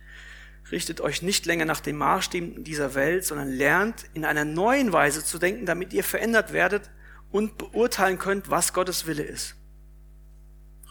Richtet 0.71 1.01
euch 1.01 1.21
nicht 1.21 1.45
länger 1.45 1.65
nach 1.65 1.81
den 1.81 1.97
Maßstäben 1.97 2.63
dieser 2.63 2.95
Welt, 2.95 3.25
sondern 3.25 3.49
lernt 3.49 4.05
in 4.13 4.25
einer 4.25 4.45
neuen 4.45 4.93
Weise 4.93 5.23
zu 5.23 5.37
denken, 5.37 5.65
damit 5.65 5.93
ihr 5.93 6.03
verändert 6.03 6.53
werdet 6.53 6.89
und 7.35 7.57
beurteilen 7.57 8.17
könnt, 8.17 8.49
was 8.49 8.71
Gottes 8.71 9.07
Wille 9.07 9.23
ist. 9.23 9.55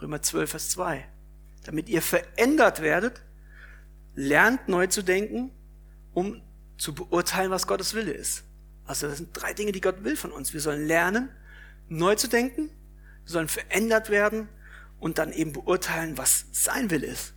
Römer 0.03 0.21
12, 0.21 0.51
Vers 0.51 0.69
2. 0.71 1.03
Damit 1.65 1.89
ihr 1.89 2.03
verändert 2.03 2.83
werdet, 2.83 3.23
lernt 4.15 4.69
neu 4.69 4.87
zu 4.87 5.03
denken, 5.03 5.53
um 6.13 6.43
zu 6.77 6.95
beurteilen, 6.95 7.51
was 7.51 7.67
Gottes 7.67 7.95
Wille 7.95 8.13
ist. 8.13 8.45
Also 8.85 9.09
das 9.09 9.17
sind 9.17 9.31
drei 9.33 9.55
Dinge, 9.55 9.73
die 9.73 9.81
Gott 9.81 10.05
will 10.05 10.19
von 10.19 10.33
uns. 10.33 10.53
Wir 10.53 10.61
sollen 10.61 10.87
lernen, 10.87 11.31
neu 11.89 12.15
zu 12.15 12.29
denken, 12.29 12.69
wir 13.25 13.33
sollen 13.33 13.49
verändert 13.49 14.11
werden 14.11 14.51
und 15.01 15.17
dann 15.17 15.33
eben 15.33 15.55
beurteilen, 15.55 16.19
was 16.19 16.45
sein 16.53 16.91
Wille 16.91 17.07
ist 17.07 17.33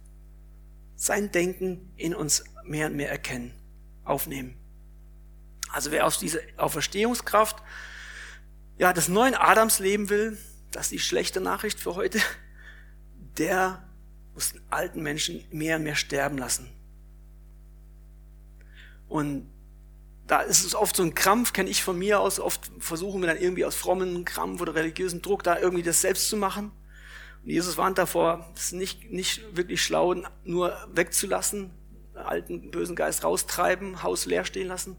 sein 0.98 1.32
Denken 1.32 1.94
in 1.96 2.14
uns 2.14 2.44
mehr 2.66 2.88
und 2.88 2.96
mehr 2.96 3.10
erkennen, 3.10 3.54
aufnehmen. 4.04 4.58
Also 5.72 5.92
wer 5.92 6.06
aus 6.06 6.20
dieser 6.20 6.40
Auferstehungskraft 6.58 7.64
ja, 8.78 8.94
des 8.94 9.08
neuen 9.08 9.36
Adams 9.36 9.80
leben 9.80 10.10
will, 10.10 10.38
das 10.72 10.88
ist 10.88 10.92
die 10.92 11.00
schlechte 11.00 11.42
Nachricht 11.42 11.80
für 11.80 11.96
heute, 11.96 12.20
der 13.38 13.84
muss 14.34 14.54
den 14.54 14.62
alten 14.70 15.02
Menschen 15.02 15.44
mehr 15.52 15.78
und 15.78 15.84
mehr 15.84 15.96
sterben 15.96 16.38
lassen. 16.38 16.70
Und 19.10 19.50
da 20.28 20.42
ist 20.42 20.66
es 20.66 20.76
oft 20.76 20.96
so 20.96 21.04
ein 21.04 21.16
Krampf, 21.16 21.54
kenne 21.54 21.70
ich 21.70 21.82
von 21.82 21.98
mir 21.98 22.20
aus. 22.20 22.40
Oft 22.40 22.70
versuchen 22.80 23.22
wir 23.22 23.28
dann 23.28 23.38
irgendwie 23.38 23.66
aus 23.66 23.76
frommen 23.76 24.26
Krampf 24.26 24.62
oder 24.62 24.76
religiösen 24.76 25.22
Druck 25.22 25.44
da 25.44 25.58
irgendwie 25.58 25.84
das 25.84 26.02
selbst 26.02 26.28
zu 26.30 26.36
machen. 26.36 26.72
Und 27.44 27.50
Jesus 27.50 27.78
warnt 27.78 27.98
davor, 27.98 28.52
es 28.56 28.74
nicht, 28.74 29.10
nicht 29.10 29.56
wirklich 29.56 29.82
schlau, 29.82 30.16
nur 30.44 30.78
wegzulassen, 30.94 31.72
alten 32.14 32.72
bösen 32.72 32.96
Geist 32.96 33.24
raustreiben, 33.24 34.04
Haus 34.04 34.26
leer 34.26 34.44
stehen 34.44 34.68
lassen. 34.68 34.98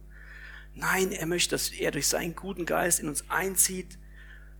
Nein, 0.78 1.10
er 1.10 1.26
möchte, 1.26 1.50
dass 1.50 1.70
er 1.70 1.90
durch 1.90 2.06
seinen 2.06 2.36
guten 2.36 2.64
Geist 2.64 3.00
in 3.00 3.08
uns 3.08 3.28
einzieht, 3.28 3.98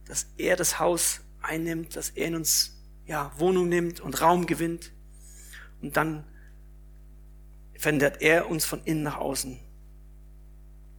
dass 0.05 0.27
er 0.37 0.57
das 0.57 0.81
Haus 0.81 1.21
einnimmt, 1.41 1.95
dass 1.95 2.11
er 2.11 2.27
in 2.27 2.35
uns 2.35 2.77
ja, 3.07 3.31
Wohnung 3.39 3.69
nimmt 3.69 4.01
und 4.01 4.21
Raum 4.21 4.47
gewinnt. 4.47 4.91
Und 5.81 5.97
dann 5.97 6.25
verändert 7.77 8.21
er 8.21 8.51
uns 8.51 8.65
von 8.65 8.83
innen 8.83 9.05
nach 9.05 9.17
außen. 9.17 9.61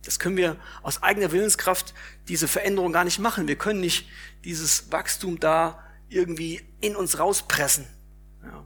Das 0.03 0.19
können 0.19 0.37
wir 0.37 0.55
aus 0.83 1.03
eigener 1.03 1.33
Willenskraft, 1.33 1.93
diese 2.29 2.47
Veränderung 2.47 2.93
gar 2.93 3.03
nicht 3.03 3.19
machen. 3.19 3.49
Wir 3.49 3.57
können 3.57 3.81
nicht 3.81 4.07
dieses 4.45 4.89
Wachstum 4.89 5.37
da 5.37 5.83
irgendwie 6.07 6.61
in 6.79 6.95
uns 6.95 7.19
rauspressen. 7.19 7.85
Ja. 8.41 8.65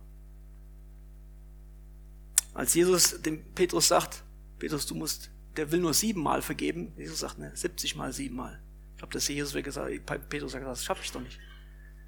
Als 2.53 2.75
Jesus 2.75 3.23
dem 3.23 3.43
Petrus 3.55 3.87
sagt, 3.87 4.23
Petrus, 4.59 4.85
du 4.85 4.93
musst, 4.93 5.32
der 5.55 5.71
will 5.71 5.79
nur 5.79 5.93
siebenmal 5.93 6.41
vergeben. 6.41 6.93
Jesus 6.97 7.19
sagt, 7.19 7.39
ne, 7.39 7.51
70 7.53 7.95
mal 7.95 8.13
siebenmal. 8.13 8.61
Ich 8.93 8.97
glaube, 8.97 9.13
das 9.13 9.27
Jesus 9.27 9.53
gesagt, 9.53 10.05
Petrus 10.29 10.53
hat 10.53 10.61
gesagt, 10.61 10.77
das 10.77 10.83
schaffe 10.83 11.01
ich 11.03 11.11
doch 11.11 11.21
nicht. 11.21 11.39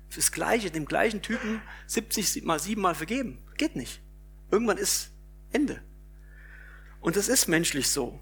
Fürs 0.10 0.32
Gleiche, 0.32 0.72
dem 0.72 0.86
gleichen 0.86 1.22
Typen 1.22 1.62
70 1.88 2.43
mal 2.43 2.60
siebenmal 2.60 2.96
vergeben. 2.96 3.39
Geht 3.58 3.76
nicht. 3.76 4.02
Irgendwann 4.52 4.78
ist 4.78 5.12
Ende. 5.52 5.82
Und 7.02 7.16
das 7.16 7.28
ist 7.28 7.48
menschlich 7.48 7.89
so. 7.89 8.20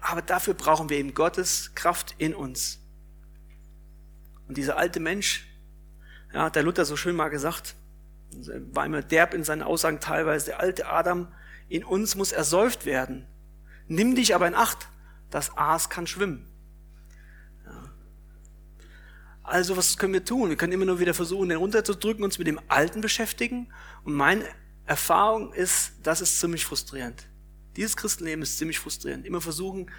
Aber 0.00 0.22
dafür 0.22 0.54
brauchen 0.54 0.88
wir 0.88 0.98
eben 0.98 1.14
Gottes 1.14 1.74
Kraft 1.74 2.14
in 2.18 2.34
uns. 2.34 2.80
Und 4.48 4.56
dieser 4.56 4.76
alte 4.76 5.00
Mensch, 5.00 5.46
ja, 6.32 6.44
hat 6.44 6.56
der 6.56 6.62
Luther 6.62 6.84
so 6.84 6.96
schön 6.96 7.16
mal 7.16 7.28
gesagt, 7.28 7.74
war 8.72 8.86
immer 8.86 9.02
derb 9.02 9.34
in 9.34 9.44
seinen 9.44 9.62
Aussagen 9.62 10.00
teilweise, 10.00 10.46
der 10.46 10.60
alte 10.60 10.88
Adam 10.88 11.32
in 11.68 11.84
uns 11.84 12.16
muss 12.16 12.32
ersäuft 12.32 12.84
werden. 12.84 13.26
Nimm 13.92 14.14
dich 14.14 14.34
aber 14.34 14.48
in 14.48 14.54
Acht, 14.54 14.88
das 15.30 15.54
Aas 15.58 15.90
kann 15.90 16.06
schwimmen. 16.06 16.46
Ja. 17.66 17.92
Also 19.42 19.76
was 19.76 19.98
können 19.98 20.14
wir 20.14 20.24
tun? 20.24 20.48
Wir 20.48 20.56
können 20.56 20.72
immer 20.72 20.86
nur 20.86 20.98
wieder 20.98 21.12
versuchen, 21.12 21.50
den 21.50 21.58
runterzudrücken, 21.58 22.24
uns 22.24 22.38
mit 22.38 22.46
dem 22.46 22.58
Alten 22.68 23.02
beschäftigen. 23.02 23.70
Und 24.04 24.14
meine 24.14 24.44
Erfahrung 24.86 25.52
ist, 25.52 25.92
das 26.02 26.22
ist 26.22 26.40
ziemlich 26.40 26.64
frustrierend. 26.64 27.28
Dieses 27.76 27.94
Christenleben 27.94 28.42
ist 28.42 28.56
ziemlich 28.56 28.78
frustrierend. 28.78 29.26
Immer 29.26 29.42
versuchen, 29.42 29.90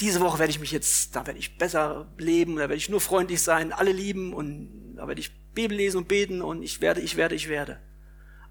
diese 0.00 0.20
Woche 0.20 0.38
werde 0.38 0.50
ich 0.50 0.60
mich 0.60 0.72
jetzt, 0.72 1.14
da 1.14 1.26
werde 1.26 1.38
ich 1.38 1.58
besser 1.58 2.10
leben, 2.16 2.56
da 2.56 2.62
werde 2.62 2.76
ich 2.76 2.88
nur 2.88 3.02
freundlich 3.02 3.42
sein, 3.42 3.72
alle 3.72 3.92
lieben 3.92 4.32
und 4.32 4.94
da 4.96 5.06
werde 5.06 5.20
ich 5.20 5.30
Bibel 5.52 5.76
lesen 5.76 5.98
und 5.98 6.08
beten 6.08 6.40
und 6.40 6.62
ich 6.62 6.80
werde, 6.80 7.02
ich 7.02 7.16
werde, 7.16 7.34
ich 7.34 7.50
werde. 7.50 7.80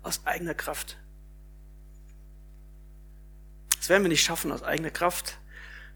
Aus 0.03 0.25
eigener 0.25 0.53
Kraft. 0.53 0.97
Das 3.77 3.89
werden 3.89 4.03
wir 4.03 4.09
nicht 4.09 4.23
schaffen 4.23 4.51
aus 4.51 4.63
eigener 4.63 4.91
Kraft, 4.91 5.37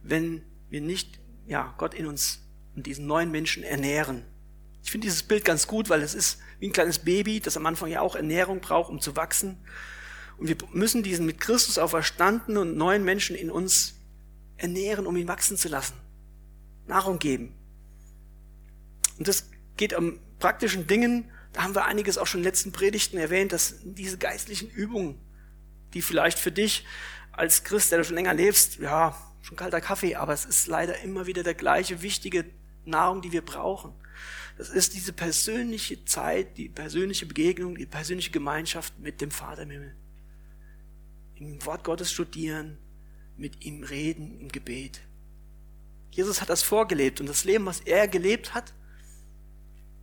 wenn 0.04 0.44
wir 0.70 0.82
nicht, 0.82 1.20
ja, 1.48 1.74
Gott 1.78 1.94
in 1.94 2.06
uns 2.06 2.42
und 2.76 2.88
diesen 2.88 3.06
neuen 3.06 3.32
Menschen 3.32 3.64
ernähren. 3.64 4.24
Ich 4.84 4.92
finde 4.92 5.06
dieses 5.06 5.24
Bild 5.24 5.46
ganz 5.46 5.68
gut, 5.68 5.90
weil 5.90 6.02
es 6.02 6.14
ist 6.14 6.40
wie 6.60 6.68
ein 6.68 6.74
kleines 6.74 7.00
Baby, 7.00 7.40
das 7.40 7.58
am 7.58 7.66
Anfang 7.66 7.90
ja 7.90 8.02
auch 8.02 8.16
Ernährung 8.16 8.62
braucht, 8.62 8.90
um 8.90 9.00
zu 9.00 9.16
wachsen. 9.16 9.58
Und 10.38 10.48
wir 10.48 10.58
müssen 10.72 11.04
diesen 11.04 11.26
mit 11.26 11.40
Christus 11.40 11.78
auferstandenen 11.78 12.62
und 12.62 12.78
neuen 12.78 13.04
Menschen 13.04 13.36
in 13.36 13.52
uns 13.52 13.96
ernähren, 14.58 15.06
um 15.06 15.16
ihn 15.18 15.28
wachsen 15.28 15.58
zu 15.58 15.70
lassen. 15.70 15.94
Nahrung 16.88 17.20
geben. 17.20 17.56
Und 19.18 19.28
das 19.28 19.50
geht 19.78 19.94
um 19.94 20.20
praktischen 20.40 20.88
Dingen. 20.88 21.30
Da 21.54 21.64
haben 21.64 21.76
wir 21.76 21.86
einiges 21.86 22.18
auch 22.18 22.26
schon 22.26 22.40
in 22.40 22.44
den 22.44 22.50
letzten 22.50 22.72
Predigten 22.72 23.18
erwähnt, 23.18 23.54
dass 23.54 23.76
diese 23.84 24.18
geistlichen 24.18 24.70
Übungen, 24.70 25.20
die 25.94 26.02
vielleicht 26.02 26.40
für 26.40 26.52
dich 26.52 26.86
als 27.32 27.64
Christ, 27.64 27.92
der 27.92 28.00
du 28.00 28.06
schon 28.06 28.16
länger 28.16 28.34
lebst, 28.34 28.78
ja, 28.78 29.16
schon 29.42 29.58
kalter 29.58 29.82
Kaffee, 29.82 30.16
aber 30.16 30.34
es 30.34 30.46
ist 30.46 30.68
leider 30.68 31.00
immer 31.00 31.26
wieder 31.26 31.44
der 31.44 31.54
gleiche 31.54 32.02
wichtige 32.02 32.46
Nahrung, 32.86 33.22
die 33.22 33.32
wir 33.32 33.44
brauchen. 33.44 33.94
Das 34.58 34.70
ist 34.70 34.94
diese 34.94 35.14
persönliche 35.14 36.06
Zeit, 36.06 36.58
die 36.58 36.70
persönliche 36.70 37.26
Begegnung, 37.26 37.76
die 37.76 37.86
persönliche 37.86 38.32
Gemeinschaft 38.32 39.00
mit 39.00 39.22
dem 39.22 39.32
Vater 39.32 39.64
im 39.64 39.72
Himmel. 39.72 39.96
Im 41.36 41.66
Wort 41.66 41.84
Gottes 41.84 42.12
studieren, 42.12 42.78
mit 43.38 43.66
ihm 43.66 43.84
reden 43.84 44.40
im 44.40 44.50
Gebet. 44.50 45.02
Jesus 46.12 46.42
hat 46.42 46.50
das 46.50 46.62
vorgelebt 46.62 47.22
und 47.22 47.28
das 47.28 47.46
Leben, 47.46 47.66
was 47.66 47.80
er 47.80 48.08
gelebt 48.08 48.54
hat, 48.54 48.74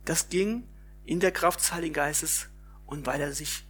das 0.05 0.29
ging 0.29 0.67
in 1.05 1.19
der 1.19 1.31
Kraft 1.31 1.59
des 1.59 1.71
Heiligen 1.71 1.93
Geistes 1.93 2.47
und 2.85 3.05
weil 3.05 3.21
er 3.21 3.31
sich 3.31 3.63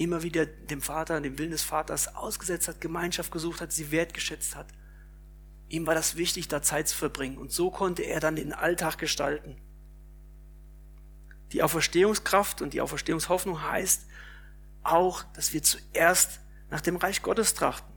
immer 0.00 0.22
wieder 0.22 0.46
dem 0.46 0.80
Vater, 0.80 1.20
dem 1.20 1.38
Willen 1.38 1.50
des 1.50 1.62
Vaters 1.62 2.14
ausgesetzt 2.16 2.68
hat, 2.68 2.80
Gemeinschaft 2.80 3.30
gesucht 3.30 3.60
hat, 3.60 3.70
sie 3.70 3.90
wertgeschätzt 3.90 4.56
hat. 4.56 4.66
Ihm 5.68 5.86
war 5.86 5.94
das 5.94 6.16
wichtig, 6.16 6.48
da 6.48 6.62
Zeit 6.62 6.88
zu 6.88 6.96
verbringen. 6.96 7.36
Und 7.36 7.52
so 7.52 7.70
konnte 7.70 8.02
er 8.02 8.18
dann 8.18 8.34
den 8.34 8.54
Alltag 8.54 8.96
gestalten. 8.96 9.56
Die 11.52 11.62
Auferstehungskraft 11.62 12.62
und 12.62 12.72
die 12.72 12.80
Auferstehungshoffnung 12.80 13.62
heißt 13.62 14.06
auch, 14.82 15.22
dass 15.34 15.52
wir 15.52 15.62
zuerst 15.62 16.40
nach 16.70 16.80
dem 16.80 16.96
Reich 16.96 17.20
Gottes 17.20 17.52
trachten. 17.52 17.92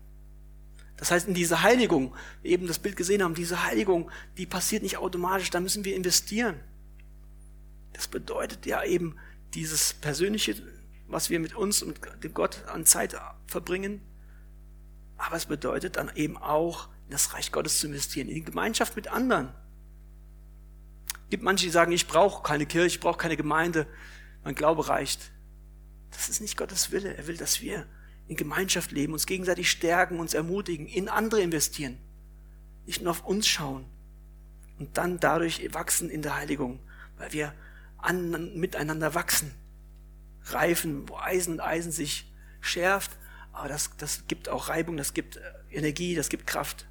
Das 0.97 1.09
heißt, 1.09 1.29
in 1.29 1.33
diese 1.33 1.63
Heiligung, 1.63 2.13
wir 2.41 2.51
eben 2.51 2.67
das 2.67 2.79
Bild 2.79 2.97
gesehen 2.97 3.23
haben, 3.23 3.33
diese 3.33 3.63
Heiligung, 3.63 4.11
die 4.37 4.45
passiert 4.45 4.83
nicht 4.83 4.97
automatisch, 4.97 5.49
da 5.51 5.61
müssen 5.61 5.85
wir 5.85 5.95
investieren. 5.95 6.59
Das 7.93 8.09
bedeutet 8.09 8.65
ja 8.65 8.83
eben 8.83 9.17
dieses 9.53 9.93
persönliche, 9.93 10.55
was 11.14 11.30
wir 11.30 11.39
mit 11.39 11.55
uns 11.55 11.82
und 11.82 11.99
dem 12.24 12.34
Gott 12.34 12.64
an 12.68 12.86
Zeit 12.86 13.16
verbringen. 13.47 14.01
Aber 15.18 15.36
es 15.36 15.45
bedeutet 15.45 15.95
dann 15.97 16.11
eben 16.16 16.38
auch, 16.38 16.89
in 17.05 17.11
das 17.11 17.34
Reich 17.34 17.51
Gottes 17.51 17.80
zu 17.80 17.88
investieren, 17.88 18.28
in 18.28 18.36
die 18.36 18.43
Gemeinschaft 18.43 18.95
mit 18.95 19.07
anderen. 19.07 19.53
Es 21.26 21.30
gibt 21.30 21.43
manche, 21.43 21.66
die 21.66 21.72
sagen, 21.72 21.91
ich 21.91 22.07
brauche 22.07 22.43
keine 22.43 22.66
Kirche, 22.66 22.95
ich 22.95 22.99
brauche 22.99 23.18
keine 23.18 23.38
Gemeinde, 23.38 23.88
mein 24.43 24.55
Glaube 24.55 24.88
reicht. 24.88 25.32
Das 26.11 26.30
ist 26.30 26.41
nicht 26.41 26.57
Gottes 26.57 26.91
Wille. 26.91 27.16
Er 27.16 27.28
will, 27.28 27.38
dass 27.38 27.61
wir 27.61 27.88
in 28.28 28.36
Gemeinschaft 28.36 28.91
leben, 28.91 29.14
uns 29.14 29.26
gegenseitig 29.26 29.70
stärken, 29.70 30.20
uns 30.20 30.34
ermutigen, 30.34 30.88
in 30.88 31.09
andere 31.09 31.41
investieren, 31.41 31.97
nicht 32.86 33.01
nur 33.01 33.11
auf 33.11 33.26
uns 33.26 33.47
schauen 33.47 33.86
und 34.80 34.97
dann 34.97 35.20
dadurch 35.20 35.74
wachsen 35.74 36.09
in 36.09 36.22
der 36.22 36.36
Heiligung, 36.36 36.80
weil 37.18 37.34
wir 37.34 37.53
an, 37.97 38.57
miteinander 38.57 39.14
wachsen, 39.14 39.51
reifen, 40.45 41.07
wo 41.07 41.17
Eisen 41.17 41.53
und 41.53 41.59
Eisen 41.59 41.91
sich 41.91 42.31
schärft, 42.61 43.11
aber 43.51 43.67
das, 43.67 43.91
das 43.97 44.27
gibt 44.27 44.49
auch 44.49 44.69
Reibung, 44.69 44.97
das 44.97 45.13
gibt 45.13 45.37
äh, 45.37 45.41
Energie, 45.71 46.15
das 46.15 46.29
gibt 46.29 46.47
Kraft. 46.47 46.87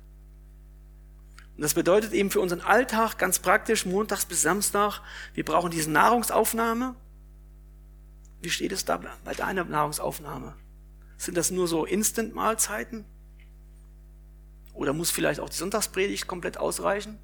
Und 1.56 1.62
das 1.62 1.74
bedeutet 1.74 2.12
eben 2.12 2.30
für 2.30 2.40
unseren 2.40 2.60
Alltag 2.60 3.18
ganz 3.18 3.38
praktisch, 3.38 3.84
montags 3.84 4.24
bis 4.24 4.42
Samstag, 4.42 5.00
wir 5.34 5.44
brauchen 5.44 5.70
diese 5.70 5.90
Nahrungsaufnahme. 5.90 6.94
Wie 8.40 8.50
steht 8.50 8.72
es 8.72 8.84
da 8.84 9.00
bei 9.24 9.34
deiner 9.34 9.64
Nahrungsaufnahme? 9.64 10.56
Sind 11.16 11.36
das 11.36 11.50
nur 11.50 11.68
so 11.68 11.84
Instant-Mahlzeiten? 11.84 13.04
Oder 14.72 14.92
muss 14.92 15.10
vielleicht 15.10 15.38
auch 15.38 15.48
die 15.48 15.56
Sonntagspredigt 15.56 16.26
komplett 16.26 16.56
ausreichen? 16.56 17.18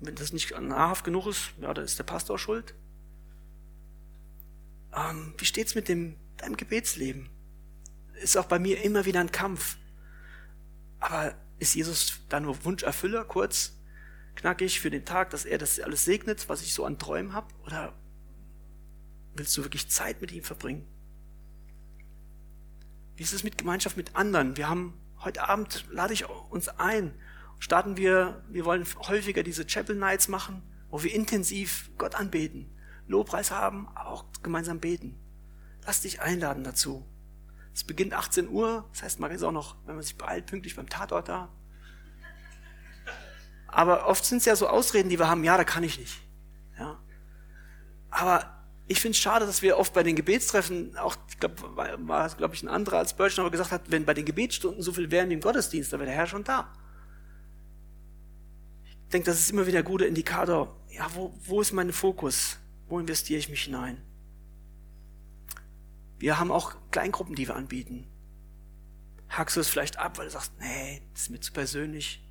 Wenn 0.00 0.14
das 0.14 0.32
nicht 0.32 0.58
nahrhaft 0.60 1.04
genug 1.04 1.26
ist, 1.26 1.52
ja, 1.60 1.72
dann 1.72 1.84
ist 1.84 1.98
der 1.98 2.04
Pastor 2.04 2.38
schuld. 2.38 2.74
Ähm, 4.96 5.34
wie 5.38 5.44
steht's 5.44 5.74
mit 5.74 5.88
dem, 5.88 6.16
deinem 6.38 6.56
Gebetsleben? 6.56 7.28
Ist 8.20 8.36
auch 8.36 8.46
bei 8.46 8.58
mir 8.58 8.82
immer 8.82 9.04
wieder 9.04 9.20
ein 9.20 9.30
Kampf. 9.30 9.76
Aber 11.00 11.34
ist 11.58 11.74
Jesus 11.74 12.20
da 12.28 12.40
nur 12.40 12.64
Wunscherfüller, 12.64 13.24
kurz, 13.24 13.78
knackig 14.34 14.80
für 14.80 14.90
den 14.90 15.04
Tag, 15.04 15.30
dass 15.30 15.44
er 15.44 15.58
das 15.58 15.78
alles 15.80 16.04
segnet, 16.04 16.48
was 16.48 16.62
ich 16.62 16.72
so 16.72 16.84
an 16.84 16.98
Träumen 16.98 17.32
habe? 17.32 17.48
Oder 17.64 17.92
willst 19.34 19.56
du 19.56 19.62
wirklich 19.62 19.88
Zeit 19.88 20.20
mit 20.20 20.32
ihm 20.32 20.42
verbringen? 20.42 20.86
Wie 23.16 23.22
ist 23.22 23.32
es 23.32 23.44
mit 23.44 23.58
Gemeinschaft 23.58 23.96
mit 23.96 24.16
anderen? 24.16 24.56
Wir 24.56 24.68
haben 24.68 24.94
heute 25.20 25.48
Abend, 25.48 25.86
lade 25.90 26.12
ich 26.12 26.28
uns 26.28 26.68
ein, 26.68 27.14
starten 27.58 27.96
wir, 27.96 28.44
wir 28.48 28.64
wollen 28.64 28.86
häufiger 29.08 29.42
diese 29.42 29.66
Chapel 29.66 29.96
Nights 29.96 30.28
machen, 30.28 30.62
wo 30.90 31.02
wir 31.02 31.14
intensiv 31.14 31.90
Gott 31.96 32.14
anbeten, 32.14 32.70
Lobpreis 33.08 33.50
haben, 33.50 33.88
aber 33.94 34.10
auch 34.10 34.24
gemeinsam 34.42 34.80
beten. 34.80 35.18
Lass 35.86 36.00
dich 36.02 36.20
einladen 36.20 36.64
dazu. 36.64 37.06
Es 37.72 37.84
beginnt 37.84 38.14
18 38.14 38.48
Uhr, 38.48 38.88
das 38.92 39.02
heißt, 39.02 39.20
man 39.20 39.30
ist 39.30 39.42
auch 39.42 39.52
noch, 39.52 39.76
wenn 39.86 39.96
man 39.96 40.02
sich 40.02 40.16
beeilt, 40.16 40.46
pünktlich 40.46 40.76
beim 40.76 40.88
Tatort 40.88 41.28
da. 41.28 41.50
Aber 43.68 44.06
oft 44.06 44.24
sind 44.24 44.38
es 44.38 44.46
ja 44.46 44.56
so 44.56 44.68
Ausreden, 44.68 45.10
die 45.10 45.18
wir 45.18 45.28
haben, 45.28 45.44
ja, 45.44 45.56
da 45.56 45.64
kann 45.64 45.84
ich 45.84 45.98
nicht. 45.98 46.20
Ja. 46.78 46.98
Aber 48.10 48.56
ich 48.88 49.00
finde 49.00 49.12
es 49.12 49.18
schade, 49.18 49.46
dass 49.46 49.62
wir 49.62 49.76
oft 49.78 49.92
bei 49.92 50.02
den 50.02 50.16
Gebetstreffen, 50.16 50.96
auch, 50.96 51.16
ich 51.28 51.38
glaube, 51.38 51.76
war, 51.76 52.08
war 52.08 52.28
glaube 52.30 52.54
ich, 52.54 52.62
ein 52.62 52.68
anderer 52.68 52.98
als 52.98 53.14
Börschen, 53.14 53.40
aber 53.40 53.50
gesagt 53.50 53.72
hat, 53.72 53.90
wenn 53.90 54.04
bei 54.04 54.14
den 54.14 54.24
Gebetsstunden 54.24 54.82
so 54.82 54.92
viel 54.92 55.10
wären 55.10 55.28
wie 55.28 55.34
im 55.34 55.40
Gottesdienst, 55.40 55.92
dann 55.92 56.00
wäre 56.00 56.08
der 56.08 56.16
Herr 56.16 56.26
schon 56.26 56.44
da. 56.44 56.72
Ich 58.84 59.10
denke, 59.12 59.26
das 59.26 59.38
ist 59.38 59.50
immer 59.50 59.66
wieder 59.66 59.80
ein 59.80 59.84
guter 59.84 60.06
Indikator. 60.06 60.80
Ja, 60.90 61.08
wo, 61.14 61.34
wo 61.44 61.60
ist 61.60 61.72
mein 61.72 61.92
Fokus? 61.92 62.58
Wo 62.88 62.98
investiere 62.98 63.38
ich 63.38 63.48
mich 63.48 63.64
hinein? 63.64 64.00
Wir 66.18 66.38
haben 66.38 66.50
auch 66.50 66.76
Kleingruppen, 66.90 67.34
die 67.34 67.46
wir 67.46 67.56
anbieten. 67.56 68.06
Hackst 69.28 69.56
du 69.56 69.60
es 69.60 69.68
vielleicht 69.68 69.98
ab, 69.98 70.18
weil 70.18 70.26
du 70.26 70.32
sagst, 70.32 70.52
nee, 70.60 71.02
das 71.12 71.22
ist 71.22 71.30
mir 71.30 71.40
zu 71.40 71.52
persönlich, 71.52 72.24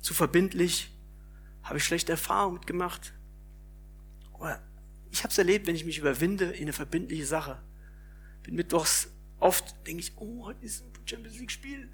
zu 0.00 0.14
verbindlich, 0.14 0.92
habe 1.62 1.78
ich 1.78 1.84
schlechte 1.84 2.12
Erfahrungen 2.12 2.54
mitgemacht. 2.54 3.12
Oder 4.32 4.62
ich 5.10 5.22
habe 5.22 5.30
es 5.30 5.38
erlebt, 5.38 5.66
wenn 5.66 5.76
ich 5.76 5.84
mich 5.84 5.98
überwinde 5.98 6.46
in 6.46 6.62
eine 6.62 6.72
verbindliche 6.72 7.26
Sache. 7.26 7.62
Bin 8.42 8.54
mittwochs 8.54 9.08
oft, 9.38 9.86
denke 9.86 10.00
ich, 10.00 10.16
oh, 10.16 10.46
heute 10.46 10.64
ist 10.64 10.84
ein 10.84 11.06
Champions 11.06 11.38
League 11.38 11.50
Spiel. 11.50 11.90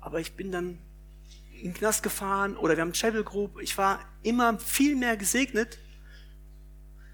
Aber 0.00 0.20
ich 0.20 0.34
bin 0.34 0.50
dann 0.50 0.78
in 1.52 1.70
den 1.70 1.74
Knast 1.74 2.02
gefahren 2.02 2.56
oder 2.56 2.76
wir 2.76 2.82
haben 2.82 2.92
Chapel 2.92 3.22
Group. 3.22 3.60
Ich 3.60 3.78
war 3.78 4.00
immer 4.22 4.58
viel 4.58 4.96
mehr 4.96 5.16
gesegnet. 5.16 5.78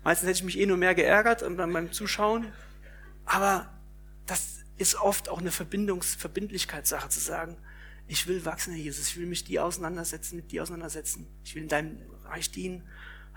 Meistens 0.09 0.26
hätte 0.26 0.38
ich 0.38 0.44
mich 0.44 0.59
eh 0.59 0.64
nur 0.64 0.78
mehr 0.78 0.94
geärgert 0.94 1.44
beim 1.59 1.92
Zuschauen. 1.92 2.50
Aber 3.26 3.70
das 4.24 4.61
ist 4.78 4.94
oft 4.94 5.28
auch 5.28 5.38
eine 5.38 5.50
Verbindungs 5.50 6.14
Verbindlichkeitssache 6.14 7.11
zu 7.11 7.20
sagen, 7.20 7.59
ich 8.06 8.26
will 8.26 8.46
wachsen, 8.46 8.72
Herr 8.72 8.82
Jesus, 8.82 9.11
ich 9.11 9.18
will 9.18 9.26
mich 9.26 9.44
die 9.44 9.61
auseinandersetzen, 9.61 10.36
mit 10.36 10.50
dir 10.50 10.62
auseinandersetzen. 10.62 11.26
Ich 11.44 11.54
will 11.54 11.64
in 11.64 11.68
deinem 11.68 11.98
Reich 12.24 12.50
dienen, 12.50 12.88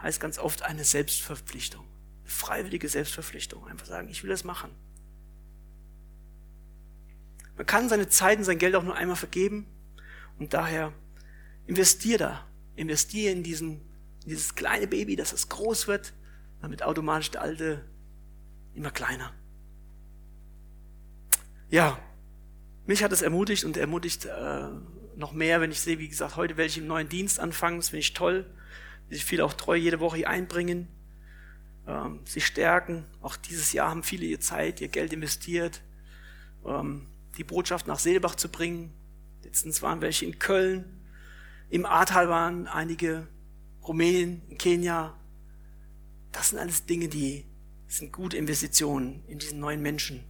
heißt 0.01 0.21
ganz 0.21 0.39
oft 0.39 0.61
eine 0.61 0.85
Selbstverpflichtung 0.85 1.85
freiwillige 2.23 2.87
Selbstverpflichtung. 2.87 3.67
Einfach 3.67 3.87
sagen, 3.87 4.07
ich 4.07 4.23
will 4.23 4.29
das 4.29 4.45
machen. 4.45 4.71
Man 7.57 7.65
kann 7.65 7.89
seine 7.89 8.07
Zeit 8.07 8.37
und 8.37 8.45
sein 8.45 8.59
Geld 8.59 8.75
auch 8.75 8.83
nur 8.83 8.95
einmal 8.95 9.17
vergeben. 9.17 9.67
Und 10.39 10.53
daher 10.53 10.93
investier 11.67 12.17
da. 12.17 12.47
Investier 12.77 13.33
in, 13.33 13.43
diesen, 13.43 13.81
in 14.23 14.29
dieses 14.29 14.55
kleine 14.55 14.87
Baby, 14.87 15.17
dass 15.17 15.33
es 15.33 15.49
groß 15.49 15.89
wird, 15.89 16.13
damit 16.61 16.83
automatisch 16.83 17.31
der 17.31 17.41
alte 17.41 17.85
immer 18.73 18.91
kleiner. 18.91 19.33
Ja, 21.69 21.97
mich 22.85 23.03
hat 23.03 23.11
es 23.11 23.21
ermutigt 23.21 23.63
und 23.63 23.77
ermutigt 23.77 24.25
äh, 24.25 24.67
noch 25.15 25.31
mehr, 25.31 25.61
wenn 25.61 25.71
ich 25.71 25.81
sehe, 25.81 25.99
wie 25.99 26.09
gesagt, 26.09 26.35
heute 26.35 26.57
werde 26.57 26.69
ich 26.69 26.77
im 26.77 26.87
neuen 26.87 27.09
Dienst 27.09 27.39
anfangen. 27.39 27.77
Das 27.77 27.89
finde 27.89 27.99
ich 28.01 28.13
toll. 28.13 28.45
Ich 29.09 29.25
viel 29.25 29.41
auch 29.41 29.53
treu 29.53 29.75
jede 29.75 29.99
Woche 29.99 30.17
hier 30.17 30.29
einbringen 30.29 30.87
ähm, 31.87 32.19
sie 32.25 32.41
stärken. 32.41 33.05
Auch 33.21 33.35
dieses 33.35 33.73
Jahr 33.73 33.89
haben 33.89 34.03
viele 34.03 34.25
ihr 34.25 34.39
Zeit, 34.39 34.81
ihr 34.81 34.87
Geld 34.87 35.13
investiert, 35.13 35.81
ähm, 36.65 37.07
die 37.37 37.43
Botschaft 37.43 37.87
nach 37.87 37.99
Seelbach 37.99 38.35
zu 38.35 38.49
bringen. 38.49 38.93
Letztens 39.43 39.81
waren 39.81 40.01
welche 40.01 40.25
in 40.25 40.39
Köln, 40.39 40.85
im 41.69 41.85
Ahrtal 41.85 42.29
waren 42.29 42.67
einige 42.67 43.27
Rumänien, 43.83 44.41
in 44.49 44.57
Kenia. 44.57 45.15
Das 46.31 46.49
sind 46.49 46.59
alles 46.59 46.85
Dinge, 46.85 47.07
die 47.07 47.45
sind 47.87 48.13
gute 48.13 48.37
Investitionen 48.37 49.23
in 49.27 49.39
diesen 49.39 49.59
neuen 49.59 49.81
Menschen, 49.81 50.23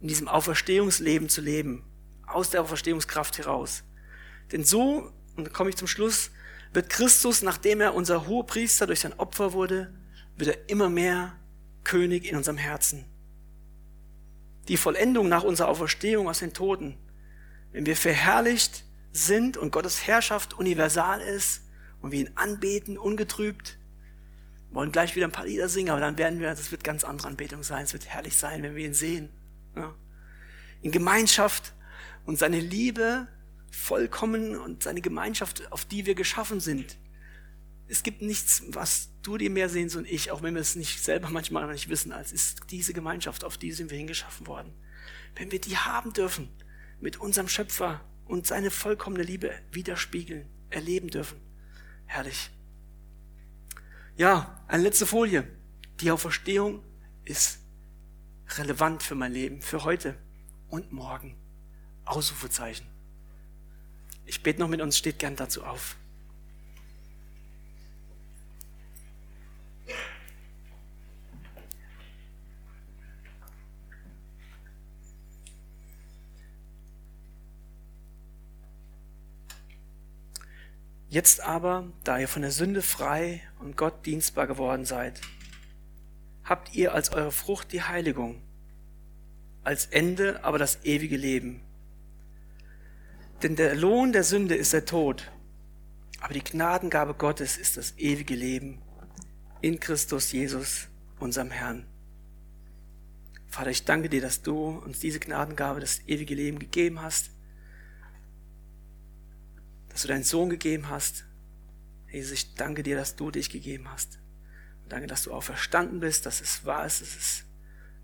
in 0.00 0.08
diesem 0.08 0.28
Auferstehungsleben 0.28 1.28
zu 1.28 1.40
leben, 1.40 1.84
aus 2.26 2.50
der 2.50 2.62
Auferstehungskraft 2.62 3.38
heraus. 3.38 3.84
Denn 4.52 4.64
so, 4.64 5.12
und 5.36 5.46
da 5.46 5.50
komme 5.50 5.70
ich 5.70 5.76
zum 5.76 5.88
Schluss, 5.88 6.30
wird 6.72 6.90
Christus, 6.90 7.42
nachdem 7.42 7.80
er 7.80 7.94
unser 7.94 8.26
Hohepriester 8.26 8.86
durch 8.86 9.00
sein 9.00 9.18
Opfer 9.18 9.52
wurde, 9.52 9.92
wird 10.36 10.56
er 10.56 10.68
immer 10.70 10.88
mehr 10.88 11.36
König 11.84 12.24
in 12.24 12.36
unserem 12.36 12.58
Herzen. 12.58 13.04
Die 14.68 14.76
Vollendung 14.76 15.28
nach 15.28 15.44
unserer 15.44 15.68
Auferstehung 15.68 16.28
aus 16.28 16.40
den 16.40 16.52
Toten, 16.52 16.96
wenn 17.72 17.86
wir 17.86 17.96
verherrlicht 17.96 18.84
sind 19.12 19.56
und 19.56 19.72
Gottes 19.72 20.06
Herrschaft 20.06 20.54
universal 20.54 21.20
ist 21.20 21.62
und 22.00 22.12
wir 22.12 22.20
ihn 22.20 22.30
anbeten, 22.34 22.98
ungetrübt, 22.98 23.77
wollen 24.70 24.92
gleich 24.92 25.16
wieder 25.16 25.26
ein 25.26 25.32
paar 25.32 25.46
Lieder 25.46 25.68
singen, 25.68 25.90
aber 25.90 26.00
dann 26.00 26.18
werden 26.18 26.40
wir, 26.40 26.48
das 26.48 26.70
wird 26.70 26.84
ganz 26.84 27.04
andere 27.04 27.28
Anbetung 27.28 27.62
sein, 27.62 27.84
es 27.84 27.92
wird 27.92 28.06
herrlich 28.06 28.36
sein, 28.36 28.62
wenn 28.62 28.76
wir 28.76 28.84
ihn 28.84 28.94
sehen. 28.94 29.30
Ja. 29.74 29.94
In 30.82 30.92
Gemeinschaft 30.92 31.72
und 32.24 32.38
seine 32.38 32.60
Liebe 32.60 33.26
vollkommen 33.70 34.56
und 34.56 34.82
seine 34.82 35.00
Gemeinschaft, 35.00 35.72
auf 35.72 35.84
die 35.84 36.06
wir 36.06 36.14
geschaffen 36.14 36.60
sind, 36.60 36.98
es 37.88 38.02
gibt 38.02 38.20
nichts, 38.20 38.62
was 38.68 39.08
du 39.22 39.38
dir 39.38 39.48
mehr 39.48 39.70
sehnst 39.70 39.96
und 39.96 40.06
ich, 40.06 40.30
auch 40.30 40.42
wenn 40.42 40.54
wir 40.54 40.60
es 40.60 40.76
nicht 40.76 41.02
selber 41.02 41.30
manchmal 41.30 41.64
noch 41.64 41.72
nicht 41.72 41.88
wissen, 41.88 42.12
als 42.12 42.32
ist 42.32 42.60
diese 42.70 42.92
Gemeinschaft, 42.92 43.44
auf 43.44 43.56
die 43.56 43.72
sind 43.72 43.90
wir 43.90 43.96
hingeschaffen 43.96 44.46
worden. 44.46 44.74
Wenn 45.34 45.50
wir 45.50 45.60
die 45.60 45.76
haben 45.76 46.12
dürfen, 46.12 46.50
mit 47.00 47.18
unserem 47.18 47.48
Schöpfer 47.48 48.04
und 48.26 48.46
seine 48.46 48.70
vollkommene 48.70 49.22
Liebe 49.22 49.52
widerspiegeln, 49.72 50.46
erleben 50.68 51.08
dürfen. 51.08 51.40
Herrlich. 52.06 52.50
Ja, 54.18 54.60
eine 54.66 54.82
letzte 54.82 55.06
Folie. 55.06 55.46
Die 56.00 56.10
Auferstehung 56.10 56.82
ist 57.24 57.60
relevant 58.56 59.04
für 59.04 59.14
mein 59.14 59.32
Leben, 59.32 59.62
für 59.62 59.84
heute 59.84 60.16
und 60.68 60.90
morgen. 60.90 61.36
Ausrufezeichen. 62.04 62.84
Ich 64.26 64.42
bete 64.42 64.58
noch 64.58 64.66
mit 64.66 64.80
uns, 64.80 64.98
steht 64.98 65.20
gern 65.20 65.36
dazu 65.36 65.62
auf. 65.62 65.96
Jetzt 81.10 81.40
aber, 81.40 81.90
da 82.04 82.18
ihr 82.18 82.28
von 82.28 82.42
der 82.42 82.50
Sünde 82.50 82.82
frei 82.82 83.40
und 83.60 83.78
Gott 83.78 84.04
dienstbar 84.04 84.46
geworden 84.46 84.84
seid, 84.84 85.22
habt 86.44 86.74
ihr 86.74 86.92
als 86.92 87.12
eure 87.12 87.32
Frucht 87.32 87.72
die 87.72 87.82
Heiligung, 87.82 88.42
als 89.64 89.86
Ende 89.86 90.44
aber 90.44 90.58
das 90.58 90.84
ewige 90.84 91.16
Leben. 91.16 91.62
Denn 93.42 93.56
der 93.56 93.74
Lohn 93.74 94.12
der 94.12 94.24
Sünde 94.24 94.54
ist 94.54 94.74
der 94.74 94.84
Tod, 94.84 95.30
aber 96.20 96.34
die 96.34 96.44
Gnadengabe 96.44 97.14
Gottes 97.14 97.56
ist 97.56 97.78
das 97.78 97.96
ewige 97.96 98.34
Leben 98.34 98.82
in 99.62 99.80
Christus 99.80 100.30
Jesus, 100.32 100.88
unserem 101.20 101.50
Herrn. 101.50 101.86
Vater, 103.46 103.70
ich 103.70 103.86
danke 103.86 104.10
dir, 104.10 104.20
dass 104.20 104.42
du 104.42 104.82
uns 104.84 105.00
diese 105.00 105.20
Gnadengabe, 105.20 105.80
das 105.80 106.02
ewige 106.06 106.34
Leben 106.34 106.58
gegeben 106.58 107.00
hast 107.00 107.30
dass 109.98 110.02
du 110.02 110.08
deinen 110.10 110.22
Sohn 110.22 110.48
gegeben 110.48 110.90
hast. 110.90 111.24
Jesus, 112.08 112.30
ich 112.30 112.54
danke 112.54 112.84
dir, 112.84 112.94
dass 112.94 113.16
du 113.16 113.32
dich 113.32 113.50
gegeben 113.50 113.90
hast. 113.90 114.20
Und 114.84 114.92
danke, 114.92 115.08
dass 115.08 115.24
du 115.24 115.32
auch 115.32 115.42
verstanden 115.42 115.98
bist, 115.98 116.24
dass 116.24 116.40
es 116.40 116.64
wahr 116.64 116.86
ist, 116.86 117.00
dass 117.00 117.16
es 117.16 117.44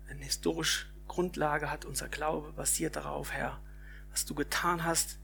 eine 0.09 0.25
historische 0.25 0.87
Grundlage 1.07 1.71
hat. 1.71 1.85
Unser 1.85 2.09
Glaube 2.09 2.51
basiert 2.51 2.97
darauf, 2.97 3.31
Herr, 3.31 3.61
was 4.11 4.25
du 4.25 4.35
getan 4.35 4.83
hast. 4.83 5.19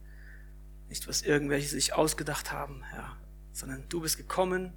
Nicht, 0.87 1.09
was 1.09 1.23
irgendwelche 1.23 1.67
sich 1.67 1.91
ausgedacht 1.91 2.53
haben, 2.53 2.83
Herr, 2.83 3.17
sondern 3.51 3.89
du 3.89 3.99
bist 3.99 4.15
gekommen, 4.15 4.71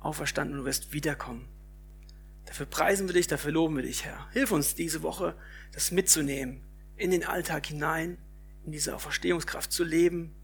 auferstanden 0.00 0.54
und 0.54 0.60
du 0.60 0.66
wirst 0.66 0.94
wiederkommen. 0.94 1.46
Dafür 2.46 2.64
preisen 2.64 3.06
wir 3.06 3.12
dich, 3.12 3.26
dafür 3.26 3.52
loben 3.52 3.76
wir 3.76 3.82
dich, 3.82 4.06
Herr. 4.06 4.30
Hilf 4.30 4.50
uns 4.50 4.76
diese 4.76 5.02
Woche, 5.02 5.36
das 5.72 5.90
mitzunehmen, 5.90 6.64
in 6.96 7.10
den 7.10 7.26
Alltag 7.26 7.66
hinein, 7.66 8.16
in 8.64 8.72
diese 8.72 8.96
Auferstehungskraft 8.96 9.70
zu 9.70 9.84
leben, 9.84 10.34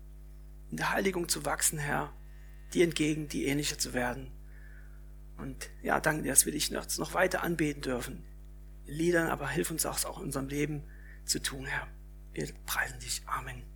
in 0.71 0.77
der 0.77 0.93
Heiligung 0.93 1.29
zu 1.29 1.45
wachsen, 1.45 1.79
Herr, 1.79 2.12
dir 2.73 2.85
entgegen, 2.85 3.29
dir 3.29 3.49
ähnlicher 3.49 3.79
zu 3.79 3.93
werden. 3.93 4.31
Und 5.37 5.71
ja, 5.83 6.01
danke 6.01 6.23
dir, 6.23 6.31
dass 6.31 6.45
wir 6.45 6.53
dich 6.53 6.71
noch, 6.71 7.14
weiter 7.14 7.43
anbeten 7.43 7.83
dürfen. 7.83 8.25
Liedern, 8.87 9.29
aber 9.29 9.49
hilf 9.49 9.71
uns 9.71 9.87
auch, 9.87 10.05
auch 10.05 10.18
in 10.18 10.27
unserem 10.27 10.49
Leben 10.49 10.85
zu 11.25 11.41
tun, 11.41 11.66
Herr. 11.66 11.87
Wir 12.33 12.49
preisen 12.66 12.99
dich. 13.01 13.23
Amen. 13.27 13.70